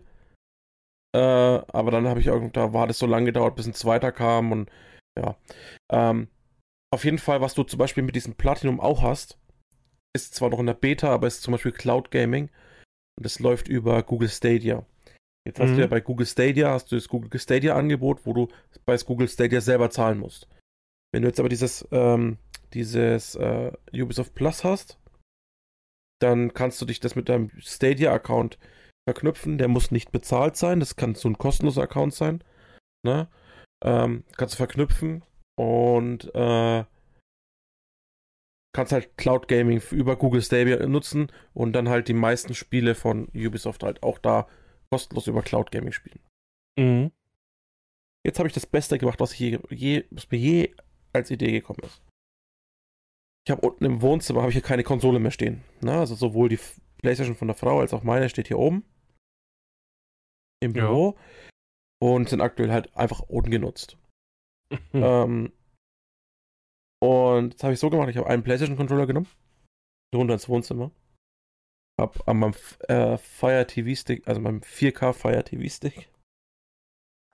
Äh, 1.16 1.20
aber 1.20 1.92
dann 1.92 2.08
habe 2.08 2.20
ich 2.20 2.28
irgendwie, 2.28 2.52
da 2.52 2.74
war 2.74 2.88
das 2.88 3.00
so 3.00 3.06
lange 3.06 3.28
gedauert, 3.28 3.56
bis 3.56 3.68
ein 3.68 3.74
zweiter 3.74 4.12
kam 4.12 4.52
und 4.52 4.70
ja. 5.18 5.38
Ähm, 5.92 6.28
auf 6.92 7.06
jeden 7.06 7.20
Fall, 7.20 7.42
was 7.42 7.54
du 7.54 7.64
zum 7.64 7.80
Beispiel 7.80 8.04
mit 8.04 8.16
diesem 8.16 8.36
Platinum 8.36 8.80
auch 8.80 9.02
hast, 9.02 9.40
ist 10.16 10.36
zwar 10.36 10.50
noch 10.50 10.60
in 10.60 10.68
der 10.68 10.74
Beta, 10.74 11.10
aber 11.10 11.28
ist 11.28 11.44
zum 11.44 11.54
Beispiel 11.54 11.72
Cloud 11.72 12.12
Gaming. 12.12 12.50
Und 13.18 13.26
das 13.26 13.40
läuft 13.40 13.68
über 13.68 14.04
Google 14.04 14.30
Stadia. 14.30 14.86
Jetzt 15.46 15.60
hast 15.60 15.72
mhm. 15.72 15.76
du 15.76 15.82
ja 15.82 15.88
bei 15.88 16.02
Google 16.02 16.26
Stadia, 16.26 16.72
hast 16.72 16.92
du 16.92 16.96
das 16.96 17.08
Google 17.08 17.40
Stadia 17.40 17.76
Angebot, 17.76 18.26
wo 18.26 18.34
du 18.34 18.48
bei 18.86 18.96
Google 18.98 19.28
Stadia 19.28 19.62
selber 19.62 19.90
zahlen 19.90 20.20
musst. 20.20 20.48
Wenn 21.12 21.22
du 21.22 21.28
jetzt 21.28 21.40
aber 21.40 21.50
dieses 21.50 21.88
ähm, 21.92 22.38
dieses 22.74 23.36
äh, 23.36 23.72
Ubisoft 23.94 24.34
Plus 24.34 24.64
hast, 24.64 24.98
dann 26.22 26.54
kannst 26.54 26.82
du 26.82 26.86
dich 26.86 27.00
das 27.00 27.16
mit 27.16 27.30
deinem 27.30 27.52
Stadia-Account 27.60 28.58
verknüpfen. 29.08 29.58
Der 29.58 29.68
muss 29.68 29.92
nicht 29.92 30.12
bezahlt 30.12 30.56
sein, 30.56 30.80
das 30.80 30.96
kann 30.96 31.16
so 31.16 31.30
ein 31.30 31.38
kostenloser 31.38 31.84
Account 31.84 32.14
sein. 32.14 32.44
Ne? 33.06 33.28
Ähm, 33.84 34.24
kannst 34.38 34.56
du 34.56 34.58
verknüpfen 34.58 35.24
und 35.56 36.34
äh, 36.34 36.86
kannst 38.74 38.92
halt 38.92 39.18
Cloud 39.18 39.48
Gaming 39.48 39.82
über 39.92 40.16
Google 40.16 40.42
Stadia 40.42 40.86
nutzen 40.88 41.32
und 41.54 41.74
dann 41.74 41.90
halt 41.90 42.08
die 42.08 42.14
meisten 42.14 42.56
Spiele 42.56 42.96
von 42.96 43.28
Ubisoft 43.36 43.84
halt 43.84 44.02
auch 44.02 44.18
da 44.18 44.48
kostenlos 44.94 45.26
über 45.26 45.42
Cloud 45.42 45.72
Gaming 45.72 45.92
spielen. 45.92 46.20
Mhm. 46.78 47.12
Jetzt 48.24 48.38
habe 48.38 48.48
ich 48.48 48.54
das 48.54 48.68
Beste 48.68 49.00
gemacht, 49.00 49.20
was, 49.20 49.38
je, 49.38 49.60
je, 49.72 50.06
was 50.12 50.30
mir 50.30 50.38
je 50.38 50.76
als 51.14 51.32
Idee 51.32 51.52
gekommen 51.52 51.80
ist. 51.84 52.00
Ich 53.44 53.52
habe 53.52 53.68
unten 53.68 53.86
im 53.86 54.04
Wohnzimmer 54.04 54.42
habe 54.42 54.52
ich 54.52 54.56
hier 54.56 54.62
keine 54.62 54.84
Konsole 54.84 55.20
mehr 55.20 55.32
stehen. 55.32 55.64
Na, 55.82 56.02
also 56.02 56.14
sowohl 56.14 56.48
die 56.48 56.60
Playstation 57.02 57.36
von 57.36 57.48
der 57.48 57.58
Frau 57.58 57.80
als 57.80 57.92
auch 57.92 58.04
meine 58.04 58.30
steht 58.30 58.48
hier 58.48 58.60
oben 58.60 58.86
im 60.62 60.74
Büro 60.74 61.18
ja. 61.18 62.08
und 62.08 62.30
sind 62.30 62.42
aktuell 62.42 62.72
halt 62.72 62.96
einfach 62.96 63.22
ungenutzt. 63.22 63.98
ähm, 64.94 65.52
und 67.02 67.54
jetzt 67.54 67.64
habe 67.64 67.74
ich 67.74 67.80
so 67.80 67.90
gemacht, 67.90 68.10
ich 68.10 68.18
habe 68.18 68.30
einen 68.30 68.44
PlayStation 68.44 68.78
Controller 68.78 69.08
genommen, 69.08 69.28
runter 70.16 70.36
ins 70.36 70.48
Wohnzimmer, 70.48 70.92
habe 72.00 72.20
an 72.26 72.38
meinem 72.38 72.54
äh, 72.88 73.18
Fire 73.18 73.66
TV 73.68 73.96
Stick, 73.96 74.28
also 74.28 74.42
meinem 74.42 74.62
4K 74.62 75.14
Fire 75.14 75.44
TV 75.44 75.70
Stick, 75.70 76.10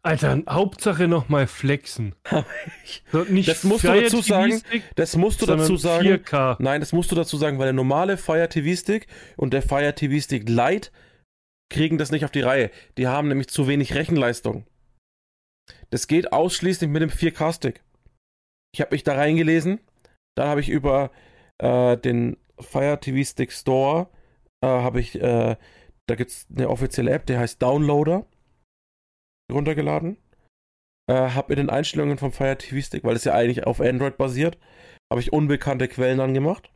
Alter, 0.02 0.42
Hauptsache 0.50 1.10
nochmal 1.10 1.46
flexen. 1.46 2.16
nicht 3.30 3.50
das 3.50 3.66
musst 3.66 3.84
du 3.84 3.88
dazu 3.90 4.22
sagen. 4.22 4.62
Das 4.96 5.18
musst 5.18 5.42
du 5.42 5.46
dazu 5.46 5.76
sagen. 5.76 6.08
4K. 6.08 6.56
Nein, 6.60 6.80
das 6.80 6.94
musst 6.94 7.12
du 7.12 7.16
dazu 7.16 7.36
sagen, 7.36 7.60
weil 7.60 7.66
der 7.66 7.74
normale 7.74 8.16
Fire 8.16 8.48
TV 8.48 8.80
Stick 8.80 9.08
und 9.36 9.54
der 9.54 9.62
Fire 9.62 9.94
TV 9.94 10.22
Stick 10.22 10.48
Lite 10.48 10.90
kriegen 11.70 11.98
das 11.98 12.12
nicht 12.12 12.24
auf 12.24 12.32
die 12.32 12.42
Reihe. 12.42 12.72
Die 12.98 13.08
haben 13.08 13.28
nämlich 13.28 13.50
zu 13.50 13.68
wenig 13.68 13.94
Rechenleistung. 13.94 14.66
Das 15.90 16.08
geht 16.08 16.32
ausschließlich 16.32 16.90
mit 16.90 17.02
dem 17.02 17.10
4K 17.10 17.54
Stick. 17.54 17.84
Ich 18.74 18.80
habe 18.80 18.96
mich 18.96 19.04
da 19.04 19.16
reingelesen. 19.16 19.80
Dann 20.36 20.48
habe 20.48 20.62
ich 20.62 20.70
über 20.70 21.12
äh, 21.58 21.98
den 21.98 22.38
Fire 22.58 22.98
TV 23.02 23.30
Stick 23.30 23.52
Store 23.52 24.10
habe 24.68 25.00
ich 25.00 25.20
äh, 25.22 25.56
da 26.10 26.16
gibt's 26.16 26.48
eine 26.54 26.70
offizielle 26.70 27.12
App, 27.12 27.28
die 27.28 27.38
heißt 27.38 27.62
Downloader 27.62 28.26
runtergeladen. 29.52 30.18
Äh, 31.08 31.32
habe 31.32 31.54
in 31.54 31.58
den 31.58 31.70
Einstellungen 31.70 32.18
vom 32.18 32.32
Fire 32.32 32.58
TV 32.58 32.82
Stick, 32.86 33.04
weil 33.04 33.16
es 33.16 33.24
ja 33.24 33.34
eigentlich 33.34 33.66
auf 33.66 33.80
Android 33.80 34.18
basiert, 34.18 34.58
habe 35.12 35.22
ich 35.22 35.34
unbekannte 35.34 35.88
Quellen 35.88 36.20
angemacht. 36.20 36.72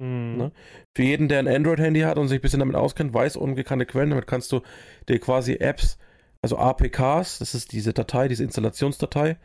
Mhm. 0.00 0.52
Für 0.96 1.02
jeden, 1.02 1.28
der 1.28 1.40
ein 1.40 1.48
Android-Handy 1.48 2.00
hat 2.00 2.18
und 2.18 2.28
sich 2.28 2.38
ein 2.38 2.42
bisschen 2.42 2.60
damit 2.60 2.76
auskennt, 2.76 3.12
weiß 3.12 3.36
unbekannte 3.36 3.86
Quellen. 3.86 4.10
Damit 4.10 4.28
kannst 4.28 4.52
du 4.52 4.62
dir 5.08 5.18
quasi 5.18 5.54
Apps, 5.54 5.98
also 6.42 6.58
APKs, 6.58 7.40
das 7.40 7.54
ist 7.56 7.72
diese 7.72 7.92
Datei, 7.92 8.28
diese 8.28 8.44
Installationsdatei, 8.44 9.36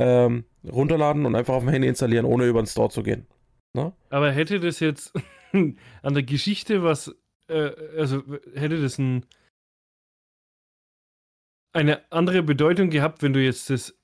ähm, 0.00 0.44
runterladen 0.64 1.26
und 1.26 1.34
einfach 1.34 1.54
auf 1.54 1.64
dem 1.64 1.70
Handy 1.70 1.88
installieren, 1.88 2.26
ohne 2.26 2.46
über 2.46 2.62
den 2.62 2.66
Store 2.66 2.90
zu 2.90 3.02
gehen. 3.02 3.26
Ne? 3.76 3.92
Aber 4.10 4.30
hätte 4.30 4.60
das 4.60 4.78
jetzt 4.78 5.12
an 6.02 6.14
der 6.14 6.22
Geschichte 6.22 6.82
was, 6.82 7.14
äh, 7.48 7.70
also 7.98 8.22
hätte 8.54 8.80
das 8.80 8.98
ein 8.98 9.24
eine 11.72 12.00
andere 12.12 12.42
Bedeutung 12.42 12.88
gehabt, 12.90 13.22
wenn 13.22 13.32
du 13.32 13.42
jetzt 13.42 13.68
das 13.68 13.94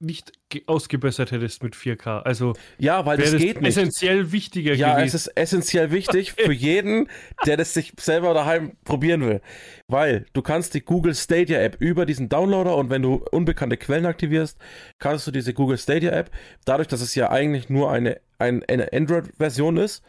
nicht 0.00 0.32
ausgebessert 0.66 1.30
hättest 1.30 1.62
mit 1.62 1.74
4K. 1.74 2.22
Also 2.22 2.54
ja, 2.78 3.06
weil 3.06 3.16
das, 3.16 3.32
das 3.32 3.40
geht 3.40 3.60
nicht. 3.60 3.70
essentiell 3.70 4.32
wichtiger 4.32 4.74
ja, 4.74 4.96
gewesen. 4.96 5.06
es 5.06 5.14
ist 5.14 5.36
essentiell 5.36 5.92
wichtig 5.92 6.32
für 6.36 6.52
jeden, 6.52 7.08
der 7.46 7.56
das 7.56 7.72
sich 7.72 7.92
selber 7.98 8.34
daheim 8.34 8.76
probieren 8.84 9.22
will, 9.22 9.40
weil 9.88 10.26
du 10.32 10.42
kannst 10.42 10.74
die 10.74 10.82
Google 10.82 11.14
Stadia 11.14 11.60
App 11.60 11.76
über 11.80 12.04
diesen 12.04 12.28
Downloader 12.28 12.76
und 12.76 12.90
wenn 12.90 13.02
du 13.02 13.24
unbekannte 13.30 13.76
Quellen 13.76 14.04
aktivierst, 14.04 14.58
kannst 14.98 15.26
du 15.26 15.30
diese 15.30 15.54
Google 15.54 15.78
Stadia 15.78 16.10
App, 16.10 16.30
dadurch, 16.64 16.88
dass 16.88 17.00
es 17.00 17.14
ja 17.14 17.30
eigentlich 17.30 17.70
nur 17.70 17.90
eine, 17.90 18.20
ein, 18.38 18.62
eine 18.64 18.92
Android-Version 18.92 19.76
ist, 19.76 20.02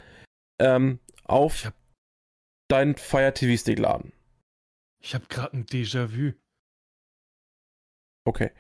ähm, 0.60 1.00
auf 1.26 1.72
deinen 2.70 2.96
Fire 2.96 3.34
TV 3.34 3.60
Stick 3.60 3.80
laden. 3.80 4.12
Ich 5.04 5.14
habe 5.14 5.26
gerade 5.28 5.58
ein 5.58 5.66
Déjà-vu. 5.66 6.34
Okay. 8.28 8.52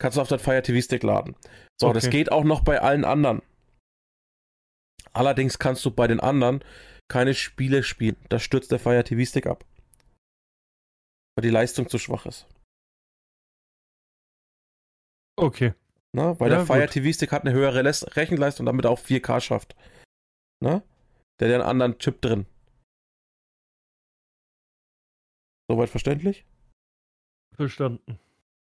kannst 0.00 0.16
du 0.16 0.22
auf 0.22 0.28
deinen 0.28 0.38
Fire 0.38 0.62
TV 0.62 0.80
Stick 0.80 1.02
laden. 1.02 1.36
So, 1.78 1.88
Okay. 1.88 1.94
das 2.00 2.10
geht 2.10 2.32
auch 2.32 2.44
noch 2.44 2.64
bei 2.64 2.80
allen 2.80 3.04
anderen. 3.04 3.42
Allerdings 5.12 5.58
kannst 5.58 5.84
du 5.84 5.90
bei 5.90 6.06
den 6.06 6.20
anderen 6.20 6.64
keine 7.10 7.34
Spiele 7.34 7.82
spielen. 7.82 8.16
Da 8.28 8.38
stürzt 8.38 8.70
der 8.72 8.78
Fire 8.78 9.02
TV 9.04 9.28
Stick 9.28 9.46
ab. 9.46 9.64
Weil 11.36 11.42
die 11.42 11.50
Leistung 11.50 11.88
zu 11.88 11.98
schwach 11.98 12.24
ist. 12.26 12.46
Okay. 15.36 15.74
Ne? 16.14 16.38
Weil 16.38 16.50
Ja, 16.50 16.58
der 16.58 16.66
Fire 16.66 16.80
gut. 16.86 16.90
TV 16.92 17.12
Stick 17.12 17.32
hat 17.32 17.42
eine 17.42 17.52
höhere 17.52 17.84
Rechenleistung 17.84 18.64
und 18.64 18.66
damit 18.66 18.86
auch 18.86 18.98
4K 18.98 19.40
schafft. 19.40 19.76
Ne? 20.62 20.82
Der 21.40 21.48
hat 21.48 21.54
einen 21.54 21.70
anderen 21.70 21.98
Chip 21.98 22.20
drin. 22.20 22.46
Soweit 25.70 25.88
verständlich? 25.88 26.44
Verstanden. 27.56 28.18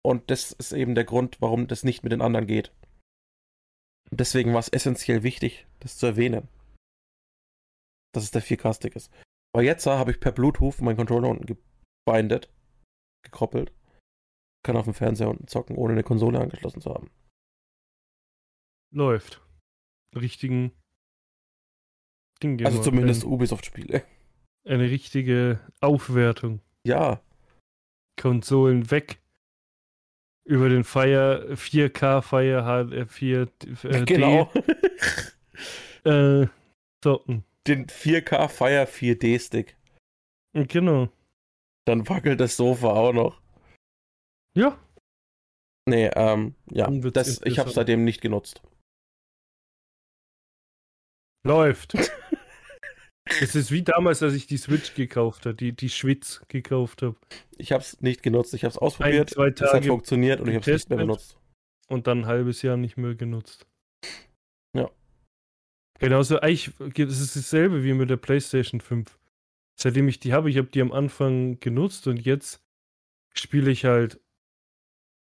Und 0.03 0.29
das 0.29 0.51
ist 0.51 0.73
eben 0.73 0.93
der 0.93 1.05
Grund, 1.05 1.41
warum 1.41 1.67
das 1.67 1.83
nicht 1.83 2.03
mit 2.03 2.11
den 2.11 2.21
anderen 2.21 2.47
geht. 2.47 2.73
Und 4.11 4.19
deswegen 4.19 4.53
war 4.53 4.59
es 4.59 4.69
essentiell 4.69 5.23
wichtig, 5.23 5.65
das 5.79 5.97
zu 5.97 6.05
erwähnen. 6.05 6.47
Dass 8.13 8.23
es 8.23 8.31
der 8.31 8.43
4K-Stick 8.43 8.95
ist. 8.95 9.11
Aber 9.53 9.63
jetzt 9.63 9.85
habe 9.85 10.11
ich 10.11 10.19
per 10.19 10.31
Bluetooth 10.31 10.81
meinen 10.81 10.97
Controller 10.97 11.29
unten 11.29 11.45
gebindet, 11.45 12.53
gekoppelt. 13.23 13.73
Kann 14.63 14.77
auf 14.77 14.85
dem 14.85 14.93
Fernseher 14.93 15.29
unten 15.29 15.47
zocken, 15.47 15.75
ohne 15.75 15.93
eine 15.93 16.03
Konsole 16.03 16.39
angeschlossen 16.39 16.81
zu 16.81 16.93
haben. 16.93 17.09
Läuft. 18.91 19.41
Richtigen 20.15 20.71
Ding 22.43 22.63
Also 22.65 22.81
zumindest 22.81 23.23
Ubisoft-Spiele. 23.23 24.03
eine 24.65 24.83
richtige 24.89 25.59
Aufwertung. 25.81 26.61
Ja, 26.85 27.21
Konsolen 28.19 28.89
weg. 28.91 29.19
Über 30.47 30.69
den 30.69 30.83
Fire 30.83 31.53
4K 31.53 32.21
Fire 32.21 32.61
H4 32.63 33.49
äh, 33.87 34.05
genau. 34.05 34.51
Äh, 36.05 36.47
zocken. 37.03 37.43
Den 37.65 37.87
4K 37.87 38.47
Fire 38.47 38.85
4D-Stick. 38.85 39.75
Genau. 40.53 41.09
Dann 41.85 42.07
wackelt 42.07 42.39
das 42.39 42.57
Sofa 42.57 42.89
auch 42.89 43.11
noch. 43.11 43.41
Ja. 44.55 44.77
Nee, 45.87 46.11
ähm, 46.13 46.53
ja. 46.69 46.87
Das, 46.91 47.41
ich 47.43 47.57
habe 47.57 47.71
seitdem 47.71 48.03
nicht 48.03 48.21
genutzt. 48.21 48.61
Läuft. 51.43 51.95
Es 53.27 53.55
ist 53.55 53.71
wie 53.71 53.81
damals, 53.81 54.21
als 54.21 54.33
ich 54.33 54.45
die 54.45 54.57
Switch 54.57 54.93
gekauft 54.93 55.45
habe, 55.45 55.55
die, 55.55 55.71
die 55.71 55.89
Schwitz 55.89 56.41
gekauft 56.47 57.01
habe. 57.01 57.15
Ich 57.57 57.71
habe 57.71 57.81
es 57.81 57.99
nicht 58.01 58.21
genutzt. 58.21 58.53
Ich 58.53 58.63
habe 58.63 58.71
es 58.71 58.77
ausprobiert. 58.77 59.31
zwei 59.31 59.47
Es 59.47 59.61
hat 59.61 59.71
Tage 59.71 59.87
funktioniert 59.87 60.39
und 60.39 60.47
ich 60.47 60.55
habe 60.55 60.71
es 60.71 60.83
nicht 60.83 60.89
mehr 60.89 60.99
benutzt. 60.99 61.37
und 61.87 62.07
dann 62.07 62.19
ein 62.19 62.25
halbes 62.27 62.61
Jahr 62.61 62.77
nicht 62.77 62.97
mehr 62.97 63.15
genutzt. 63.15 63.65
Ja. 64.75 64.91
Genauso, 65.99 66.39
eigentlich, 66.39 66.71
es 66.79 67.19
ist 67.19 67.35
dasselbe 67.35 67.83
wie 67.83 67.93
mit 67.93 68.09
der 68.09 68.17
PlayStation 68.17 68.79
5. 68.79 69.17
Seitdem 69.77 70.07
ich 70.07 70.19
die 70.19 70.33
habe, 70.33 70.49
ich 70.49 70.57
habe 70.57 70.67
die 70.67 70.81
am 70.81 70.91
Anfang 70.91 71.59
genutzt 71.59 72.07
und 72.07 72.17
jetzt 72.17 72.63
spiele 73.33 73.71
ich 73.71 73.85
halt 73.85 74.21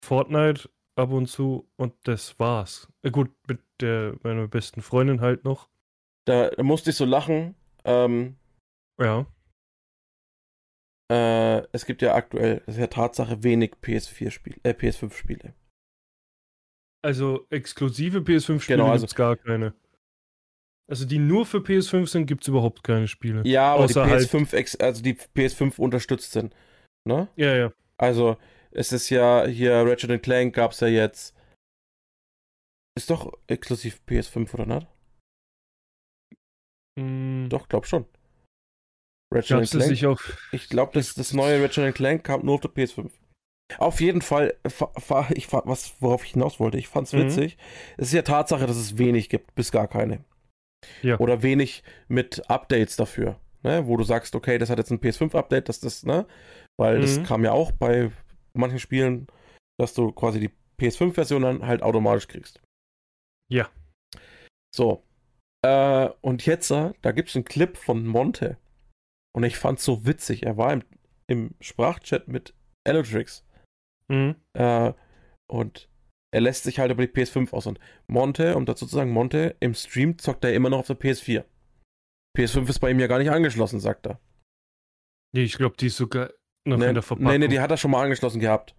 Fortnite 0.03 0.69
ab 0.95 1.11
und 1.11 1.27
zu 1.27 1.69
und 1.77 1.93
das 2.03 2.37
war's. 2.37 2.87
Äh, 3.01 3.11
gut, 3.11 3.31
mit 3.47 3.61
der, 3.79 4.15
meiner 4.23 4.47
besten 4.47 4.81
Freundin 4.81 5.21
halt 5.21 5.45
noch. 5.45 5.69
Da, 6.25 6.49
da 6.49 6.63
musste 6.63 6.91
ich 6.91 6.95
so 6.95 7.05
lachen. 7.05 7.55
Ähm, 7.85 8.37
Ja. 8.99 9.25
äh, 11.11 11.67
es 11.71 11.85
gibt 11.85 12.01
ja 12.01 12.15
aktuell, 12.15 12.61
das 12.65 12.75
ist 12.75 12.81
ja 12.81 12.87
Tatsache, 12.87 13.43
wenig 13.43 13.73
PS4-Spiele, 13.81 14.57
äh, 14.63 14.73
PS5-Spiele. 14.73 15.53
Also 17.03 17.45
exklusive 17.49 18.19
PS5-Spiele 18.21 18.77
Genau, 18.77 18.91
also- 18.91 19.03
gibt's 19.03 19.15
gar 19.15 19.35
keine. 19.35 19.73
Also 20.89 21.05
die 21.05 21.19
nur 21.19 21.45
für 21.45 21.59
PS5 21.59 22.07
sind, 22.07 22.25
gibt's 22.25 22.47
überhaupt 22.47 22.83
keine 22.83 23.07
Spiele. 23.07 23.41
Ja, 23.45 23.73
aber 23.73 23.87
die 23.87 23.91
Außer 23.93 24.05
halt- 24.05 24.21
PS5, 24.29 24.53
ex 24.53 24.75
also 24.75 25.01
die 25.01 25.13
PS5 25.15 25.79
unterstützt 25.79 26.31
sind. 26.31 26.53
Ne? 27.07 27.29
Ja, 27.35 27.55
ja. 27.55 27.73
Also, 27.97 28.37
es 28.71 28.91
ist 28.91 29.09
ja 29.09 29.45
hier 29.45 29.73
Ratchet 29.85 30.21
Clank 30.23 30.55
gab's 30.55 30.79
ja 30.81 30.87
jetzt. 30.87 31.35
Ist 32.97 33.09
doch 33.09 33.31
exklusiv 33.47 34.01
PS5 34.07 34.53
oder 34.53 34.65
nicht? 34.65 34.87
Hm, 36.99 37.47
Doch, 37.49 37.67
glaub 37.67 37.85
schon. 37.85 38.05
Ratchet 39.33 39.61
das 39.61 39.71
Clank. 39.71 39.89
nicht 39.91 40.05
auf. 40.05 40.37
Ich 40.51 40.69
glaube, 40.69 40.91
das, 40.93 41.13
das 41.15 41.33
neue 41.33 41.61
Ratchet 41.63 41.95
Clank 41.95 42.23
kam 42.23 42.45
nur 42.45 42.55
auf 42.55 42.61
der 42.61 42.71
PS5. 42.71 43.09
Auf 43.79 43.99
jeden 44.01 44.21
Fall, 44.21 44.55
fa- 44.67 44.91
fa- 44.99 45.27
ich, 45.33 45.51
was, 45.51 45.95
worauf 46.01 46.23
ich 46.23 46.31
hinaus 46.33 46.59
wollte, 46.59 46.77
ich 46.77 46.87
fand's 46.87 47.13
Mhm. 47.13 47.19
witzig. 47.25 47.57
Es 47.97 48.07
ist 48.09 48.13
ja 48.13 48.21
Tatsache, 48.21 48.67
dass 48.67 48.77
es 48.77 48.97
wenig 48.99 49.29
gibt, 49.29 49.55
bis 49.55 49.71
gar 49.71 49.87
keine. 49.87 50.23
Ja. 51.01 51.17
Oder 51.19 51.41
wenig 51.41 51.81
mit 52.07 52.47
Updates 52.49 52.95
dafür. 52.95 53.39
Ne? 53.63 53.87
Wo 53.87 53.97
du 53.97 54.03
sagst, 54.03 54.35
okay, 54.35 54.57
das 54.59 54.69
hat 54.69 54.77
jetzt 54.77 54.91
ein 54.91 54.99
PS5-Update, 54.99 55.69
dass 55.69 55.79
das, 55.79 56.03
ne? 56.03 56.27
Weil 56.77 56.99
das 57.01 57.17
Mhm. 57.17 57.23
kam 57.23 57.43
ja 57.43 57.53
auch 57.53 57.71
bei 57.71 58.11
manchen 58.53 58.79
Spielen, 58.79 59.27
dass 59.79 59.93
du 59.93 60.11
quasi 60.11 60.39
die 60.41 60.51
PS5-Version 60.77 61.41
dann 61.41 61.65
halt 61.65 61.81
automatisch 61.81 62.27
kriegst. 62.27 62.61
Ja. 63.49 63.69
So. 64.75 65.01
Äh, 65.63 66.09
und 66.21 66.45
jetzt, 66.45 66.69
äh, 66.71 66.93
da 67.01 67.11
gibt's 67.11 67.35
einen 67.35 67.45
Clip 67.45 67.77
von 67.77 68.05
Monte. 68.05 68.57
Und 69.35 69.43
ich 69.43 69.57
fand's 69.57 69.83
so 69.83 70.05
witzig. 70.05 70.43
Er 70.43 70.57
war 70.57 70.73
im, 70.73 70.83
im 71.27 71.55
Sprachchat 71.59 72.27
mit 72.27 72.53
Elotrix. 72.83 73.45
Mhm. 74.09 74.35
Äh, 74.53 74.93
und 75.47 75.89
er 76.31 76.41
lässt 76.41 76.63
sich 76.63 76.79
halt 76.79 76.91
über 76.91 77.05
die 77.05 77.13
PS5 77.13 77.53
aus. 77.53 77.67
Und 77.67 77.79
Monte, 78.07 78.55
um 78.55 78.65
dazu 78.65 78.85
zu 78.85 78.95
sagen, 78.95 79.11
Monte, 79.11 79.55
im 79.59 79.73
Stream 79.73 80.17
zockt 80.17 80.43
er 80.43 80.53
immer 80.53 80.69
noch 80.69 80.79
auf 80.79 80.87
der 80.87 80.99
PS4. 80.99 81.45
PS5 82.37 82.69
ist 82.69 82.79
bei 82.79 82.89
ihm 82.91 82.99
ja 82.99 83.07
gar 83.07 83.19
nicht 83.19 83.31
angeschlossen, 83.31 83.79
sagt 83.79 84.07
er. 84.07 84.19
Nee, 85.33 85.43
ich 85.43 85.57
glaube, 85.57 85.77
die 85.77 85.87
ist 85.87 85.97
sogar 85.97 86.31
noch 86.65 86.77
nee, 86.77 86.87
in 86.87 86.93
der 86.93 87.03
Verpackung. 87.03 87.31
nee, 87.31 87.37
nee, 87.37 87.47
die 87.47 87.59
hat 87.59 87.71
er 87.71 87.77
schon 87.77 87.91
mal 87.91 88.03
angeschlossen 88.03 88.39
gehabt. 88.39 88.75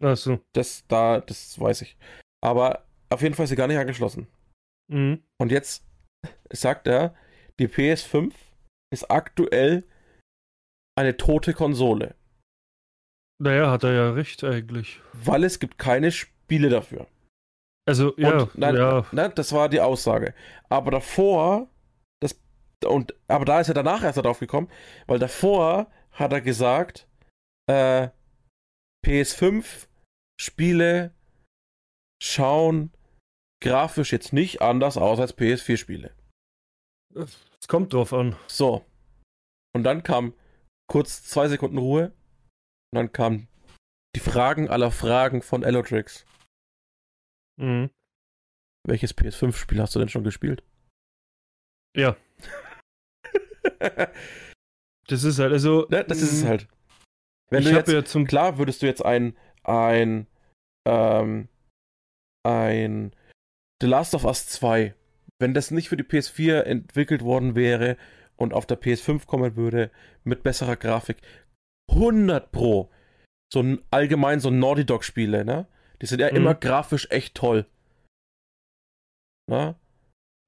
Achso. 0.00 0.40
Das, 0.52 0.86
da, 0.88 1.20
das 1.20 1.58
weiß 1.58 1.82
ich. 1.82 1.96
Aber 2.42 2.86
auf 3.10 3.22
jeden 3.22 3.34
Fall 3.34 3.44
ist 3.44 3.50
sie 3.50 3.56
gar 3.56 3.66
nicht 3.66 3.78
angeschlossen. 3.78 4.26
Mhm. 4.88 5.22
Und 5.38 5.52
jetzt 5.52 5.84
sagt 6.52 6.86
er, 6.86 7.14
die 7.58 7.68
PS5 7.68 8.32
ist 8.92 9.10
aktuell 9.10 9.84
eine 10.98 11.16
tote 11.16 11.54
Konsole. 11.54 12.14
Naja, 13.42 13.70
hat 13.70 13.84
er 13.84 13.92
ja 13.92 14.10
recht 14.10 14.44
eigentlich. 14.44 15.00
Weil 15.12 15.44
es 15.44 15.58
gibt 15.58 15.78
keine 15.78 16.12
Spiele 16.12 16.68
dafür. 16.68 17.06
Also, 17.88 18.14
ja, 18.18 18.42
Und, 18.42 18.58
nein, 18.58 18.76
ja. 18.76 19.06
Ne, 19.12 19.30
das 19.30 19.52
war 19.52 19.68
die 19.68 19.80
Aussage. 19.80 20.34
Aber 20.68 20.90
davor, 20.90 21.68
das, 22.20 22.38
und, 22.84 23.14
aber 23.28 23.44
da 23.44 23.60
ist 23.60 23.68
er 23.68 23.74
danach 23.74 24.02
erst 24.02 24.18
darauf 24.18 24.40
gekommen, 24.40 24.68
weil 25.06 25.18
davor 25.18 25.90
hat 26.12 26.32
er 26.32 26.40
gesagt, 26.40 27.08
äh, 27.66 28.08
PS5 29.06 29.86
Spiele 30.40 31.14
schauen 32.22 32.92
grafisch 33.60 34.12
jetzt 34.12 34.32
nicht 34.32 34.62
anders 34.62 34.96
aus 34.96 35.20
als 35.20 35.36
PS4 35.36 35.76
Spiele. 35.76 36.14
Es 37.14 37.68
kommt 37.68 37.92
drauf 37.92 38.12
an. 38.12 38.36
So. 38.46 38.84
Und 39.74 39.84
dann 39.84 40.02
kam 40.02 40.34
kurz 40.88 41.24
zwei 41.24 41.48
Sekunden 41.48 41.78
Ruhe. 41.78 42.12
Und 42.92 42.96
dann 42.96 43.12
kamen 43.12 43.48
die 44.16 44.20
Fragen 44.20 44.68
aller 44.68 44.90
Fragen 44.90 45.42
von 45.42 45.62
Elotrix. 45.62 46.24
Mhm. 47.60 47.90
Welches 48.86 49.16
PS5-Spiel 49.16 49.80
hast 49.80 49.94
du 49.94 49.98
denn 49.98 50.08
schon 50.08 50.24
gespielt? 50.24 50.64
Ja, 51.96 52.16
das 55.08 55.24
ist 55.24 55.38
halt, 55.38 55.52
also. 55.52 55.86
Ne, 55.90 56.04
das 56.04 56.22
ist 56.22 56.32
es 56.32 56.42
mh, 56.42 56.48
halt. 56.48 56.68
Wenn 57.50 57.62
ich 57.62 57.68
du 57.68 57.74
jetzt, 57.74 57.92
ja 57.92 58.04
zum. 58.04 58.26
klar 58.26 58.58
würdest 58.58 58.82
du 58.82 58.86
jetzt 58.86 59.04
ein, 59.04 59.36
ein, 59.64 60.26
ähm, 60.86 61.48
ein 62.46 63.14
The 63.80 63.86
Last 63.86 64.14
of 64.14 64.24
Us 64.24 64.46
2, 64.46 64.94
wenn 65.38 65.54
das 65.54 65.70
nicht 65.70 65.88
für 65.88 65.96
die 65.96 66.04
PS4 66.04 66.60
entwickelt 66.62 67.22
worden 67.22 67.54
wäre 67.54 67.96
und 68.36 68.52
auf 68.52 68.66
der 68.66 68.80
PS5 68.80 69.26
kommen 69.26 69.56
würde, 69.56 69.90
mit 70.24 70.42
besserer 70.42 70.76
Grafik, 70.76 71.18
100 71.90 72.52
Pro. 72.52 72.90
So 73.52 73.60
ein, 73.60 73.82
allgemein 73.90 74.40
so 74.40 74.50
Naughty 74.50 74.84
Dog 74.84 75.04
Spiele, 75.04 75.44
ne? 75.44 75.66
Die 76.02 76.06
sind 76.06 76.20
ja 76.20 76.30
Mhm. 76.30 76.36
immer 76.36 76.54
grafisch 76.54 77.08
echt 77.10 77.34
toll. 77.34 77.66
Ne? 79.48 79.74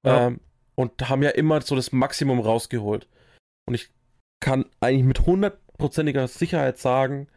Ja. 0.05 0.27
Ähm, 0.27 0.39
und 0.75 1.09
haben 1.09 1.21
ja 1.21 1.29
immer 1.29 1.61
so 1.61 1.75
das 1.75 1.91
Maximum 1.91 2.39
rausgeholt. 2.39 3.07
Und 3.67 3.75
ich 3.75 3.91
kann 4.41 4.65
eigentlich 4.79 5.05
mit 5.05 5.25
hundertprozentiger 5.25 6.27
Sicherheit 6.27 6.77
sagen, 6.79 7.27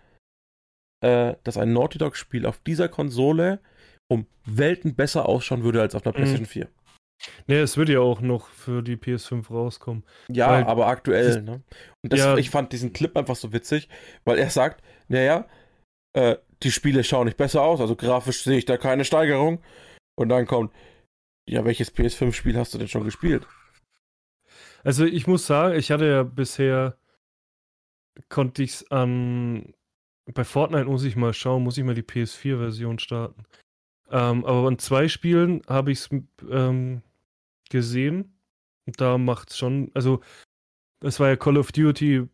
äh, 1.03 1.35
dass 1.45 1.57
ein 1.57 1.73
Naughty 1.73 1.99
Dog 1.99 2.17
Spiel 2.17 2.47
auf 2.47 2.59
dieser 2.59 2.89
Konsole 2.89 3.61
um 4.09 4.27
Welten 4.45 4.95
besser 4.95 5.29
ausschauen 5.29 5.63
würde 5.65 5.81
als 5.81 5.95
auf 5.95 6.05
einer 6.05 6.13
Mhm. 6.13 6.17
PlayStation 6.17 6.47
4. 6.47 6.69
Nee, 7.47 7.57
es 7.61 7.77
wird 7.77 7.89
ja 7.89 8.01
auch 8.01 8.21
noch 8.21 8.49
für 8.49 8.83
die 8.83 8.97
PS5 8.97 9.51
rauskommen. 9.51 10.05
Ja, 10.31 10.51
Weil 10.51 10.65
aber 10.65 10.87
aktuell, 10.87 11.43
ne? 11.43 11.63
Und 12.05 12.13
das, 12.13 12.21
Ja. 12.21 12.37
ich 12.37 12.51
fand 12.51 12.73
diesen 12.73 12.93
Clip 12.93 13.17
einfach 13.17 13.37
so 13.37 13.53
witzig, 13.53 13.89
weil 14.25 14.39
er 14.39 14.51
sagt, 14.51 14.83
naja, 15.09 15.49
äh, 16.13 16.37
die 16.63 16.71
Spiele 16.71 17.05
schauen 17.05 17.25
nicht 17.27 17.37
besser 17.39 17.63
aus, 17.63 17.81
also 17.81 17.97
grafisch 17.97 18.43
sehe 18.43 18.59
ich 18.59 18.65
da 18.67 18.77
keine 18.77 19.05
Steigerung. 19.05 19.63
Und 20.19 20.29
dann 20.29 20.47
kommt, 20.47 20.73
ja, 21.49 21.65
welches 21.65 21.91
PS5-Spiel 21.95 22.57
hast 22.59 22.75
du 22.75 22.79
denn 22.79 22.89
schon 22.89 23.05
gespielt? 23.05 23.47
Also 24.85 25.05
ich 25.05 25.27
muss 25.27 25.47
sagen, 25.47 25.77
ich 25.79 25.91
hatte 25.91 26.07
ja 26.07 26.23
bisher, 26.23 26.97
konnte 28.29 28.63
ich 28.63 28.71
es 28.73 28.91
an, 28.91 29.75
bei 30.33 30.45
Fortnite 30.45 30.85
muss 30.87 31.05
ich 31.05 31.17
mal 31.17 31.33
schauen, 31.35 31.63
muss 31.63 31.77
ich 31.79 31.85
mal 31.85 31.95
die 31.95 32.03
PS4-Version 32.03 32.99
starten. 32.99 33.45
Ähm, 34.11 34.45
aber 34.45 34.69
an 34.69 34.79
zwei 34.79 35.09
Spielen 35.09 35.63
habe 35.69 35.93
ich 35.93 36.01
es 36.01 36.11
ähm, 36.49 37.03
gesehen. 37.69 38.39
Und 38.87 39.01
da 39.01 39.19
macht 39.19 39.51
es 39.51 39.59
schon, 39.59 39.91
also 39.95 40.21
es 41.01 41.19
war 41.19 41.29
ja 41.29 41.37
Call 41.37 41.59
of 41.59 41.73
Duty, 41.73 42.29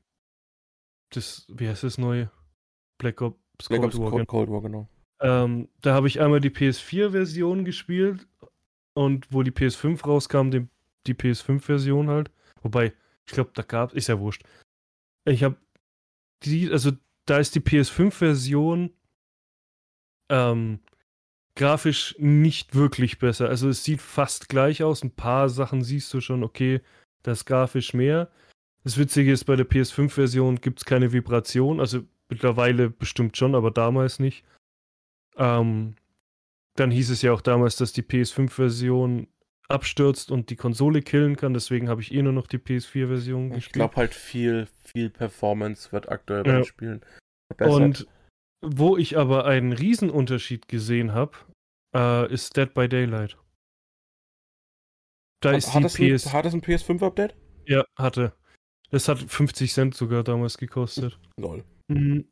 das, 1.11 1.47
wie 1.49 1.69
heißt 1.69 1.85
das 1.85 1.99
neue? 1.99 2.31
Black 2.99 3.21
Ops 3.21 3.69
Black 3.69 3.81
Cold 3.81 3.95
Ops 3.95 4.03
War. 4.03 4.11
Cold, 4.11 4.29
Cold 4.29 4.51
War, 4.51 4.63
genau. 4.63 4.89
Ähm, 5.21 5.69
da 5.81 5.95
habe 5.95 6.09
ich 6.09 6.21
einmal 6.21 6.41
die 6.41 6.51
PS4-Version 6.51 7.65
gespielt 7.65 8.27
und 8.95 9.33
wo 9.33 9.43
die 9.43 9.53
PS5 9.53 10.05
rauskam, 10.05 10.51
die, 10.51 10.67
die 11.07 11.15
PS5-Version 11.15 12.09
halt. 12.09 12.31
Wobei, 12.63 12.93
ich 13.27 13.33
glaube, 13.33 13.51
da 13.55 13.63
gab 13.63 13.95
ist 13.95 14.09
ja 14.09 14.19
wurscht. 14.19 14.43
Ich 15.25 15.45
habe 15.45 15.57
die, 16.43 16.71
also 16.71 16.91
da 17.27 17.39
ist 17.39 17.55
die 17.55 17.61
PS5-Version 17.61 18.93
ähm, 20.29 20.81
grafisch 21.57 22.15
nicht 22.19 22.75
wirklich 22.75 23.19
besser. 23.19 23.49
Also 23.49 23.69
es 23.69 23.85
sieht 23.85 24.01
fast 24.01 24.49
gleich 24.49 24.83
aus. 24.83 25.03
Ein 25.03 25.11
paar 25.11 25.49
Sachen 25.49 25.83
siehst 25.83 26.13
du 26.15 26.21
schon, 26.21 26.43
okay, 26.43 26.81
das 27.23 27.45
grafisch 27.45 27.95
mehr. 27.95 28.31
Das 28.85 28.99
Witzige 28.99 29.33
ist, 29.33 29.45
bei 29.45 29.57
der 29.57 29.69
PS5-Version 29.69 30.61
gibt 30.61 30.81
es 30.81 30.85
keine 30.85 31.13
Vibration. 31.13 31.81
Also 31.81 32.03
mittlerweile 32.29 32.91
bestimmt 32.91 33.37
schon, 33.37 33.55
aber 33.55 33.71
damals 33.71 34.19
nicht. 34.19 34.45
Ähm, 35.37 35.95
dann 36.77 36.91
hieß 36.91 37.11
es 37.11 37.23
ja 37.23 37.33
auch 37.33 37.43
damals, 37.43 37.77
dass 37.77 37.93
die 37.93 38.03
PS5-Version 38.03 39.29
abstürzt 39.69 40.31
und 40.31 40.51
die 40.51 40.57
Konsole 40.57 41.03
killen 41.03 41.37
kann. 41.37 41.55
Deswegen 41.55 41.89
habe 41.89 42.01
ich 42.01 42.13
eh 42.13 42.23
nur 42.23 42.33
noch 42.33 42.47
die 42.47 42.59
PS4-Version 42.59 43.51
gespielt. 43.51 43.67
Ich 43.67 43.73
glaube 43.73 43.97
halt 43.97 44.15
viel, 44.15 44.69
viel 44.85 45.11
Performance 45.11 45.93
wird 45.93 46.09
aktuell 46.09 46.47
Ja. 46.47 46.65
Spielen 46.65 47.03
verbessert. 47.49 47.83
Und 47.83 48.07
wo 48.63 48.97
ich 48.97 49.19
aber 49.19 49.45
einen 49.45 49.73
Riesenunterschied 49.73 50.69
gesehen 50.69 51.13
habe, 51.13 51.37
äh, 51.95 52.33
ist 52.33 52.57
Dead 52.57 52.73
by 52.73 52.89
Daylight. 52.89 53.37
Da 55.41 55.53
ist 55.53 55.75
hat, 55.75 55.83
die 55.83 56.11
es 56.11 56.27
ein, 56.27 56.31
PS. 56.31 56.33
hat 56.33 56.47
es 56.47 56.55
ein 56.55 56.63
PS5-Update? 56.63 57.35
Ja, 57.67 57.85
hatte. 57.99 58.33
Das 58.91 59.09
hat 59.09 59.19
50 59.19 59.73
Cent 59.73 59.95
sogar 59.95 60.23
damals 60.23 60.57
gekostet. 60.57 61.19
Lol. 61.41 61.65
Mhm. 61.89 62.29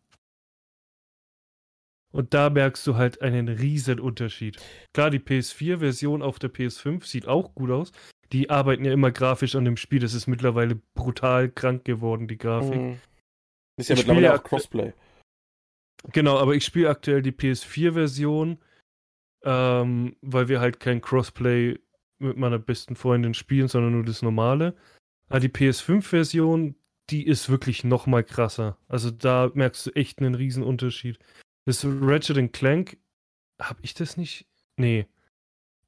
Und 2.13 2.35
da 2.35 2.51
merkst 2.51 2.87
du 2.87 2.97
halt 2.97 3.23
einen 3.23 3.49
riesen 3.49 4.01
Unterschied. 4.01 4.59
Klar, 4.93 5.11
die 5.11 5.21
PS4-Version 5.21 6.23
auf 6.23 6.39
der 6.39 6.53
PS5 6.53 7.05
sieht 7.05 7.29
auch 7.29 7.55
gut 7.55 7.71
aus. 7.71 7.93
Die 8.33 8.51
arbeiten 8.51 8.85
ja 8.85 8.93
immer 8.93 9.11
grafisch 9.13 9.55
an 9.55 9.65
dem 9.65 9.77
Spiel. 9.77 10.01
Das 10.01 10.15
ist 10.15 10.27
mittlerweile 10.27 10.81
brutal 10.95 11.49
krank 11.51 11.85
geworden, 11.85 12.27
die 12.29 12.39
Grafik. 12.39 12.81
Mhm. 12.81 13.01
Ist 13.77 13.89
ja 13.89 13.95
Ich 13.95 14.01
mittlerweile 14.01 14.35
auch 14.35 14.43
Crossplay. 14.43 14.93
Genau, 16.13 16.39
aber 16.39 16.55
ich 16.55 16.65
spiele 16.65 16.89
aktuell 16.89 17.23
die 17.23 17.33
PS4-Version, 17.33 18.59
ähm, 19.45 20.17
weil 20.23 20.49
wir 20.49 20.61
halt 20.61 20.81
kein 20.81 21.01
Crossplay 21.01 21.79
mit 22.19 22.37
meiner 22.37 22.59
besten 22.59 22.97
Freundin 22.97 23.35
spielen, 23.35 23.69
sondern 23.69 23.93
nur 23.93 24.05
das 24.05 24.23
normale. 24.23 24.75
Aber 25.29 25.41
die 25.41 25.49
PS5-Version, 25.49 26.75
die 27.11 27.27
ist 27.27 27.49
wirklich 27.49 27.85
noch 27.85 28.07
mal 28.07 28.25
krasser. 28.25 28.79
Also 28.89 29.11
da 29.11 29.51
merkst 29.55 29.87
du 29.87 29.91
echt 29.93 30.19
einen 30.19 30.35
riesen 30.35 30.63
Unterschied. 30.63 31.19
Das 31.67 31.85
Ratchet 31.85 32.53
Clank, 32.53 32.99
hab 33.61 33.79
ich 33.83 33.95
das 33.95 34.17
nicht? 34.17 34.47
Nee. 34.77 35.07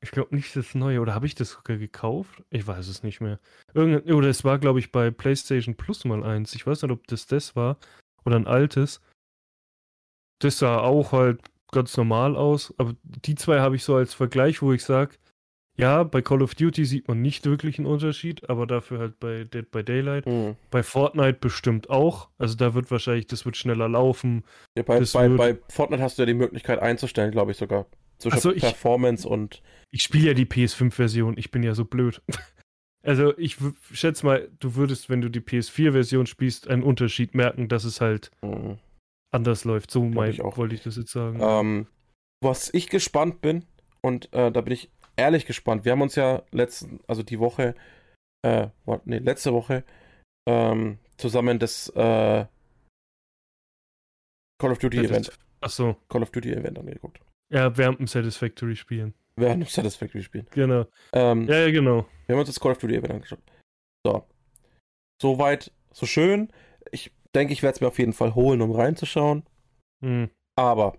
Ich 0.01 0.11
glaube 0.11 0.35
nicht 0.35 0.55
das 0.57 0.75
neue. 0.75 1.01
Oder 1.01 1.15
habe 1.15 1.27
ich 1.27 1.35
das 1.35 1.51
sogar 1.51 1.77
gekauft? 1.77 2.43
Ich 2.51 2.67
weiß 2.67 2.89
es 2.89 3.03
nicht 3.03 3.21
mehr. 3.21 3.39
Irgend 3.73 4.11
oder 4.11 4.29
es 4.29 4.45
war, 4.45 4.59
glaube 4.59 4.81
ich, 4.81 4.91
bei 4.91 5.11
PlayStation 5.11 5.77
Plus 5.77 6.05
mal 6.05 6.25
eins. 6.25 6.55
Ich 6.55 6.67
weiß 6.67 6.83
nicht, 6.83 6.91
ob 6.91 7.07
das 7.07 7.27
das 7.27 7.55
war 7.55 7.79
oder 8.25 8.37
ein 8.37 8.47
altes. 8.47 9.01
Das 10.45 10.59
sah 10.59 10.79
auch 10.79 11.13
halt 11.13 11.41
ganz 11.71 11.97
normal 11.97 12.37
aus. 12.37 12.75
Aber 12.79 12.95
die 13.03 13.35
zwei 13.35 13.61
habe 13.61 13.77
ich 13.77 13.85
so 13.85 13.95
als 13.97 14.15
Vergleich, 14.15 14.61
wo 14.63 14.73
ich 14.73 14.83
sage, 14.85 15.15
ja, 15.79 16.03
bei 16.03 16.21
Call 16.21 16.43
of 16.43 16.55
Duty 16.55 16.85
sieht 16.85 17.09
man 17.09 17.23
nicht 17.23 17.47
wirklich 17.47 17.79
einen 17.79 17.87
Unterschied, 17.87 18.51
aber 18.51 18.67
dafür 18.67 18.99
halt 18.99 19.19
bei 19.21 19.45
Dead 19.45 19.71
by 19.71 19.83
Daylight. 19.83 20.27
Mhm. 20.27 20.57
Bei 20.71 20.83
Fortnite 20.83 21.39
bestimmt 21.41 21.89
auch. 21.89 22.29
Also 22.39 22.57
da 22.57 22.75
wird 22.75 22.91
wahrscheinlich, 22.91 23.27
das 23.27 23.47
wird 23.47 23.57
schneller 23.57 23.89
laufen. 23.89 24.45
Ja, 24.77 24.83
bei, 24.83 25.01
bei, 25.01 25.29
wird- 25.31 25.39
bei 25.39 25.59
Fortnite 25.71 26.03
hast 26.03 26.19
du 26.19 26.23
ja 26.23 26.27
die 26.27 26.35
Möglichkeit 26.35 26.79
einzustellen, 26.81 27.31
glaube 27.31 27.53
ich 27.53 27.57
sogar. 27.57 27.87
Zwischen 28.19 28.39
so, 28.41 28.53
ich- 28.53 28.61
Performance 28.63 29.27
und. 29.27 29.63
Ich 29.91 30.03
spiele 30.03 30.29
ja 30.29 30.35
die 30.35 30.45
PS5-Version, 30.47 31.37
ich 31.39 31.51
bin 31.51 31.63
ja 31.63 31.75
so 31.75 31.85
blöd. 31.85 32.21
Also 33.05 33.37
ich 33.37 33.57
schätze 33.93 34.25
mal, 34.25 34.49
du 34.61 34.77
würdest, 34.77 35.11
wenn 35.11 35.21
du 35.21 35.29
die 35.29 35.41
PS4-Version 35.41 36.27
spielst, 36.27 36.69
einen 36.69 36.85
Unterschied 36.85 37.35
merken, 37.35 37.67
dass 37.67 37.83
es 37.83 38.01
halt 38.01 38.31
Mhm. 38.43 38.79
Anders 39.33 39.65
läuft. 39.65 39.91
So 39.91 40.05
mein, 40.05 40.31
ich 40.31 40.43
auch. 40.43 40.57
wollte 40.57 40.75
ich 40.75 40.83
das 40.83 40.97
jetzt 40.97 41.13
sagen. 41.13 41.39
Ähm, 41.41 41.87
was 42.43 42.73
ich 42.75 42.89
gespannt 42.89 43.41
bin, 43.41 43.65
und 44.03 44.33
äh, 44.33 44.51
da 44.51 44.61
bin 44.61 44.73
ich 44.73 44.91
ehrlich 45.17 45.47
gespannt. 45.47 45.85
Wir 45.85 45.93
haben 45.93 46.03
uns 46.03 46.15
ja 46.17 46.43
letzten, 46.51 47.01
also 47.07 47.23
die 47.23 47.39
Woche, 47.39 47.75
äh, 48.45 48.69
nee, 49.05 49.19
letzte 49.19 49.53
Woche, 49.53 49.85
ähm, 50.49 50.99
zusammen 51.19 51.59
das 51.59 51.89
äh, 51.91 52.47
Call 54.61 54.73
of 54.73 54.79
Duty 54.79 54.97
Das 54.99 55.05
ist- 55.07 55.11
Event, 55.11 55.39
Ach 55.61 55.71
so. 55.71 55.97
Call 56.09 56.23
of 56.23 56.31
Duty 56.31 56.53
Event 56.53 56.79
angeguckt. 56.79 57.21
Ja, 57.53 57.77
während 57.77 58.01
dem 58.01 58.07
Satisfactory 58.09 58.75
spielen. 58.77 59.15
Während 59.37 59.63
dem 59.63 59.69
Satisfactory 59.69 60.23
spielen. 60.23 60.47
Genau. 60.51 60.87
Ähm, 61.13 61.47
Ja, 61.49 61.59
ja, 61.67 61.71
genau. 61.71 62.07
Wir 62.27 62.35
haben 62.35 62.41
uns 62.41 62.49
das 62.49 62.59
Call 62.61 62.73
of 62.73 62.79
Duty 62.79 62.97
Event 62.97 63.13
angeschaut. 63.15 63.43
So. 64.05 64.27
Soweit, 65.21 65.71
so 65.93 66.07
schön. 66.07 66.53
Denke, 67.35 67.53
ich 67.53 67.63
werde 67.63 67.77
es 67.77 67.81
mir 67.81 67.89
auf 67.89 67.99
jeden 67.99 68.13
Fall 68.13 68.35
holen, 68.35 68.61
um 68.61 68.73
reinzuschauen. 68.73 69.45
Hm. 70.05 70.31
Aber. 70.57 70.99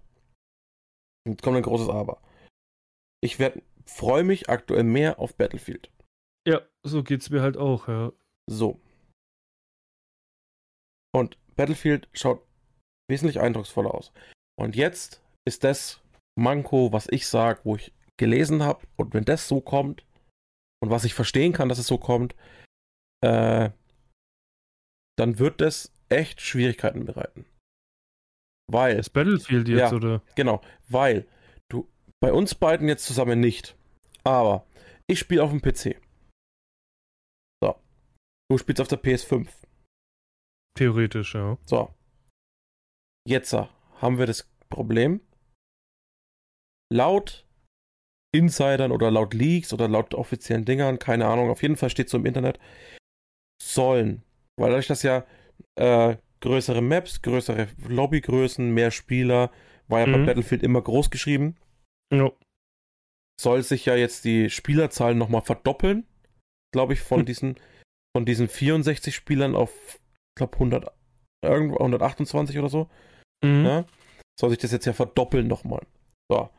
Jetzt 1.27 1.41
kommt 1.41 1.57
ein 1.57 1.63
großes 1.63 1.89
Aber. 1.89 2.21
Ich 3.21 3.39
werde 3.39 3.61
freue 3.86 4.23
mich 4.23 4.49
aktuell 4.49 4.84
mehr 4.84 5.19
auf 5.19 5.36
Battlefield. 5.36 5.91
Ja, 6.47 6.61
so 6.84 7.03
geht's 7.03 7.29
mir 7.29 7.41
halt 7.41 7.57
auch, 7.57 7.88
ja. 7.88 8.11
So. 8.49 8.79
Und 11.13 11.38
Battlefield 11.55 12.09
schaut 12.13 12.45
wesentlich 13.09 13.39
eindrucksvoller 13.39 13.93
aus. 13.93 14.11
Und 14.57 14.75
jetzt 14.75 15.21
ist 15.45 15.63
das 15.63 16.01
Manko, 16.36 16.91
was 16.91 17.07
ich 17.09 17.27
sage, 17.27 17.61
wo 17.63 17.75
ich 17.75 17.93
gelesen 18.17 18.63
habe. 18.63 18.86
Und 18.95 19.13
wenn 19.13 19.25
das 19.25 19.47
so 19.47 19.61
kommt 19.61 20.05
und 20.81 20.89
was 20.89 21.03
ich 21.03 21.13
verstehen 21.13 21.53
kann, 21.53 21.69
dass 21.69 21.77
es 21.77 21.88
so 21.88 21.97
kommt, 21.97 22.36
äh, 23.21 23.69
dann 25.17 25.39
wird 25.39 25.61
das 25.61 25.92
echt 26.10 26.41
Schwierigkeiten 26.41 27.06
bereiten. 27.06 27.45
Weil 28.72 28.97
Ist 28.99 29.10
Battlefield 29.12 29.68
jetzt, 29.68 29.91
Ja. 29.91 29.93
oder? 29.93 30.22
Genau, 30.36 30.62
weil 30.88 31.28
du 31.70 31.88
bei 32.22 32.32
uns 32.32 32.56
beiden 32.56 32.88
jetzt 32.88 33.06
zusammen 33.06 33.39
nicht. 33.39 33.76
Aber 34.24 34.66
ich 35.08 35.20
spiele 35.20 35.43
auf 35.43 35.49
dem 35.51 35.62
PC. 35.62 35.99
So. 37.62 37.76
Du 38.49 38.58
spielst 38.58 38.82
auf 38.82 38.88
der 38.88 39.01
PS5. 39.01 39.49
Theoretisch, 40.78 41.36
ja. 41.36 41.58
So. 41.66 41.93
Jetzt 43.28 43.54
äh, 43.54 43.68
haben 43.97 44.18
wir 44.18 44.26
das 44.26 44.49
Problem. 44.70 45.22
Laut 46.91 47.45
Insidern 48.34 48.91
oder 48.91 49.12
laut 49.12 49.34
Leaks 49.34 49.74
oder 49.74 49.88
laut 49.88 50.14
offiziellen 50.16 50.66
Dingern, 50.66 50.97
keine 50.99 51.28
Ahnung, 51.28 51.49
auf 51.49 51.62
jeden 51.62 51.78
Fall 51.78 51.89
steht 51.89 52.10
so 52.10 52.18
im 52.18 52.26
Internet, 52.26 52.60
sollen, 53.62 54.24
weil 54.58 54.70
dadurch, 54.72 54.88
dass 54.88 55.04
ja 55.04 55.26
äh, 55.76 56.18
größere 56.41 56.82
Maps, 56.82 57.22
größere 57.22 57.68
Lobbygrößen, 57.88 58.74
mehr 58.74 58.91
Spieler, 58.91 59.51
war 59.88 59.99
ja 60.01 60.06
bei 60.06 60.18
Mhm. 60.18 60.26
Battlefield 60.26 60.64
immer 60.64 60.82
groß 60.82 61.10
geschrieben, 61.10 61.56
Ja. 62.12 62.32
soll 63.39 63.64
sich 63.64 63.86
ja 63.86 63.95
jetzt 63.95 64.26
die 64.26 64.49
Spielerzahl 64.49 65.16
nochmal 65.16 65.41
verdoppeln, 65.41 66.06
glaube 66.74 66.93
ich, 66.93 67.01
von 67.01 67.20
Hm. 67.20 67.26
diesen 67.26 67.60
von 68.16 68.26
diesen 68.26 68.47
64 68.47 69.16
Spielern 69.16 69.56
auf, 69.56 69.72
ich 69.95 70.36
glaube, 70.38 70.56
100, 70.60 70.93
irgendwo 71.43 71.78
128 71.80 72.60
oder 72.60 72.70
so. 72.70 72.88
Mhm. 73.43 73.66
Ja? 73.66 73.86
Soll 74.39 74.51
sich 74.51 74.60
das 74.60 74.72
jetzt 74.72 74.86
ja 74.86 74.93
verdoppeln 74.93 75.47
nochmal. 75.47 75.82
So. 76.32 76.49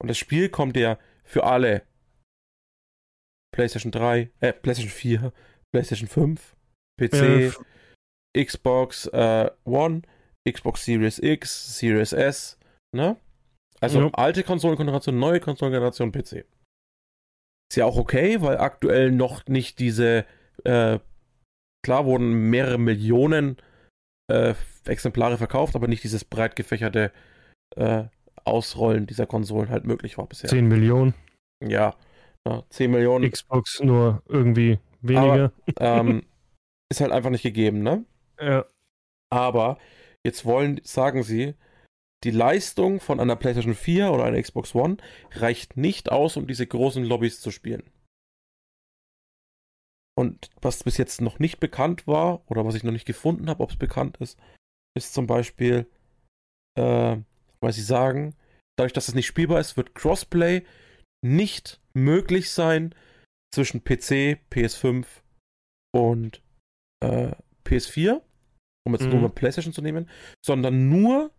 Und 0.00 0.08
das 0.08 0.16
Spiel 0.16 0.48
kommt 0.48 0.78
ja 0.78 0.98
für 1.22 1.44
alle 1.44 1.82
PlayStation 3.54 3.92
3, 3.92 4.30
äh, 4.40 4.52
PlayStation 4.54 4.90
4, 4.90 5.32
PlayStation 5.72 6.08
5, 6.08 6.56
PC, 6.98 7.12
Äh, 7.22 7.52
Xbox 8.36 9.06
äh, 9.06 9.50
One, 9.64 10.02
Xbox 10.48 10.84
Series 10.84 11.18
X, 11.18 11.78
Series 11.78 12.12
S, 12.12 12.58
ne? 12.92 13.16
Also 13.80 14.00
Ja. 14.00 14.10
alte 14.14 14.42
Konsolengeneration, 14.42 15.18
neue 15.18 15.40
Konsolengeneration 15.40 16.12
PC. 16.12 16.44
Ist 17.70 17.76
ja 17.76 17.84
auch 17.86 17.96
okay, 17.96 18.40
weil 18.40 18.58
aktuell 18.58 19.10
noch 19.10 19.46
nicht 19.46 19.78
diese, 19.78 20.26
äh, 20.64 20.98
klar 21.84 22.04
wurden 22.04 22.50
mehrere 22.50 22.78
Millionen 22.78 23.56
äh, 24.30 24.54
Exemplare 24.86 25.38
verkauft, 25.38 25.76
aber 25.76 25.88
nicht 25.88 26.04
dieses 26.04 26.24
breit 26.24 26.56
gefächerte 26.56 27.12
äh, 27.76 28.04
Ausrollen 28.44 29.06
dieser 29.06 29.26
Konsolen 29.26 29.70
halt 29.70 29.84
möglich 29.84 30.18
war 30.18 30.26
bisher. 30.26 30.50
10 30.50 30.68
Millionen. 30.68 31.14
Ja, 31.62 31.94
ja 32.46 32.62
10 32.70 32.90
Millionen. 32.90 33.30
Xbox 33.30 33.80
nur 33.80 34.22
irgendwie 34.28 34.78
weniger. 35.00 35.52
Aber, 35.78 35.80
ähm, 35.80 36.22
ist 36.90 37.00
halt 37.00 37.12
einfach 37.12 37.30
nicht 37.30 37.42
gegeben, 37.42 37.82
ne? 37.82 38.04
Ja. 38.44 38.66
Aber 39.32 39.78
jetzt 40.24 40.44
wollen, 40.44 40.80
sagen 40.84 41.22
sie, 41.22 41.54
die 42.24 42.30
Leistung 42.30 43.00
von 43.00 43.20
einer 43.20 43.36
PlayStation 43.36 43.74
4 43.74 44.10
oder 44.10 44.24
einer 44.24 44.40
Xbox 44.40 44.74
One 44.74 44.96
reicht 45.32 45.76
nicht 45.76 46.10
aus, 46.10 46.36
um 46.36 46.46
diese 46.46 46.66
großen 46.66 47.04
Lobbys 47.04 47.40
zu 47.40 47.50
spielen. 47.50 47.90
Und 50.16 50.50
was 50.62 50.84
bis 50.84 50.96
jetzt 50.96 51.20
noch 51.20 51.38
nicht 51.38 51.58
bekannt 51.60 52.06
war, 52.06 52.48
oder 52.50 52.64
was 52.64 52.76
ich 52.76 52.84
noch 52.84 52.92
nicht 52.92 53.06
gefunden 53.06 53.50
habe, 53.50 53.62
ob 53.62 53.70
es 53.70 53.76
bekannt 53.76 54.16
ist, 54.18 54.38
ist 54.96 55.12
zum 55.12 55.26
Beispiel, 55.26 55.90
äh, 56.78 57.16
weil 57.60 57.72
sie 57.72 57.82
sagen, 57.82 58.36
dadurch, 58.76 58.92
dass 58.92 59.08
es 59.08 59.14
nicht 59.14 59.26
spielbar 59.26 59.60
ist, 59.60 59.76
wird 59.76 59.94
Crossplay 59.94 60.64
nicht 61.24 61.80
möglich 61.94 62.50
sein 62.50 62.94
zwischen 63.52 63.82
PC, 63.82 64.40
PS5 64.50 65.06
und 65.92 66.42
äh, 67.00 67.32
PS4, 67.64 68.22
um 68.86 68.92
jetzt 68.92 69.04
mhm. 69.04 69.10
nur 69.10 69.20
mal 69.22 69.30
PlayStation 69.30 69.72
zu 69.72 69.82
nehmen, 69.82 70.08
sondern 70.44 70.88
nur 70.88 71.30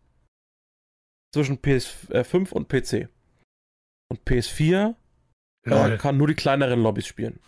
zwischen 1.34 1.58
PS5 1.60 2.52
und 2.52 2.70
PC. 2.70 3.10
Und 4.10 4.22
PS4 4.26 4.96
äh, 5.66 5.98
kann 5.98 6.18
nur 6.18 6.28
die 6.28 6.36
kleineren 6.36 6.82
Lobbys 6.82 7.08
spielen. 7.08 7.40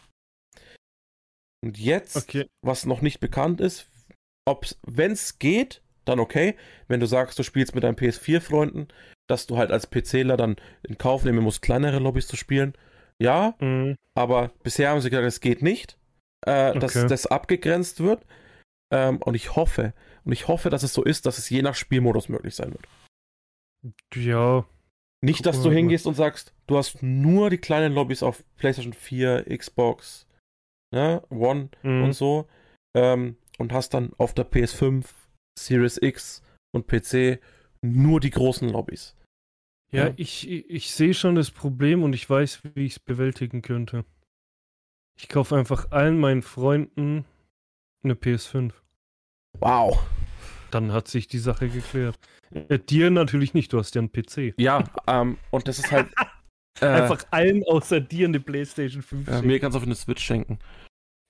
Und 1.64 1.78
jetzt, 1.78 2.16
okay. 2.16 2.48
was 2.62 2.86
noch 2.86 3.02
nicht 3.02 3.20
bekannt 3.20 3.62
ist, 3.62 3.90
wenn 4.86 5.12
es 5.12 5.40
geht, 5.40 5.82
dann 6.06 6.20
okay. 6.20 6.56
Wenn 6.88 7.00
du 7.00 7.06
sagst, 7.06 7.38
du 7.38 7.44
spielst 7.44 7.76
mit 7.76 7.84
deinen 7.84 7.98
PS4-Freunden, 7.98 8.88
dass 9.28 9.48
du 9.48 9.58
halt 9.58 9.72
als 9.72 9.88
PCler 9.88 10.38
dann 10.38 10.56
in 10.84 10.98
Kauf 10.98 11.26
nehmen 11.26 11.44
musst, 11.44 11.62
kleinere 11.62 12.00
Lobbys 12.00 12.28
zu 12.28 12.38
spielen. 12.38 12.74
Ja, 13.22 13.56
mhm. 13.60 13.96
aber 14.14 14.52
bisher 14.64 14.90
haben 14.90 15.02
sie 15.02 15.10
gesagt, 15.10 15.28
es 15.28 15.42
geht 15.42 15.62
nicht, 15.62 15.98
äh, 16.46 16.70
okay. 16.70 16.80
dass 16.80 16.94
das 16.94 17.26
abgegrenzt 17.26 18.00
wird. 18.00 18.26
Ähm, 18.92 19.22
und 19.22 19.36
ich 19.36 19.56
hoffe, 19.56 19.94
und 20.24 20.32
ich 20.32 20.48
hoffe, 20.48 20.70
dass 20.70 20.84
es 20.84 20.94
so 20.94 21.04
ist, 21.04 21.26
dass 21.26 21.38
es 21.38 21.50
je 21.50 21.62
nach 21.62 21.76
Spielmodus 21.76 22.30
möglich 22.30 22.56
sein 22.56 22.74
wird. 22.74 22.88
Ja. 24.14 24.66
Nicht, 25.22 25.46
dass 25.46 25.64
du 25.64 25.72
hingehst 25.72 26.06
und 26.06 26.14
sagst, 26.14 26.54
du 26.68 26.78
hast 26.78 27.02
nur 27.02 27.50
die 27.50 27.58
kleinen 27.58 27.94
Lobbys 27.94 28.22
auf 28.22 28.44
PlayStation 28.58 28.94
4, 28.94 29.46
Xbox, 29.58 30.28
ne, 30.94 31.24
One 31.30 31.70
mhm. 31.82 32.04
und 32.04 32.14
so. 32.14 32.48
Ähm, 32.96 33.38
und 33.58 33.74
hast 33.74 33.94
dann 33.94 34.14
auf 34.18 34.34
der 34.34 34.50
PS5, 34.50 35.06
Series 35.58 36.00
X 36.02 36.44
und 36.72 36.88
PC 36.88 37.42
nur 37.82 38.20
die 38.20 38.30
großen 38.30 38.70
Lobbys. 38.70 39.16
Ja, 39.92 40.08
ja. 40.08 40.14
ich, 40.18 40.50
ich, 40.50 40.70
ich 40.70 40.92
sehe 40.92 41.14
schon 41.14 41.36
das 41.36 41.52
Problem 41.52 42.04
und 42.04 42.14
ich 42.14 42.30
weiß, 42.30 42.62
wie 42.76 42.86
ich 42.86 42.94
es 42.94 43.00
bewältigen 43.00 43.62
könnte. 43.62 44.06
Ich 45.18 45.30
kaufe 45.30 45.56
einfach 45.56 45.92
allen 45.92 46.20
meinen 46.20 46.44
Freunden 46.44 47.26
eine 48.04 48.14
PS5. 48.14 48.74
Wow. 49.60 50.00
Dann 50.72 50.92
hat 50.92 51.08
sich 51.08 51.28
die 51.28 51.40
Sache 51.40 51.70
geklärt. 51.70 52.20
Äh, 52.52 52.80
dir 52.80 53.10
natürlich 53.10 53.54
nicht, 53.54 53.74
du 53.74 53.80
hast 53.80 53.96
ja 53.96 54.02
einen 54.02 54.12
PC. 54.12 54.54
Ja, 54.58 54.84
ähm, 55.08 55.38
und 55.52 55.68
das 55.68 55.80
ist 55.80 55.92
halt. 55.92 56.08
Äh, 56.80 56.86
einfach 56.86 57.24
allen 57.32 57.64
außer 57.64 58.00
dir 58.00 58.28
eine 58.28 58.40
PlayStation 58.40 59.02
5 59.02 59.28
ja, 59.28 59.42
Mir 59.42 59.60
kannst 59.60 59.74
du 59.74 59.80
auf 59.80 59.84
eine 59.84 59.96
Switch 59.96 60.24
schenken. 60.24 60.60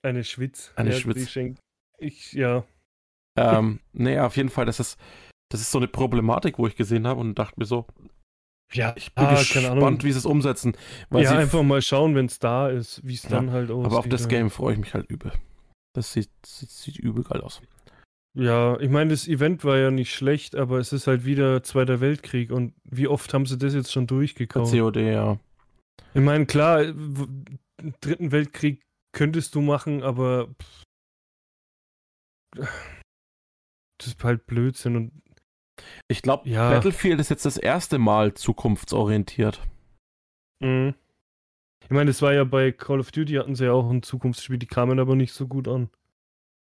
Eine 0.02 0.22
Schwitz. 0.22 0.74
Eine 0.76 0.90
ja, 0.90 0.96
Schwitz. 0.96 1.34
Ich, 1.96 2.34
ja. 2.34 2.64
Ähm, 3.34 3.80
nee, 3.94 4.18
auf 4.18 4.36
jeden 4.36 4.50
Fall, 4.50 4.66
das 4.66 4.78
ist, 4.78 4.98
das 5.50 5.62
ist 5.62 5.70
so 5.70 5.78
eine 5.78 5.88
Problematik, 5.88 6.58
wo 6.58 6.66
ich 6.66 6.76
gesehen 6.76 7.06
habe 7.06 7.20
und 7.20 7.38
dachte 7.38 7.54
mir 7.56 7.64
so, 7.64 7.86
ja, 8.72 8.92
ich 8.96 9.14
bin 9.14 9.24
ah, 9.24 9.38
gespannt, 9.38 10.04
wie 10.04 10.12
sie 10.12 10.18
es 10.18 10.26
umsetzen. 10.26 10.76
ja, 11.10 11.30
einfach 11.38 11.62
mal 11.62 11.80
schauen, 11.80 12.14
wenn 12.14 12.26
es 12.26 12.38
da 12.38 12.68
ist, 12.68 13.00
wie 13.06 13.14
es 13.14 13.22
ja, 13.22 13.30
dann 13.30 13.50
halt 13.50 13.70
aussieht. 13.70 13.86
Aber 13.86 13.98
auf 14.00 14.08
das 14.08 14.28
Game 14.28 14.50
freue 14.50 14.74
ich 14.74 14.78
mich 14.78 14.92
halt 14.92 15.08
übel. 15.08 15.32
Das 15.94 16.12
sieht, 16.12 16.30
sieht, 16.44 16.70
sieht 16.70 16.98
übel 16.98 17.24
geil 17.24 17.40
aus. 17.40 17.60
Ja, 18.34 18.78
ich 18.78 18.90
meine, 18.90 19.10
das 19.10 19.26
Event 19.26 19.64
war 19.64 19.78
ja 19.78 19.90
nicht 19.90 20.14
schlecht, 20.14 20.54
aber 20.54 20.78
es 20.78 20.92
ist 20.92 21.06
halt 21.06 21.24
wieder 21.24 21.62
Zweiter 21.62 22.00
Weltkrieg 22.00 22.52
und 22.52 22.74
wie 22.84 23.08
oft 23.08 23.34
haben 23.34 23.46
sie 23.46 23.58
das 23.58 23.74
jetzt 23.74 23.90
schon 23.90 24.06
durchgekauft? 24.06 24.72
COD, 24.72 24.96
ja. 24.98 25.38
Ich 26.14 26.20
meine, 26.20 26.46
klar, 26.46 26.84
Dritten 28.00 28.32
Weltkrieg 28.32 28.82
könntest 29.12 29.54
du 29.54 29.60
machen, 29.60 30.02
aber 30.02 30.54
das 32.54 34.06
ist 34.06 34.22
halt 34.22 34.46
Blödsinn 34.46 34.96
und 34.96 35.22
ich 36.08 36.22
glaube, 36.22 36.48
ja. 36.48 36.70
Battlefield 36.70 37.20
ist 37.20 37.30
jetzt 37.30 37.44
das 37.44 37.56
erste 37.56 37.98
Mal 37.98 38.34
zukunftsorientiert. 38.34 39.60
Mhm. 40.60 40.94
Ich 41.88 41.94
meine, 41.94 42.10
es 42.10 42.20
war 42.20 42.34
ja 42.34 42.44
bei 42.44 42.70
Call 42.70 43.00
of 43.00 43.12
Duty 43.12 43.34
hatten 43.34 43.54
sie 43.54 43.64
ja 43.64 43.72
auch 43.72 43.88
ein 43.88 44.02
Zukunftsspiel, 44.02 44.58
die 44.58 44.66
kamen 44.66 44.98
aber 44.98 45.16
nicht 45.16 45.32
so 45.32 45.46
gut 45.46 45.66
an. 45.66 45.88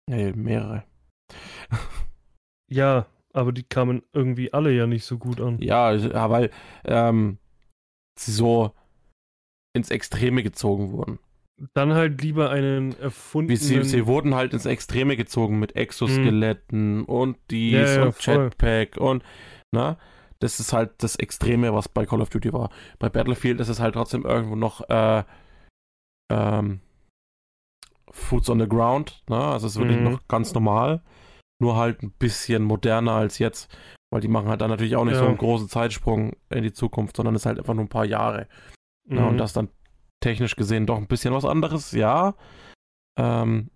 Nee, 0.06 0.32
mehrere. 0.32 0.84
ja, 2.70 3.06
aber 3.32 3.52
die 3.52 3.62
kamen 3.62 4.02
irgendwie 4.12 4.52
alle 4.52 4.70
ja 4.70 4.86
nicht 4.86 5.06
so 5.06 5.16
gut 5.16 5.40
an. 5.40 5.62
Ja, 5.62 5.92
weil 6.28 6.50
ähm, 6.84 7.38
sie 8.18 8.32
so 8.32 8.74
ins 9.72 9.90
Extreme 9.90 10.42
gezogen 10.42 10.92
wurden. 10.92 11.18
Dann 11.72 11.94
halt 11.94 12.20
lieber 12.20 12.50
einen 12.50 12.98
erfundenen. 13.00 13.58
Sie, 13.58 13.82
sie, 13.82 14.06
wurden 14.06 14.34
halt 14.34 14.52
ins 14.52 14.66
Extreme 14.66 15.16
gezogen 15.16 15.58
mit 15.58 15.74
Exoskeletten 15.74 16.98
hm. 16.98 17.04
und 17.06 17.38
dies 17.50 17.72
ja, 17.72 17.94
ja, 17.94 18.02
und 18.04 18.26
Jetpack 18.26 18.98
und 18.98 19.24
na, 19.72 19.98
das 20.40 20.60
ist 20.60 20.72
halt 20.72 20.92
das 20.98 21.16
Extreme, 21.16 21.74
was 21.74 21.88
bei 21.88 22.06
Call 22.06 22.20
of 22.20 22.30
Duty 22.30 22.52
war. 22.52 22.70
Bei 22.98 23.08
Battlefield 23.08 23.60
ist 23.60 23.68
es 23.68 23.80
halt 23.80 23.94
trotzdem 23.94 24.24
irgendwo 24.24 24.56
noch 24.56 24.88
äh, 24.88 25.24
ähm, 26.30 26.80
Foods 28.10 28.48
on 28.48 28.60
the 28.60 28.68
Ground, 28.68 29.22
ne? 29.28 29.36
Also 29.36 29.66
es 29.66 29.74
ist 29.74 29.78
wirklich 29.78 29.98
mhm. 29.98 30.12
noch 30.12 30.28
ganz 30.28 30.54
normal, 30.54 31.02
nur 31.60 31.76
halt 31.76 32.02
ein 32.02 32.12
bisschen 32.12 32.62
moderner 32.62 33.12
als 33.12 33.38
jetzt, 33.38 33.76
weil 34.10 34.20
die 34.20 34.28
machen 34.28 34.48
halt 34.48 34.60
dann 34.60 34.70
natürlich 34.70 34.96
auch 34.96 35.04
nicht 35.04 35.14
ja. 35.14 35.20
so 35.20 35.26
einen 35.26 35.38
großen 35.38 35.68
Zeitsprung 35.68 36.36
in 36.50 36.62
die 36.62 36.72
Zukunft, 36.72 37.16
sondern 37.16 37.34
es 37.34 37.42
ist 37.42 37.46
halt 37.46 37.58
einfach 37.58 37.74
nur 37.74 37.84
ein 37.84 37.90
paar 37.90 38.04
Jahre. 38.04 38.46
Mhm. 39.06 39.16
Ne? 39.16 39.26
Und 39.26 39.38
das 39.38 39.52
dann 39.52 39.68
technisch 40.20 40.56
gesehen 40.56 40.86
doch 40.86 40.96
ein 40.96 41.06
bisschen 41.06 41.34
was 41.34 41.44
anderes, 41.44 41.92
ja. 41.92 42.34
Ähm, 43.18 43.70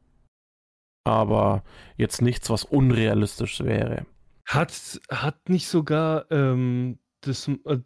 aber 1.05 1.65
jetzt 1.97 2.23
nichts, 2.23 2.49
was 2.51 2.65
unrealistisch 2.65 3.61
wäre. 3.61 4.07
Hat, 4.53 5.01
hat 5.11 5.49
nicht 5.49 5.67
sogar 5.67 6.31
ähm, 6.31 6.99
das, 7.23 7.49
äh, 7.49 7.79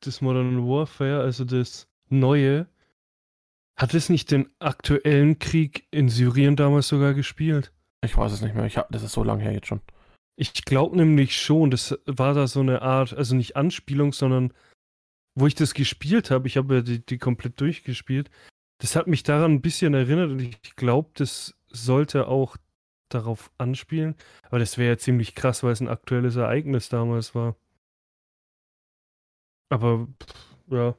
das 0.00 0.20
Modern 0.20 0.66
Warfare, 0.66 1.20
also 1.20 1.44
das 1.44 1.86
neue, 2.08 2.66
hat 3.76 3.94
es 3.94 4.08
nicht 4.08 4.30
den 4.30 4.48
aktuellen 4.58 5.38
Krieg 5.38 5.86
in 5.90 6.08
Syrien 6.08 6.56
damals 6.56 6.88
sogar 6.88 7.14
gespielt? 7.14 7.72
Ich 8.04 8.16
weiß 8.16 8.32
es 8.32 8.42
nicht 8.42 8.54
mehr. 8.54 8.66
Ich 8.66 8.76
hab, 8.78 8.90
das 8.90 9.02
ist 9.02 9.12
so 9.12 9.22
lange 9.22 9.44
her 9.44 9.52
jetzt 9.52 9.68
schon. 9.68 9.80
Ich 10.36 10.64
glaube 10.64 10.96
nämlich 10.96 11.36
schon, 11.36 11.70
das 11.70 11.96
war 12.06 12.34
da 12.34 12.46
so 12.46 12.60
eine 12.60 12.82
Art, 12.82 13.14
also 13.14 13.36
nicht 13.36 13.56
Anspielung, 13.56 14.12
sondern 14.12 14.52
wo 15.34 15.46
ich 15.46 15.54
das 15.54 15.72
gespielt 15.72 16.30
habe, 16.30 16.48
ich 16.48 16.56
habe 16.56 16.76
ja 16.76 16.80
die, 16.82 17.04
die 17.04 17.18
komplett 17.18 17.60
durchgespielt, 17.60 18.28
das 18.78 18.96
hat 18.96 19.06
mich 19.06 19.22
daran 19.22 19.52
ein 19.52 19.62
bisschen 19.62 19.94
erinnert 19.94 20.30
und 20.30 20.40
ich 20.40 20.76
glaube, 20.76 21.10
das 21.14 21.54
sollte 21.68 22.26
auch 22.26 22.56
darauf 23.14 23.50
anspielen. 23.58 24.14
Aber 24.44 24.58
das 24.58 24.78
wäre 24.78 24.90
ja 24.94 24.98
ziemlich 24.98 25.34
krass, 25.34 25.62
weil 25.62 25.72
es 25.72 25.80
ein 25.80 25.88
aktuelles 25.88 26.36
Ereignis 26.36 26.88
damals 26.88 27.34
war. 27.34 27.56
Aber 29.70 30.08
ja. 30.68 30.94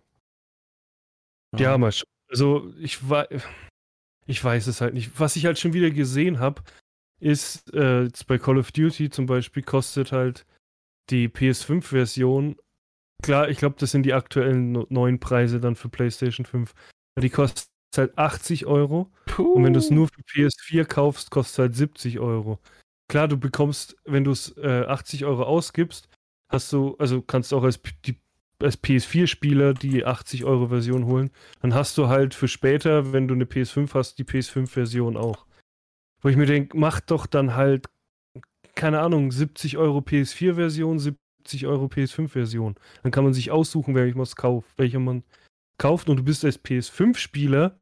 Ja, 1.58 1.78
mal 1.78 1.94
Also 2.30 2.74
ich 2.80 3.10
war. 3.10 3.28
Ich 4.26 4.44
weiß 4.44 4.68
es 4.68 4.82
halt 4.82 4.94
nicht. 4.94 5.20
Was 5.20 5.36
ich 5.36 5.46
halt 5.46 5.60
schon 5.60 5.74
wieder 5.74 5.92
gesehen 5.92 6.40
habe, 6.40 6.64
ist, 7.20 7.74
äh, 7.74 8.04
jetzt 8.04 8.26
bei 8.26 8.38
Call 8.38 8.58
of 8.58 8.72
Duty 8.72 9.10
zum 9.10 9.26
Beispiel 9.26 9.64
kostet 9.64 10.12
halt 10.12 10.46
die 11.10 11.28
PS5-Version 11.28 12.56
klar, 13.24 13.50
ich 13.50 13.58
glaube, 13.58 13.76
das 13.80 13.90
sind 13.90 14.04
die 14.04 14.14
aktuellen 14.14 14.86
neuen 14.90 15.20
Preise 15.20 15.60
dann 15.60 15.76
für 15.76 15.90
PlayStation 15.90 16.46
5. 16.46 16.74
Die 17.20 17.30
kostet 17.30 17.68
halt 17.98 18.18
80 18.18 18.66
Euro. 18.66 19.12
Puh. 19.26 19.54
Und 19.54 19.64
wenn 19.64 19.74
du 19.74 19.80
es 19.80 19.90
nur 19.90 20.08
für 20.08 20.22
PS4 20.22 20.86
kaufst, 20.86 21.32
kostet 21.32 21.54
es 21.54 21.60
halt 21.60 21.76
70 21.76 22.20
Euro. 22.20 22.60
Klar, 23.10 23.28
du 23.28 23.38
bekommst, 23.38 23.96
wenn 24.06 24.24
du 24.24 24.32
es 24.32 24.56
äh, 24.58 24.86
80 24.88 25.26
Euro 25.26 25.44
ausgibst, 25.44 26.10
hast 26.50 26.72
du, 26.72 26.96
also 26.98 27.22
kannst 27.22 27.52
du 27.52 27.58
auch 27.58 27.64
als, 27.64 27.80
als 28.62 28.82
PS4-Spieler 28.82 29.74
die 29.74 30.06
80 30.06 30.46
Euro 30.46 30.68
Version 30.68 31.06
holen. 31.06 31.32
Dann 31.62 31.74
hast 31.74 31.98
du 31.98 32.08
halt 32.08 32.34
für 32.34 32.48
später, 32.48 33.12
wenn 33.12 33.28
du 33.28 33.34
eine 33.34 33.46
PS5 33.46 33.94
hast, 33.94 34.18
die 34.18 34.24
PS5-Version 34.24 35.18
auch. 35.18 35.46
Wo 36.22 36.30
ich 36.30 36.38
mir 36.38 36.46
denke, 36.46 36.78
mach 36.78 37.02
doch 37.02 37.26
dann 37.26 37.56
halt, 37.56 37.88
keine 38.76 39.02
Ahnung, 39.02 39.32
70 39.32 39.78
Euro 39.78 40.00
PS4-Version, 40.00 41.00
70 41.00 41.68
Euro 41.68 41.86
PS5-Version. 41.86 42.76
Dann 43.04 43.12
kann 43.12 43.26
man 43.26 43.34
sich 43.34 43.52
aussuchen, 43.52 43.96
welche 43.96 44.18
man 44.18 44.28
kauft, 44.28 44.78
welche 44.78 45.00
man 45.00 45.24
kauft. 45.78 46.10
Und 46.10 46.18
du 46.18 46.24
bist 46.24 46.46
als 46.46 46.64
PS5-Spieler 46.64 47.78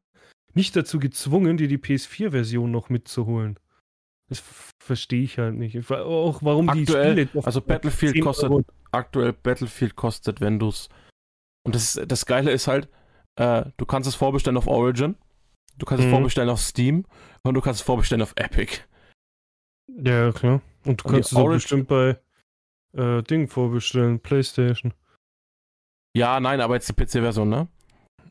nicht 0.54 0.76
dazu 0.76 0.98
gezwungen, 0.98 1.56
dir 1.56 1.68
die 1.68 1.78
PS4-Version 1.78 2.70
noch 2.70 2.88
mitzuholen. 2.88 3.58
Das 4.28 4.42
verstehe 4.82 5.22
ich 5.22 5.38
halt 5.38 5.54
nicht. 5.54 5.90
Auch 5.90 6.42
warum 6.42 6.68
Aktuell, 6.68 7.14
die 7.14 7.26
Spiele. 7.26 7.44
Also 7.44 7.60
Battlefield 7.60 8.20
kostet, 8.20 8.50
aktuell 8.90 9.32
Battlefield 9.32 9.96
kostet, 9.96 10.40
wenn 10.40 10.58
du 10.58 10.68
es. 10.68 10.88
Und 11.64 11.74
das, 11.74 12.00
das 12.06 12.26
Geile 12.26 12.50
ist 12.50 12.66
halt, 12.66 12.88
äh, 13.36 13.64
du 13.76 13.86
kannst 13.86 14.08
es 14.08 14.14
vorbestellen 14.14 14.56
auf 14.56 14.66
Origin, 14.66 15.16
du 15.78 15.86
kannst 15.86 16.02
mhm. 16.02 16.08
es 16.08 16.14
vorbestellen 16.14 16.50
auf 16.50 16.60
Steam 16.60 17.04
und 17.42 17.54
du 17.54 17.60
kannst 17.60 17.80
es 17.80 17.86
vorbestellen 17.86 18.22
auf 18.22 18.32
Epic. 18.36 18.80
Ja, 19.88 20.32
klar. 20.32 20.62
Und 20.84 21.02
du 21.02 21.08
und 21.08 21.14
kannst 21.14 21.32
es 21.32 21.38
auch 21.38 21.48
bestimmt 21.48 21.88
bei 21.88 22.18
äh, 22.96 23.22
Ding 23.22 23.48
vorbestellen, 23.48 24.20
PlayStation. 24.20 24.94
Ja, 26.16 26.40
nein, 26.40 26.60
aber 26.60 26.74
jetzt 26.74 26.88
die 26.88 26.92
PC-Version, 26.92 27.48
ne? 27.48 27.68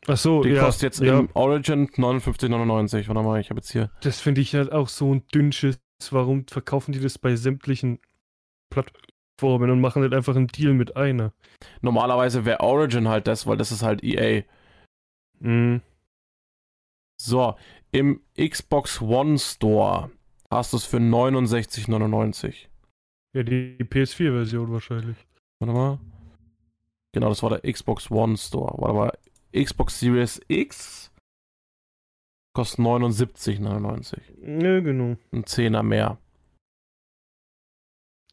Ach 0.08 0.16
so, 0.16 0.42
die 0.42 0.50
ja. 0.50 0.64
kostet 0.64 0.82
jetzt 0.82 1.00
ja. 1.00 1.20
im 1.20 1.28
Origin 1.34 1.88
59,99. 1.88 3.08
Warte 3.08 3.22
mal, 3.22 3.40
ich 3.40 3.50
habe 3.50 3.60
jetzt 3.60 3.70
hier. 3.70 3.90
Das 4.00 4.20
finde 4.20 4.40
ich 4.40 4.54
halt 4.54 4.72
auch 4.72 4.88
so 4.88 5.14
ein 5.14 5.26
dünnsches. 5.28 5.78
Warum 6.10 6.46
verkaufen 6.48 6.92
die 6.92 7.00
das 7.00 7.18
bei 7.18 7.36
sämtlichen 7.36 8.00
Plattformen 8.70 9.70
und 9.70 9.80
machen 9.80 10.02
halt 10.02 10.14
einfach 10.14 10.34
einen 10.34 10.48
Deal 10.48 10.74
mit 10.74 10.96
einer? 10.96 11.32
Normalerweise 11.80 12.44
wäre 12.44 12.60
Origin 12.60 13.08
halt 13.08 13.28
das, 13.28 13.46
weil 13.46 13.56
das 13.56 13.70
ist 13.70 13.82
halt 13.82 14.02
EA. 14.02 14.42
Mhm. 15.38 15.80
So, 17.20 17.54
im 17.92 18.20
Xbox 18.36 19.00
One 19.00 19.38
Store 19.38 20.10
hast 20.50 20.72
du 20.72 20.76
es 20.78 20.84
für 20.84 20.96
69,99. 20.96 22.66
Ja, 23.34 23.44
die 23.44 23.76
PS4-Version 23.78 24.72
wahrscheinlich. 24.72 25.16
Warte 25.60 25.72
mal. 25.72 26.00
Genau, 27.12 27.28
das 27.28 27.42
war 27.42 27.50
der 27.50 27.72
Xbox 27.72 28.10
One 28.10 28.36
Store. 28.36 28.74
Warte 28.78 28.94
mal, 28.94 29.18
Xbox 29.54 30.00
Series 30.00 30.40
X 30.48 31.10
kostet 32.54 32.80
79,99. 32.80 34.18
Ja, 34.62 34.80
genau. 34.80 35.16
Ein 35.32 35.46
Zehner 35.46 35.82
mehr. 35.82 36.18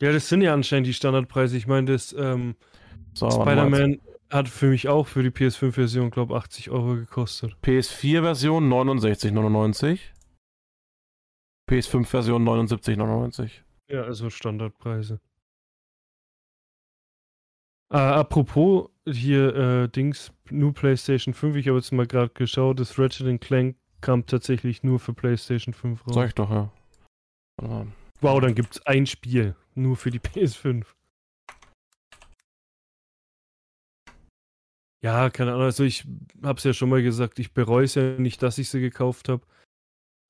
Ja, 0.01 0.11
das 0.13 0.29
sind 0.29 0.41
ja 0.41 0.53
anscheinend 0.53 0.87
die 0.87 0.93
Standardpreise. 0.93 1.57
Ich 1.57 1.67
meine, 1.67 1.91
das 1.91 2.13
ähm, 2.13 2.55
so, 3.13 3.29
Spider-Man 3.29 3.99
hat 4.29 4.47
für 4.47 4.67
mich 4.67 4.87
auch 4.87 5.07
für 5.07 5.23
die 5.23 5.31
PS5-Version, 5.31 6.11
glaube 6.11 6.33
ich, 6.33 6.39
80 6.39 6.69
Euro 6.69 6.95
gekostet. 6.95 7.55
PS4-Version 7.63 8.69
69,99. 8.71 9.99
PS5-Version 11.69 12.47
79,99. 12.47 13.51
Ja, 13.89 14.03
also 14.03 14.29
Standardpreise. 14.29 15.19
Äh, 17.91 17.97
apropos 17.97 18.89
hier 19.11 19.55
äh, 19.55 19.89
Dings, 19.89 20.31
nur 20.49 20.73
PlayStation 20.73 21.33
5, 21.33 21.55
ich 21.55 21.67
habe 21.67 21.77
jetzt 21.77 21.91
mal 21.91 22.07
gerade 22.07 22.33
geschaut, 22.33 22.79
das 22.79 22.97
Ratchet 22.97 23.41
Clank 23.41 23.75
kam 24.01 24.25
tatsächlich 24.25 24.83
nur 24.83 24.99
für 24.99 25.13
PlayStation 25.13 25.73
5 25.73 26.07
raus. 26.07 26.15
Sag 26.15 26.27
ich 26.29 26.35
doch, 26.35 26.49
ja. 26.49 26.71
Wow, 28.21 28.41
dann 28.41 28.55
gibt 28.55 28.75
es 28.75 28.85
ein 28.85 29.05
Spiel, 29.05 29.55
nur 29.75 29.95
für 29.97 30.11
die 30.11 30.19
PS5. 30.19 30.85
Ja, 35.01 35.29
keine 35.29 35.51
Ahnung, 35.51 35.63
also 35.63 35.83
ich 35.83 36.05
habe 36.43 36.57
es 36.57 36.63
ja 36.63 36.73
schon 36.73 36.89
mal 36.89 37.01
gesagt, 37.01 37.39
ich 37.39 37.53
bereue 37.53 37.85
es 37.85 37.95
ja 37.95 38.19
nicht, 38.19 38.43
dass 38.43 38.57
ich 38.57 38.69
sie 38.69 38.81
gekauft 38.81 39.29
habe. 39.29 39.45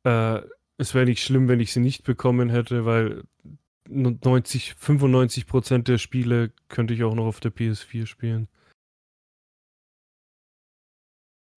Äh, 0.04 0.48
es 0.78 0.94
wäre 0.94 1.06
nicht 1.06 1.24
schlimm, 1.24 1.48
wenn 1.48 1.60
ich 1.60 1.74
sie 1.74 1.80
nicht 1.80 2.04
bekommen 2.04 2.50
hätte, 2.50 2.86
weil 2.86 3.24
90, 3.90 4.76
95 4.76 5.48
Prozent 5.48 5.88
der 5.88 5.98
Spiele 5.98 6.52
könnte 6.68 6.94
ich 6.94 7.04
auch 7.04 7.16
noch 7.16 7.26
auf 7.26 7.40
der 7.40 7.52
PS4 7.52 8.06
spielen. 8.06 8.48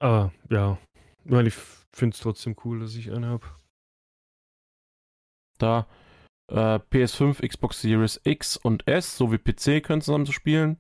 Aber 0.03 0.32
ja, 0.50 0.78
weil 1.24 1.46
ich 1.46 1.55
finde 1.94 2.14
es 2.14 2.20
trotzdem 2.20 2.57
cool, 2.64 2.80
dass 2.80 2.96
ich 2.96 3.12
eine 3.12 3.28
habe. 3.28 3.46
Da 5.59 5.86
äh, 6.50 6.80
PS5, 6.90 7.46
Xbox 7.46 7.80
Series 7.80 8.20
X 8.24 8.57
und 8.57 8.88
S 8.88 9.16
sowie 9.16 9.38
PC 9.38 9.84
können 9.84 10.03
zusammen 10.03 10.26
zu 10.26 10.32
spielen. 10.32 10.78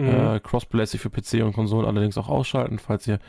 Mhm. 0.00 0.08
Äh, 0.08 0.40
Crossplay 0.40 0.80
lässt 0.80 0.92
sich 0.92 1.00
für 1.00 1.10
PC 1.10 1.44
und 1.44 1.52
Konsolen 1.52 1.86
allerdings 1.86 2.18
auch 2.18 2.28
ausschalten, 2.28 2.80
falls 2.80 3.06
ihr 3.06 3.20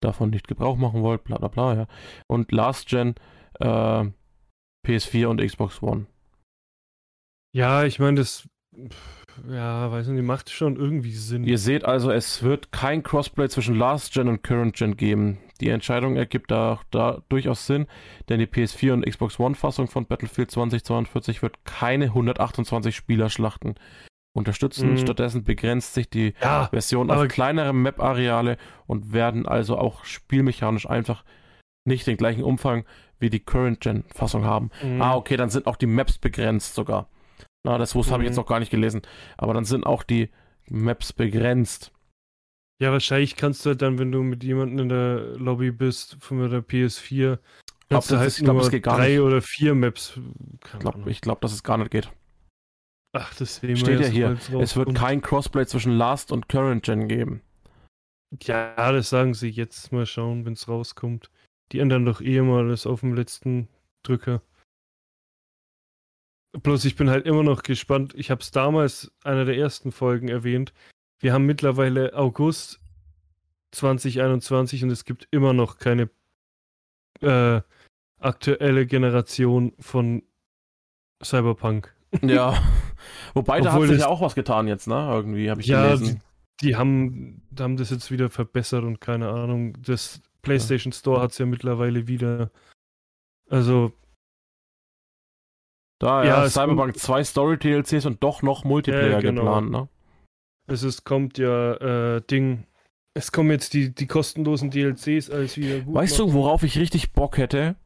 davon 0.00 0.30
nicht 0.30 0.46
Gebrauch 0.46 0.76
machen 0.76 1.02
wollt, 1.02 1.24
bla 1.24 1.38
bla 1.38 1.48
bla, 1.48 1.74
ja. 1.74 1.86
Und 2.28 2.52
Last 2.52 2.88
Gen 2.88 3.16
äh, 3.58 4.04
PS4 4.86 5.26
und 5.26 5.40
Xbox 5.44 5.82
One. 5.82 6.06
Ja, 7.52 7.84
ich 7.84 7.98
meine, 7.98 8.18
das. 8.18 8.48
Ja, 9.50 9.90
weiß 9.90 10.08
nicht, 10.08 10.24
macht 10.24 10.50
schon 10.50 10.76
irgendwie 10.76 11.12
Sinn. 11.12 11.44
Ihr 11.44 11.58
seht 11.58 11.84
also, 11.84 12.10
es 12.10 12.42
wird 12.42 12.72
kein 12.72 13.02
Crossplay 13.02 13.48
zwischen 13.48 13.74
Last 13.74 14.12
Gen 14.12 14.28
und 14.28 14.42
Current 14.42 14.76
Gen 14.76 14.96
geben. 14.96 15.38
Die 15.60 15.68
Entscheidung 15.68 16.16
ergibt 16.16 16.50
da, 16.50 16.80
da 16.90 17.22
durchaus 17.28 17.66
Sinn, 17.66 17.86
denn 18.28 18.40
die 18.40 18.46
PS4 18.46 18.92
und 18.92 19.06
Xbox 19.06 19.38
One-Fassung 19.38 19.88
von 19.88 20.06
Battlefield 20.06 20.50
2042 20.50 21.42
wird 21.42 21.64
keine 21.64 22.06
128 22.06 22.94
Spielerschlachten 22.94 23.74
unterstützen. 24.34 24.92
Mhm. 24.92 24.98
Stattdessen 24.98 25.44
begrenzt 25.44 25.94
sich 25.94 26.10
die 26.10 26.34
ja, 26.42 26.66
Version 26.66 27.10
auf 27.10 27.28
kleinere 27.28 27.72
Map-Areale 27.72 28.58
und 28.86 29.12
werden 29.12 29.46
also 29.46 29.78
auch 29.78 30.04
spielmechanisch 30.04 30.88
einfach 30.88 31.24
nicht 31.84 32.06
den 32.06 32.16
gleichen 32.16 32.42
Umfang 32.42 32.84
wie 33.20 33.30
die 33.30 33.40
Current-Gen-Fassung 33.40 34.44
haben. 34.44 34.70
Mhm. 34.82 35.00
Ah, 35.00 35.14
okay, 35.14 35.36
dann 35.36 35.50
sind 35.50 35.66
auch 35.66 35.76
die 35.76 35.86
Maps 35.86 36.18
begrenzt 36.18 36.74
sogar. 36.74 37.08
Na, 37.64 37.78
das 37.78 37.94
mhm. 37.94 38.04
habe 38.10 38.22
ich 38.22 38.28
jetzt 38.28 38.36
mhm. 38.36 38.42
noch 38.42 38.48
gar 38.48 38.60
nicht 38.60 38.70
gelesen. 38.70 39.02
Aber 39.36 39.54
dann 39.54 39.64
sind 39.64 39.84
auch 39.84 40.02
die 40.02 40.30
Maps 40.68 41.12
begrenzt. 41.12 41.92
Ja, 42.80 42.92
wahrscheinlich 42.92 43.36
kannst 43.36 43.64
du 43.64 43.70
halt 43.70 43.82
dann, 43.82 43.98
wenn 43.98 44.12
du 44.12 44.22
mit 44.22 44.44
jemandem 44.44 44.78
in 44.80 44.88
der 44.88 45.36
Lobby 45.38 45.70
bist, 45.70 46.16
von 46.20 46.38
der 46.50 46.62
PS4, 46.62 47.38
kannst 47.88 48.10
du 48.10 48.18
halt 48.18 48.34
glaub, 48.36 48.56
nur 48.56 48.80
drei 48.80 49.10
nicht. 49.10 49.20
oder 49.20 49.40
vier 49.40 49.74
Maps. 49.74 50.18
Ich 50.62 50.80
glaube, 50.80 51.14
glaub, 51.20 51.40
dass 51.40 51.52
es 51.52 51.62
gar 51.62 51.78
nicht 51.78 51.90
geht. 51.90 52.10
Ach, 53.16 53.32
das 53.36 53.56
sehen 53.56 53.76
Steht 53.76 54.00
ja 54.00 54.06
hier. 54.08 54.38
Es 54.60 54.74
wird 54.76 54.94
kein 54.94 55.22
Crossplay 55.22 55.66
zwischen 55.66 55.92
Last 55.92 56.32
und 56.32 56.48
Current 56.48 56.84
Gen 56.84 57.06
geben. 57.06 57.42
Ja, 58.42 58.90
das 58.90 59.08
sagen 59.08 59.34
sie 59.34 59.48
jetzt. 59.48 59.92
Mal 59.92 60.04
schauen, 60.04 60.44
wenn 60.44 60.54
es 60.54 60.68
rauskommt. 60.68 61.30
Die 61.70 61.78
ändern 61.78 62.04
doch 62.04 62.20
eh 62.20 62.40
mal 62.40 62.68
das 62.68 62.86
auf 62.86 63.00
dem 63.00 63.14
letzten 63.14 63.68
Drücker. 64.02 64.42
Bloß 66.62 66.84
ich 66.84 66.96
bin 66.96 67.10
halt 67.10 67.26
immer 67.26 67.42
noch 67.42 67.62
gespannt. 67.62 68.14
Ich 68.16 68.30
habe 68.30 68.40
es 68.40 68.50
damals 68.50 69.12
einer 69.24 69.44
der 69.44 69.56
ersten 69.56 69.92
Folgen 69.92 70.28
erwähnt. 70.28 70.72
Wir 71.18 71.32
haben 71.32 71.46
mittlerweile 71.46 72.14
August 72.14 72.80
2021 73.72 74.84
und 74.84 74.90
es 74.90 75.04
gibt 75.04 75.26
immer 75.30 75.52
noch 75.52 75.78
keine 75.78 76.10
äh, 77.20 77.60
aktuelle 78.18 78.86
Generation 78.86 79.72
von 79.78 80.22
Cyberpunk. 81.22 81.92
Ja. 82.22 82.62
Wobei, 83.34 83.60
da 83.60 83.72
hat 83.72 83.82
sich 83.88 83.98
ja 83.98 84.06
auch 84.06 84.20
was 84.20 84.36
getan 84.36 84.68
jetzt, 84.68 84.86
ne? 84.86 85.08
Irgendwie 85.10 85.50
habe 85.50 85.60
ich 85.60 85.66
ja, 85.66 85.94
gelesen. 85.96 86.22
Die, 86.60 86.66
die 86.66 86.76
haben, 86.76 87.42
haben 87.58 87.76
das 87.76 87.90
jetzt 87.90 88.12
wieder 88.12 88.30
verbessert 88.30 88.84
und 88.84 89.00
keine 89.00 89.30
Ahnung. 89.30 89.76
Das 89.82 90.22
PlayStation. 90.40 90.92
Store 90.92 91.20
hat 91.20 91.32
es 91.32 91.38
ja 91.38 91.46
mittlerweile 91.46 92.06
wieder. 92.06 92.52
Also, 93.50 93.92
da, 96.04 96.24
ja, 96.24 96.42
ja 96.42 96.48
Cyberpunk 96.48 96.98
2 96.98 97.24
Story-DLCs 97.24 98.04
und 98.06 98.22
doch 98.22 98.42
noch 98.42 98.64
Multiplayer 98.64 99.12
ja, 99.12 99.20
genau. 99.20 99.42
geplant, 99.42 99.70
ne? 99.70 99.88
Es 100.66 100.82
ist, 100.82 101.04
kommt 101.04 101.38
ja, 101.38 102.16
äh, 102.16 102.22
Ding. 102.22 102.66
Es 103.14 103.32
kommen 103.32 103.50
jetzt 103.50 103.74
die, 103.74 103.94
die 103.94 104.06
kostenlosen 104.06 104.70
DLCs 104.70 105.30
als 105.30 105.56
wieder 105.56 105.80
gut. 105.80 105.94
Weißt 105.94 106.18
machen. 106.18 106.30
du, 106.30 106.34
worauf 106.34 106.62
ich 106.62 106.78
richtig 106.78 107.12
Bock 107.12 107.38
hätte? 107.38 107.76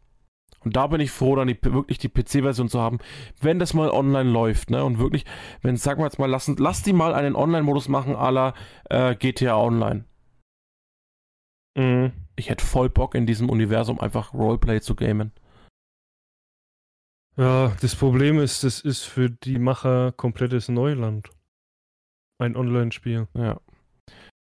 Und 0.64 0.74
da 0.74 0.88
bin 0.88 1.00
ich 1.00 1.10
froh, 1.10 1.36
dann 1.36 1.46
die, 1.46 1.58
wirklich 1.62 1.98
die 1.98 2.08
PC-Version 2.08 2.68
zu 2.68 2.80
haben, 2.80 2.98
wenn 3.40 3.60
das 3.60 3.74
mal 3.74 3.90
online 3.90 4.30
läuft, 4.30 4.70
ne? 4.70 4.84
Und 4.84 4.98
wirklich, 4.98 5.24
wenn, 5.62 5.76
sagen 5.76 6.00
wir 6.00 6.06
jetzt 6.06 6.18
mal, 6.18 6.28
lass, 6.28 6.48
lass 6.58 6.82
die 6.82 6.92
mal 6.92 7.14
einen 7.14 7.36
Online-Modus 7.36 7.88
machen 7.88 8.16
à 8.16 8.30
la 8.30 8.54
äh, 8.90 9.14
GTA 9.14 9.56
Online. 9.56 10.04
Mhm. 11.76 12.12
Ich 12.34 12.50
hätte 12.50 12.64
voll 12.64 12.90
Bock 12.90 13.14
in 13.14 13.26
diesem 13.26 13.48
Universum 13.48 14.00
einfach 14.00 14.34
Roleplay 14.34 14.80
zu 14.80 14.96
gamen. 14.96 15.32
Ja, 17.38 17.76
das 17.80 17.94
Problem 17.94 18.40
ist, 18.40 18.64
das 18.64 18.80
ist 18.80 19.04
für 19.04 19.30
die 19.30 19.60
Macher 19.60 20.10
komplettes 20.10 20.68
Neuland. 20.68 21.30
Ein 22.42 22.56
Online-Spiel. 22.56 23.28
Ja. 23.34 23.60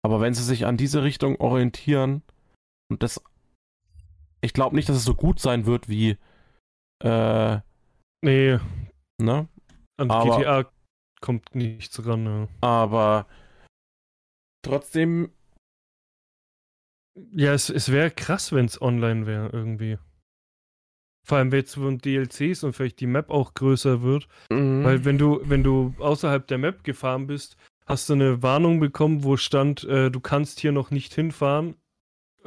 Aber 0.03 0.21
wenn 0.21 0.33
sie 0.33 0.43
sich 0.43 0.65
an 0.65 0.79
diese 0.79 1.03
Richtung 1.03 1.37
orientieren 1.37 2.23
und 2.91 3.03
das. 3.03 3.23
Ich 4.41 4.55
glaube 4.55 4.77
nicht, 4.77 4.89
dass 4.89 4.97
es 4.97 5.05
so 5.05 5.15
gut 5.15 5.41
sein 5.41 5.67
wird 5.67 5.89
wie. 5.91 6.17
Äh, 7.05 7.61
nee. 8.25 8.59
Ne? 9.21 9.49
An 9.99 10.11
aber, 10.11 10.39
GTA 10.39 10.71
kommt 11.21 11.55
nichts 11.55 12.07
ran, 12.07 12.25
ja. 12.25 12.49
Aber 12.63 13.27
trotzdem. 14.63 15.33
Ja, 17.33 17.53
es, 17.53 17.69
es 17.69 17.93
wäre 17.93 18.11
krass, 18.11 18.53
wenn 18.53 18.67
es 18.67 18.81
online 18.81 19.27
wäre, 19.27 19.51
irgendwie. 19.51 19.99
Vor 21.27 21.39
allem 21.39 21.51
jetzt 21.51 21.75
von 21.75 21.99
DLCs 21.99 22.63
und 22.63 22.73
vielleicht 22.73 23.01
die 23.01 23.09
Map 23.09 23.31
auch 23.31 23.55
größer 23.55 24.01
wird. 24.03 24.29
Mhm. 24.49 24.85
Weil 24.85 25.05
wenn 25.05 25.19
du, 25.19 25.41
wenn 25.43 25.65
du 25.65 25.93
außerhalb 25.99 26.47
der 26.47 26.59
Map 26.59 26.85
gefahren 26.85 27.27
bist, 27.27 27.57
hast 27.85 28.09
du 28.09 28.13
eine 28.13 28.45
Warnung 28.45 28.79
bekommen, 28.79 29.25
wo 29.25 29.37
stand, 29.37 29.83
äh, 29.83 30.09
du 30.09 30.21
kannst 30.21 30.61
hier 30.61 30.71
noch 30.71 30.93
nicht 30.93 31.13
hinfahren, 31.13 31.75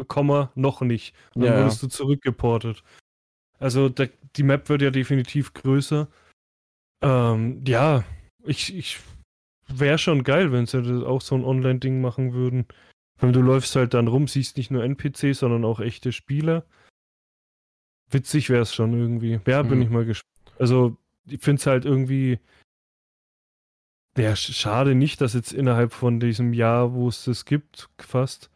Komma, 0.08 0.54
noch 0.56 0.80
nicht. 0.80 1.14
Und 1.36 1.44
dann 1.44 1.54
ja, 1.56 1.60
wurdest 1.60 1.82
ja. 1.82 1.90
du 1.90 1.94
zurückgeportet. 1.94 2.84
Also 3.60 3.90
der, 3.90 4.12
die 4.38 4.44
Map 4.44 4.70
wird 4.70 4.82
ja 4.82 4.92
definitiv 4.92 5.54
größer. 5.54 6.08
Ähm, 7.02 7.62
ja, 7.68 8.06
ich, 8.46 8.74
ich 8.74 9.00
wäre 9.68 9.98
schon 9.98 10.24
geil, 10.24 10.54
wenn 10.54 10.68
sie 10.68 11.06
auch 11.06 11.20
so 11.20 11.36
ein 11.36 11.44
Online-Ding 11.44 12.00
machen 12.00 12.32
würden. 12.32 12.66
Wenn 13.20 13.34
du 13.34 13.42
läufst 13.42 13.76
halt 13.76 13.94
dann 13.94 14.08
rum, 14.08 14.30
siehst 14.30 14.56
nicht 14.56 14.72
nur 14.72 14.86
NPCs, 14.86 15.40
sondern 15.40 15.66
auch 15.66 15.82
echte 15.82 16.14
Spieler. 16.14 16.64
Witzig 18.12 18.50
wäre 18.50 18.62
es 18.64 18.74
schon 18.74 18.94
irgendwie. 18.94 19.40
Ja, 19.46 19.62
bin 19.62 19.78
Mhm. 19.80 19.84
ich 19.84 19.90
mal 19.90 20.06
gespannt. 20.06 20.30
Also, 20.58 20.98
ich 21.28 21.42
finde 21.42 21.60
es 21.60 21.68
halt 21.68 21.86
irgendwie. 21.86 22.40
Ja, 24.18 24.32
sch- 24.34 24.54
schade 24.54 24.96
nicht, 24.96 25.22
dass 25.22 25.34
jetzt 25.34 25.54
innerhalb 25.54 25.94
von 25.94 26.20
diesem 26.20 26.54
Jahr, 26.54 26.94
wo 26.94 27.08
es 27.08 27.24
das 27.24 27.46
gibt, 27.46 27.90
fast 28.00 28.50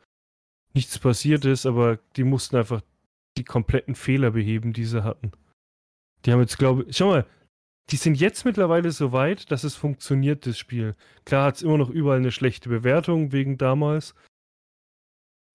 nichts 0.74 0.98
passiert 1.00 1.46
ist, 1.46 1.66
aber 1.66 1.98
die 2.16 2.24
mussten 2.24 2.56
einfach 2.58 2.82
die 3.38 3.44
kompletten 3.44 3.96
Fehler 3.96 4.32
beheben, 4.32 4.74
die 4.74 4.86
sie 4.86 5.04
hatten. 5.04 5.32
Die 6.26 6.32
haben 6.32 6.40
jetzt, 6.42 6.58
glaube 6.58 6.86
ich, 6.88 6.98
schau 6.98 7.08
mal, 7.10 7.26
die 7.92 7.98
sind 7.98 8.16
jetzt 8.20 8.44
mittlerweile 8.46 8.92
so 8.92 9.12
weit, 9.12 9.52
dass 9.52 9.64
es 9.64 9.76
funktioniert, 9.76 10.46
das 10.48 10.58
Spiel. 10.58 10.96
Klar 11.26 11.46
hat 11.48 11.56
es 11.58 11.62
immer 11.62 11.78
noch 11.78 11.90
überall 11.90 12.18
eine 12.18 12.32
schlechte 12.32 12.70
Bewertung 12.70 13.32
wegen 13.32 13.58
damals. 13.58 14.16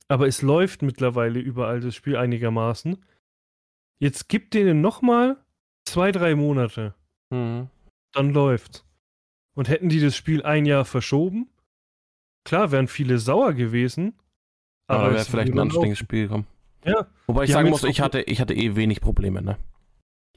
Aber 0.09 0.26
es 0.28 0.40
läuft 0.42 0.82
mittlerweile 0.82 1.40
überall 1.40 1.80
das 1.80 1.94
Spiel 1.94 2.16
einigermaßen. 2.16 3.05
Jetzt 3.99 4.28
gib 4.28 4.51
denen 4.51 4.80
nochmal 4.80 5.36
zwei, 5.84 6.12
drei 6.12 6.34
Monate. 6.34 6.94
Mhm. 7.30 7.68
Dann 8.12 8.32
läuft's. 8.32 8.84
Und 9.55 9.68
hätten 9.68 9.88
die 9.88 10.01
das 10.01 10.16
Spiel 10.16 10.42
ein 10.42 10.66
Jahr 10.66 10.84
verschoben, 10.84 11.49
klar, 12.44 12.70
wären 12.70 12.86
viele 12.88 13.18
sauer 13.18 13.55
gewesen. 13.55 14.14
Aber, 14.86 15.05
Aber 15.05 15.14
wäre 15.14 15.24
vielleicht 15.24 15.53
ein 15.53 15.59
anständiges 15.59 15.99
Spiel 15.99 16.24
gekommen. 16.24 16.46
Ja. 16.84 17.07
Wobei 17.26 17.44
ich 17.44 17.53
sagen 17.53 17.68
muss, 17.68 17.84
ich 17.84 18.01
hatte, 18.01 18.22
ich 18.22 18.40
hatte 18.40 18.55
eh 18.55 18.76
wenig 18.76 19.01
Probleme, 19.01 19.42
ne? 19.42 19.59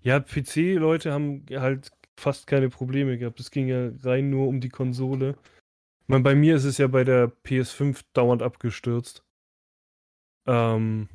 Ja, 0.01 0.19
PC-Leute 0.19 1.13
haben 1.13 1.45
halt 1.51 1.91
fast 2.19 2.47
keine 2.47 2.69
Probleme 2.69 3.17
gehabt. 3.17 3.39
Es 3.39 3.51
ging 3.51 3.67
ja 3.67 3.91
rein 4.03 4.29
nur 4.29 4.47
um 4.47 4.59
die 4.59 4.69
Konsole. 4.69 5.35
Ich 6.01 6.07
meine, 6.07 6.23
bei 6.23 6.35
mir 6.35 6.55
ist 6.55 6.65
es 6.65 6.79
ja 6.79 6.87
bei 6.87 7.03
der 7.03 7.31
PS5 7.45 8.01
dauernd 8.13 8.41
abgestürzt. 8.41 9.23
Ähm. 10.47 11.07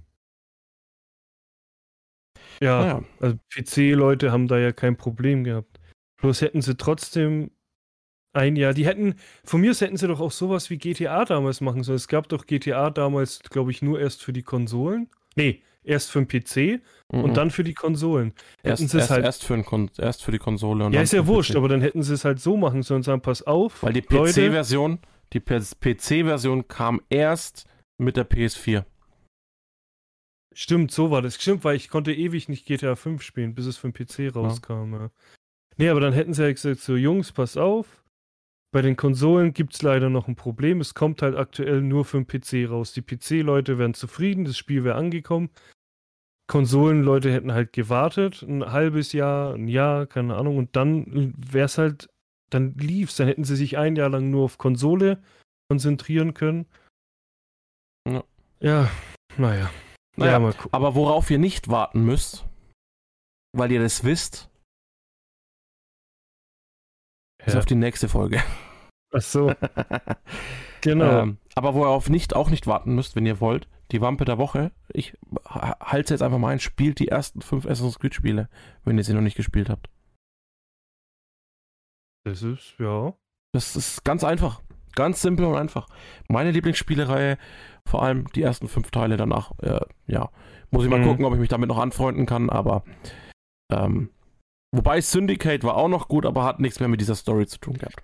Ja, 2.60 2.80
Naja. 2.80 3.02
also 3.20 3.36
PC-Leute 3.54 4.32
haben 4.32 4.48
da 4.48 4.58
ja 4.58 4.72
kein 4.72 4.96
Problem 4.96 5.44
gehabt. 5.44 5.78
Bloß 6.20 6.40
hätten 6.40 6.62
sie 6.62 6.76
trotzdem 6.76 7.50
ein 8.32 8.56
Jahr, 8.56 8.74
die 8.74 8.86
hätten, 8.86 9.14
von 9.44 9.60
mir 9.60 9.70
aus 9.70 9.80
hätten 9.80 9.96
sie 9.96 10.08
doch 10.08 10.20
auch 10.20 10.30
sowas 10.32 10.68
wie 10.70 10.76
GTA 10.78 11.24
damals 11.24 11.60
machen 11.60 11.82
sollen. 11.82 11.96
Es 11.96 12.08
gab 12.08 12.28
doch 12.28 12.46
GTA 12.46 12.90
damals, 12.90 13.40
glaube 13.50 13.70
ich, 13.70 13.80
nur 13.82 13.98
erst 14.00 14.22
für 14.22 14.32
die 14.32 14.42
Konsolen. 14.42 15.08
Nee, 15.36 15.62
erst 15.84 16.10
für 16.10 16.22
den 16.22 16.28
PC 16.28 16.80
Mhm. 17.12 17.24
und 17.24 17.36
dann 17.36 17.50
für 17.50 17.64
die 17.64 17.72
Konsolen. 17.74 18.32
erst, 18.62 18.80
hätten 18.82 18.88
sie 18.90 18.96
es 18.98 19.02
erst, 19.04 19.10
halt- 19.10 19.24
erst, 19.24 19.44
für 19.44 19.64
erst 19.98 20.22
für 20.24 20.32
die 20.32 20.38
Konsole 20.38 20.90
Ja, 20.92 21.00
ist 21.00 21.12
ja 21.12 21.26
wurscht, 21.26 21.52
PC. 21.52 21.56
aber 21.56 21.68
dann 21.68 21.80
hätten 21.80 22.02
sie 22.02 22.12
es 22.14 22.24
halt 22.24 22.40
so 22.40 22.56
machen 22.56 22.82
sollen 22.82 22.98
und 22.98 23.02
sagen, 23.04 23.22
pass 23.22 23.42
auf, 23.42 23.82
Weil 23.82 23.92
die 23.94 24.02
PC-Version, 24.02 24.98
die 25.32 25.40
PC-Version 25.40 26.68
kam 26.68 27.00
erst 27.08 27.66
mit 27.98 28.16
der 28.16 28.24
PS4. 28.28 28.84
Stimmt, 30.56 30.90
so 30.90 31.10
war 31.10 31.22
das. 31.22 31.36
Stimmt, 31.36 31.64
weil 31.64 31.76
ich 31.76 31.88
konnte 31.88 32.12
ewig 32.12 32.48
nicht 32.48 32.66
GTA 32.66 32.96
5 32.96 33.22
spielen, 33.22 33.54
bis 33.54 33.66
es 33.66 33.76
für 33.76 33.90
den 33.90 33.94
PC 33.94 34.34
rauskam. 34.34 34.94
Ja. 34.94 35.10
Nee, 35.76 35.88
aber 35.90 36.00
dann 36.00 36.12
hätten 36.12 36.34
sie 36.34 36.42
halt 36.42 36.56
gesagt, 36.56 36.80
so 36.80 36.96
Jungs, 36.96 37.32
pass 37.32 37.56
auf, 37.56 38.02
bei 38.72 38.82
den 38.82 38.96
Konsolen 38.96 39.52
gibt 39.52 39.74
es 39.74 39.82
leider 39.82 40.10
noch 40.10 40.28
ein 40.28 40.36
Problem. 40.36 40.80
Es 40.80 40.94
kommt 40.94 41.22
halt 41.22 41.36
aktuell 41.36 41.82
nur 41.82 42.04
für 42.04 42.22
den 42.22 42.26
PC 42.26 42.70
raus. 42.70 42.92
Die 42.92 43.02
PC-Leute 43.02 43.78
wären 43.78 43.94
zufrieden, 43.94 44.44
das 44.44 44.56
Spiel 44.56 44.84
wäre 44.84 44.96
angekommen. 44.96 45.50
Konsolenleute 46.48 47.32
hätten 47.32 47.52
halt 47.52 47.72
gewartet, 47.72 48.42
ein 48.42 48.64
halbes 48.70 49.12
Jahr, 49.12 49.54
ein 49.54 49.68
Jahr, 49.68 50.06
keine 50.06 50.36
Ahnung, 50.36 50.58
und 50.58 50.76
dann 50.76 51.34
wäre 51.36 51.66
es 51.66 51.76
halt, 51.76 52.08
dann 52.50 52.74
lief's, 52.74 53.16
dann 53.16 53.26
hätten 53.26 53.44
sie 53.44 53.56
sich 53.56 53.78
ein 53.78 53.96
Jahr 53.96 54.10
lang 54.10 54.30
nur 54.30 54.44
auf 54.44 54.56
Konsole 54.56 55.20
konzentrieren 55.68 56.34
können. 56.34 56.66
Ja. 58.08 58.22
Ja, 58.60 58.90
naja. 59.36 59.70
Naja, 60.16 60.32
ja, 60.32 60.38
mal 60.38 60.52
gucken. 60.52 60.72
Aber 60.72 60.94
worauf 60.94 61.30
ihr 61.30 61.38
nicht 61.38 61.68
warten 61.68 62.04
müsst, 62.04 62.46
weil 63.52 63.70
ihr 63.72 63.80
das 63.80 64.02
wisst, 64.04 64.50
ist 67.44 67.52
Ja. 67.54 67.58
auf 67.58 67.66
die 67.66 67.74
nächste 67.74 68.08
Folge. 68.08 68.42
Ach 69.12 69.20
so, 69.22 69.52
genau. 70.80 71.22
Ähm, 71.22 71.38
aber 71.54 71.74
worauf 71.74 72.08
nicht 72.08 72.34
auch 72.34 72.50
nicht 72.50 72.66
warten 72.66 72.94
müsst, 72.94 73.14
wenn 73.16 73.26
ihr 73.26 73.40
wollt, 73.40 73.68
die 73.92 74.00
Wampe 74.00 74.24
der 74.24 74.36
Woche. 74.38 74.72
Ich 74.88 75.16
ha- 75.44 75.78
halte 75.80 76.12
jetzt 76.14 76.22
einfach 76.22 76.38
mal 76.38 76.48
ein, 76.52 76.60
spielt 76.60 76.98
die 76.98 77.08
ersten 77.08 77.40
fünf 77.40 77.66
Assassin's 77.66 77.98
Creed 77.98 78.14
Spiele, 78.14 78.48
wenn 78.84 78.98
ihr 78.98 79.04
sie 79.04 79.14
noch 79.14 79.20
nicht 79.20 79.36
gespielt 79.36 79.68
habt. 79.70 79.88
das 82.24 82.42
ist, 82.42 82.74
ja. 82.78 83.14
Das 83.52 83.76
ist 83.76 84.02
ganz 84.04 84.24
einfach. 84.24 84.60
Ganz 84.96 85.22
simpel 85.22 85.44
und 85.46 85.54
einfach. 85.56 85.86
Meine 86.28 86.50
Lieblingsspielereihe, 86.50 87.38
vor 87.88 88.02
allem 88.02 88.26
die 88.32 88.42
ersten 88.42 88.66
fünf 88.66 88.90
Teile 88.90 89.16
danach, 89.16 89.52
äh, 89.62 89.78
ja. 90.08 90.30
Muss 90.72 90.82
ich 90.84 90.90
mal 90.90 90.98
Mhm. 90.98 91.04
gucken, 91.04 91.24
ob 91.24 91.32
ich 91.34 91.38
mich 91.38 91.48
damit 91.48 91.68
noch 91.68 91.78
anfreunden 91.78 92.26
kann, 92.26 92.50
aber 92.50 92.82
ähm, 93.72 94.10
wobei 94.74 95.00
Syndicate 95.00 95.62
war 95.62 95.76
auch 95.76 95.88
noch 95.88 96.08
gut, 96.08 96.26
aber 96.26 96.42
hat 96.42 96.58
nichts 96.58 96.80
mehr 96.80 96.88
mit 96.88 97.00
dieser 97.00 97.14
Story 97.14 97.46
zu 97.46 97.58
tun 97.60 97.74
gehabt. 97.78 98.02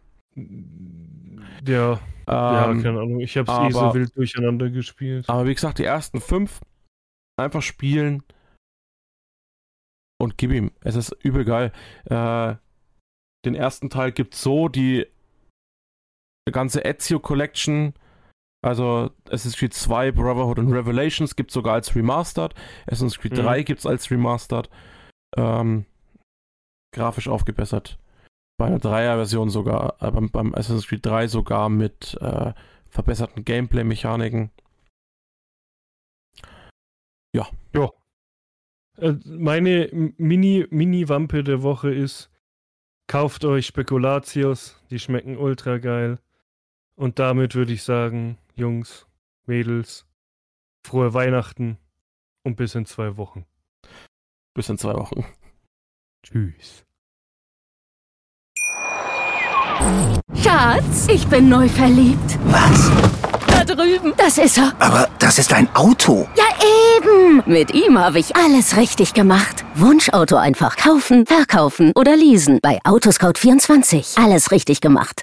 Ja, 1.66 2.00
ja, 2.28 2.70
Ähm, 2.70 2.82
keine 2.82 3.00
Ahnung. 3.00 3.20
Ich 3.20 3.36
habe 3.36 3.50
es 3.50 3.58
eh 3.58 3.72
so 3.72 3.94
wild 3.94 4.16
durcheinander 4.16 4.70
gespielt. 4.70 5.28
aber 5.28 5.46
wie 5.46 5.54
gesagt, 5.54 5.78
die 5.78 5.84
ersten 5.84 6.20
fünf 6.20 6.60
einfach 7.36 7.62
spielen 7.62 8.22
und 10.20 10.38
gib 10.38 10.52
ihm. 10.52 10.70
Es 10.80 10.94
ist 10.96 11.12
übel 11.22 11.44
geil. 11.44 11.72
Äh, 12.04 12.54
den 13.44 13.54
ersten 13.54 13.90
Teil 13.90 14.12
gibt 14.12 14.34
so 14.34 14.68
die 14.68 15.06
ganze 16.50 16.84
Ezio 16.84 17.20
Collection. 17.20 17.94
Also 18.64 19.10
Assassin's 19.26 19.56
Creed 19.56 19.74
2, 19.74 20.12
Brotherhood 20.12 20.58
und 20.58 20.72
Revelations 20.72 21.34
gibt 21.36 21.50
es 21.50 21.54
sogar 21.54 21.74
als 21.74 21.94
Remastered. 21.94 22.54
Assassin's 22.86 23.18
Creed 23.18 23.32
Mhm. 23.32 23.36
3 23.42 23.62
gibt 23.62 23.80
es 23.80 23.86
als 23.86 24.10
Remastered. 24.10 24.68
Ähm, 25.36 25.84
grafisch 26.94 27.28
aufgebessert. 27.28 27.98
Bei 28.58 28.66
einer 28.66 28.78
Dreier-Version 28.78 29.50
sogar, 29.50 29.96
äh, 30.00 30.10
beim, 30.10 30.30
beim 30.30 30.54
Assassin's 30.54 30.86
Creed 30.86 31.04
3 31.04 31.26
sogar 31.26 31.68
mit 31.68 32.16
äh, 32.20 32.52
verbesserten 32.88 33.44
Gameplay-Mechaniken. 33.44 34.50
Äh, 38.98 39.14
meine 39.24 39.90
M- 39.90 40.14
Mini- 40.18 40.66
Mini-Wampe 40.70 41.42
der 41.42 41.62
Woche 41.62 41.90
ist, 41.92 42.30
kauft 43.10 43.44
euch 43.46 43.66
Spekulatius, 43.66 44.78
die 44.90 44.98
schmecken 44.98 45.38
ultra 45.38 45.78
geil. 45.78 46.18
Und 46.96 47.18
damit 47.18 47.54
würde 47.54 47.72
ich 47.72 47.82
sagen, 47.82 48.38
Jungs, 48.54 49.06
Mädels, 49.46 50.06
frohe 50.86 51.14
Weihnachten 51.14 51.78
und 52.44 52.56
bis 52.56 52.74
in 52.74 52.86
zwei 52.86 53.16
Wochen. 53.16 53.46
Bis 54.54 54.68
in 54.68 54.78
zwei 54.78 54.94
Wochen. 54.94 55.24
Tschüss. 56.22 56.84
Schatz, 60.34 61.08
ich 61.08 61.26
bin 61.26 61.48
neu 61.48 61.68
verliebt. 61.68 62.38
Was? 62.44 62.90
Da 63.46 63.64
drüben. 63.64 64.12
Das 64.16 64.38
ist 64.38 64.58
er. 64.58 64.72
Aber 64.78 65.08
das 65.18 65.38
ist 65.38 65.52
ein 65.52 65.68
Auto. 65.74 66.28
Ja, 66.36 66.44
eben. 66.96 67.42
Mit 67.46 67.74
ihm 67.74 67.98
habe 67.98 68.18
ich 68.18 68.36
alles 68.36 68.76
richtig 68.76 69.14
gemacht. 69.14 69.64
Wunschauto 69.74 70.36
einfach 70.36 70.76
kaufen, 70.76 71.26
verkaufen 71.26 71.92
oder 71.96 72.16
leasen. 72.16 72.60
Bei 72.62 72.78
Autoscout24. 72.84 74.22
Alles 74.22 74.52
richtig 74.52 74.80
gemacht. 74.80 75.20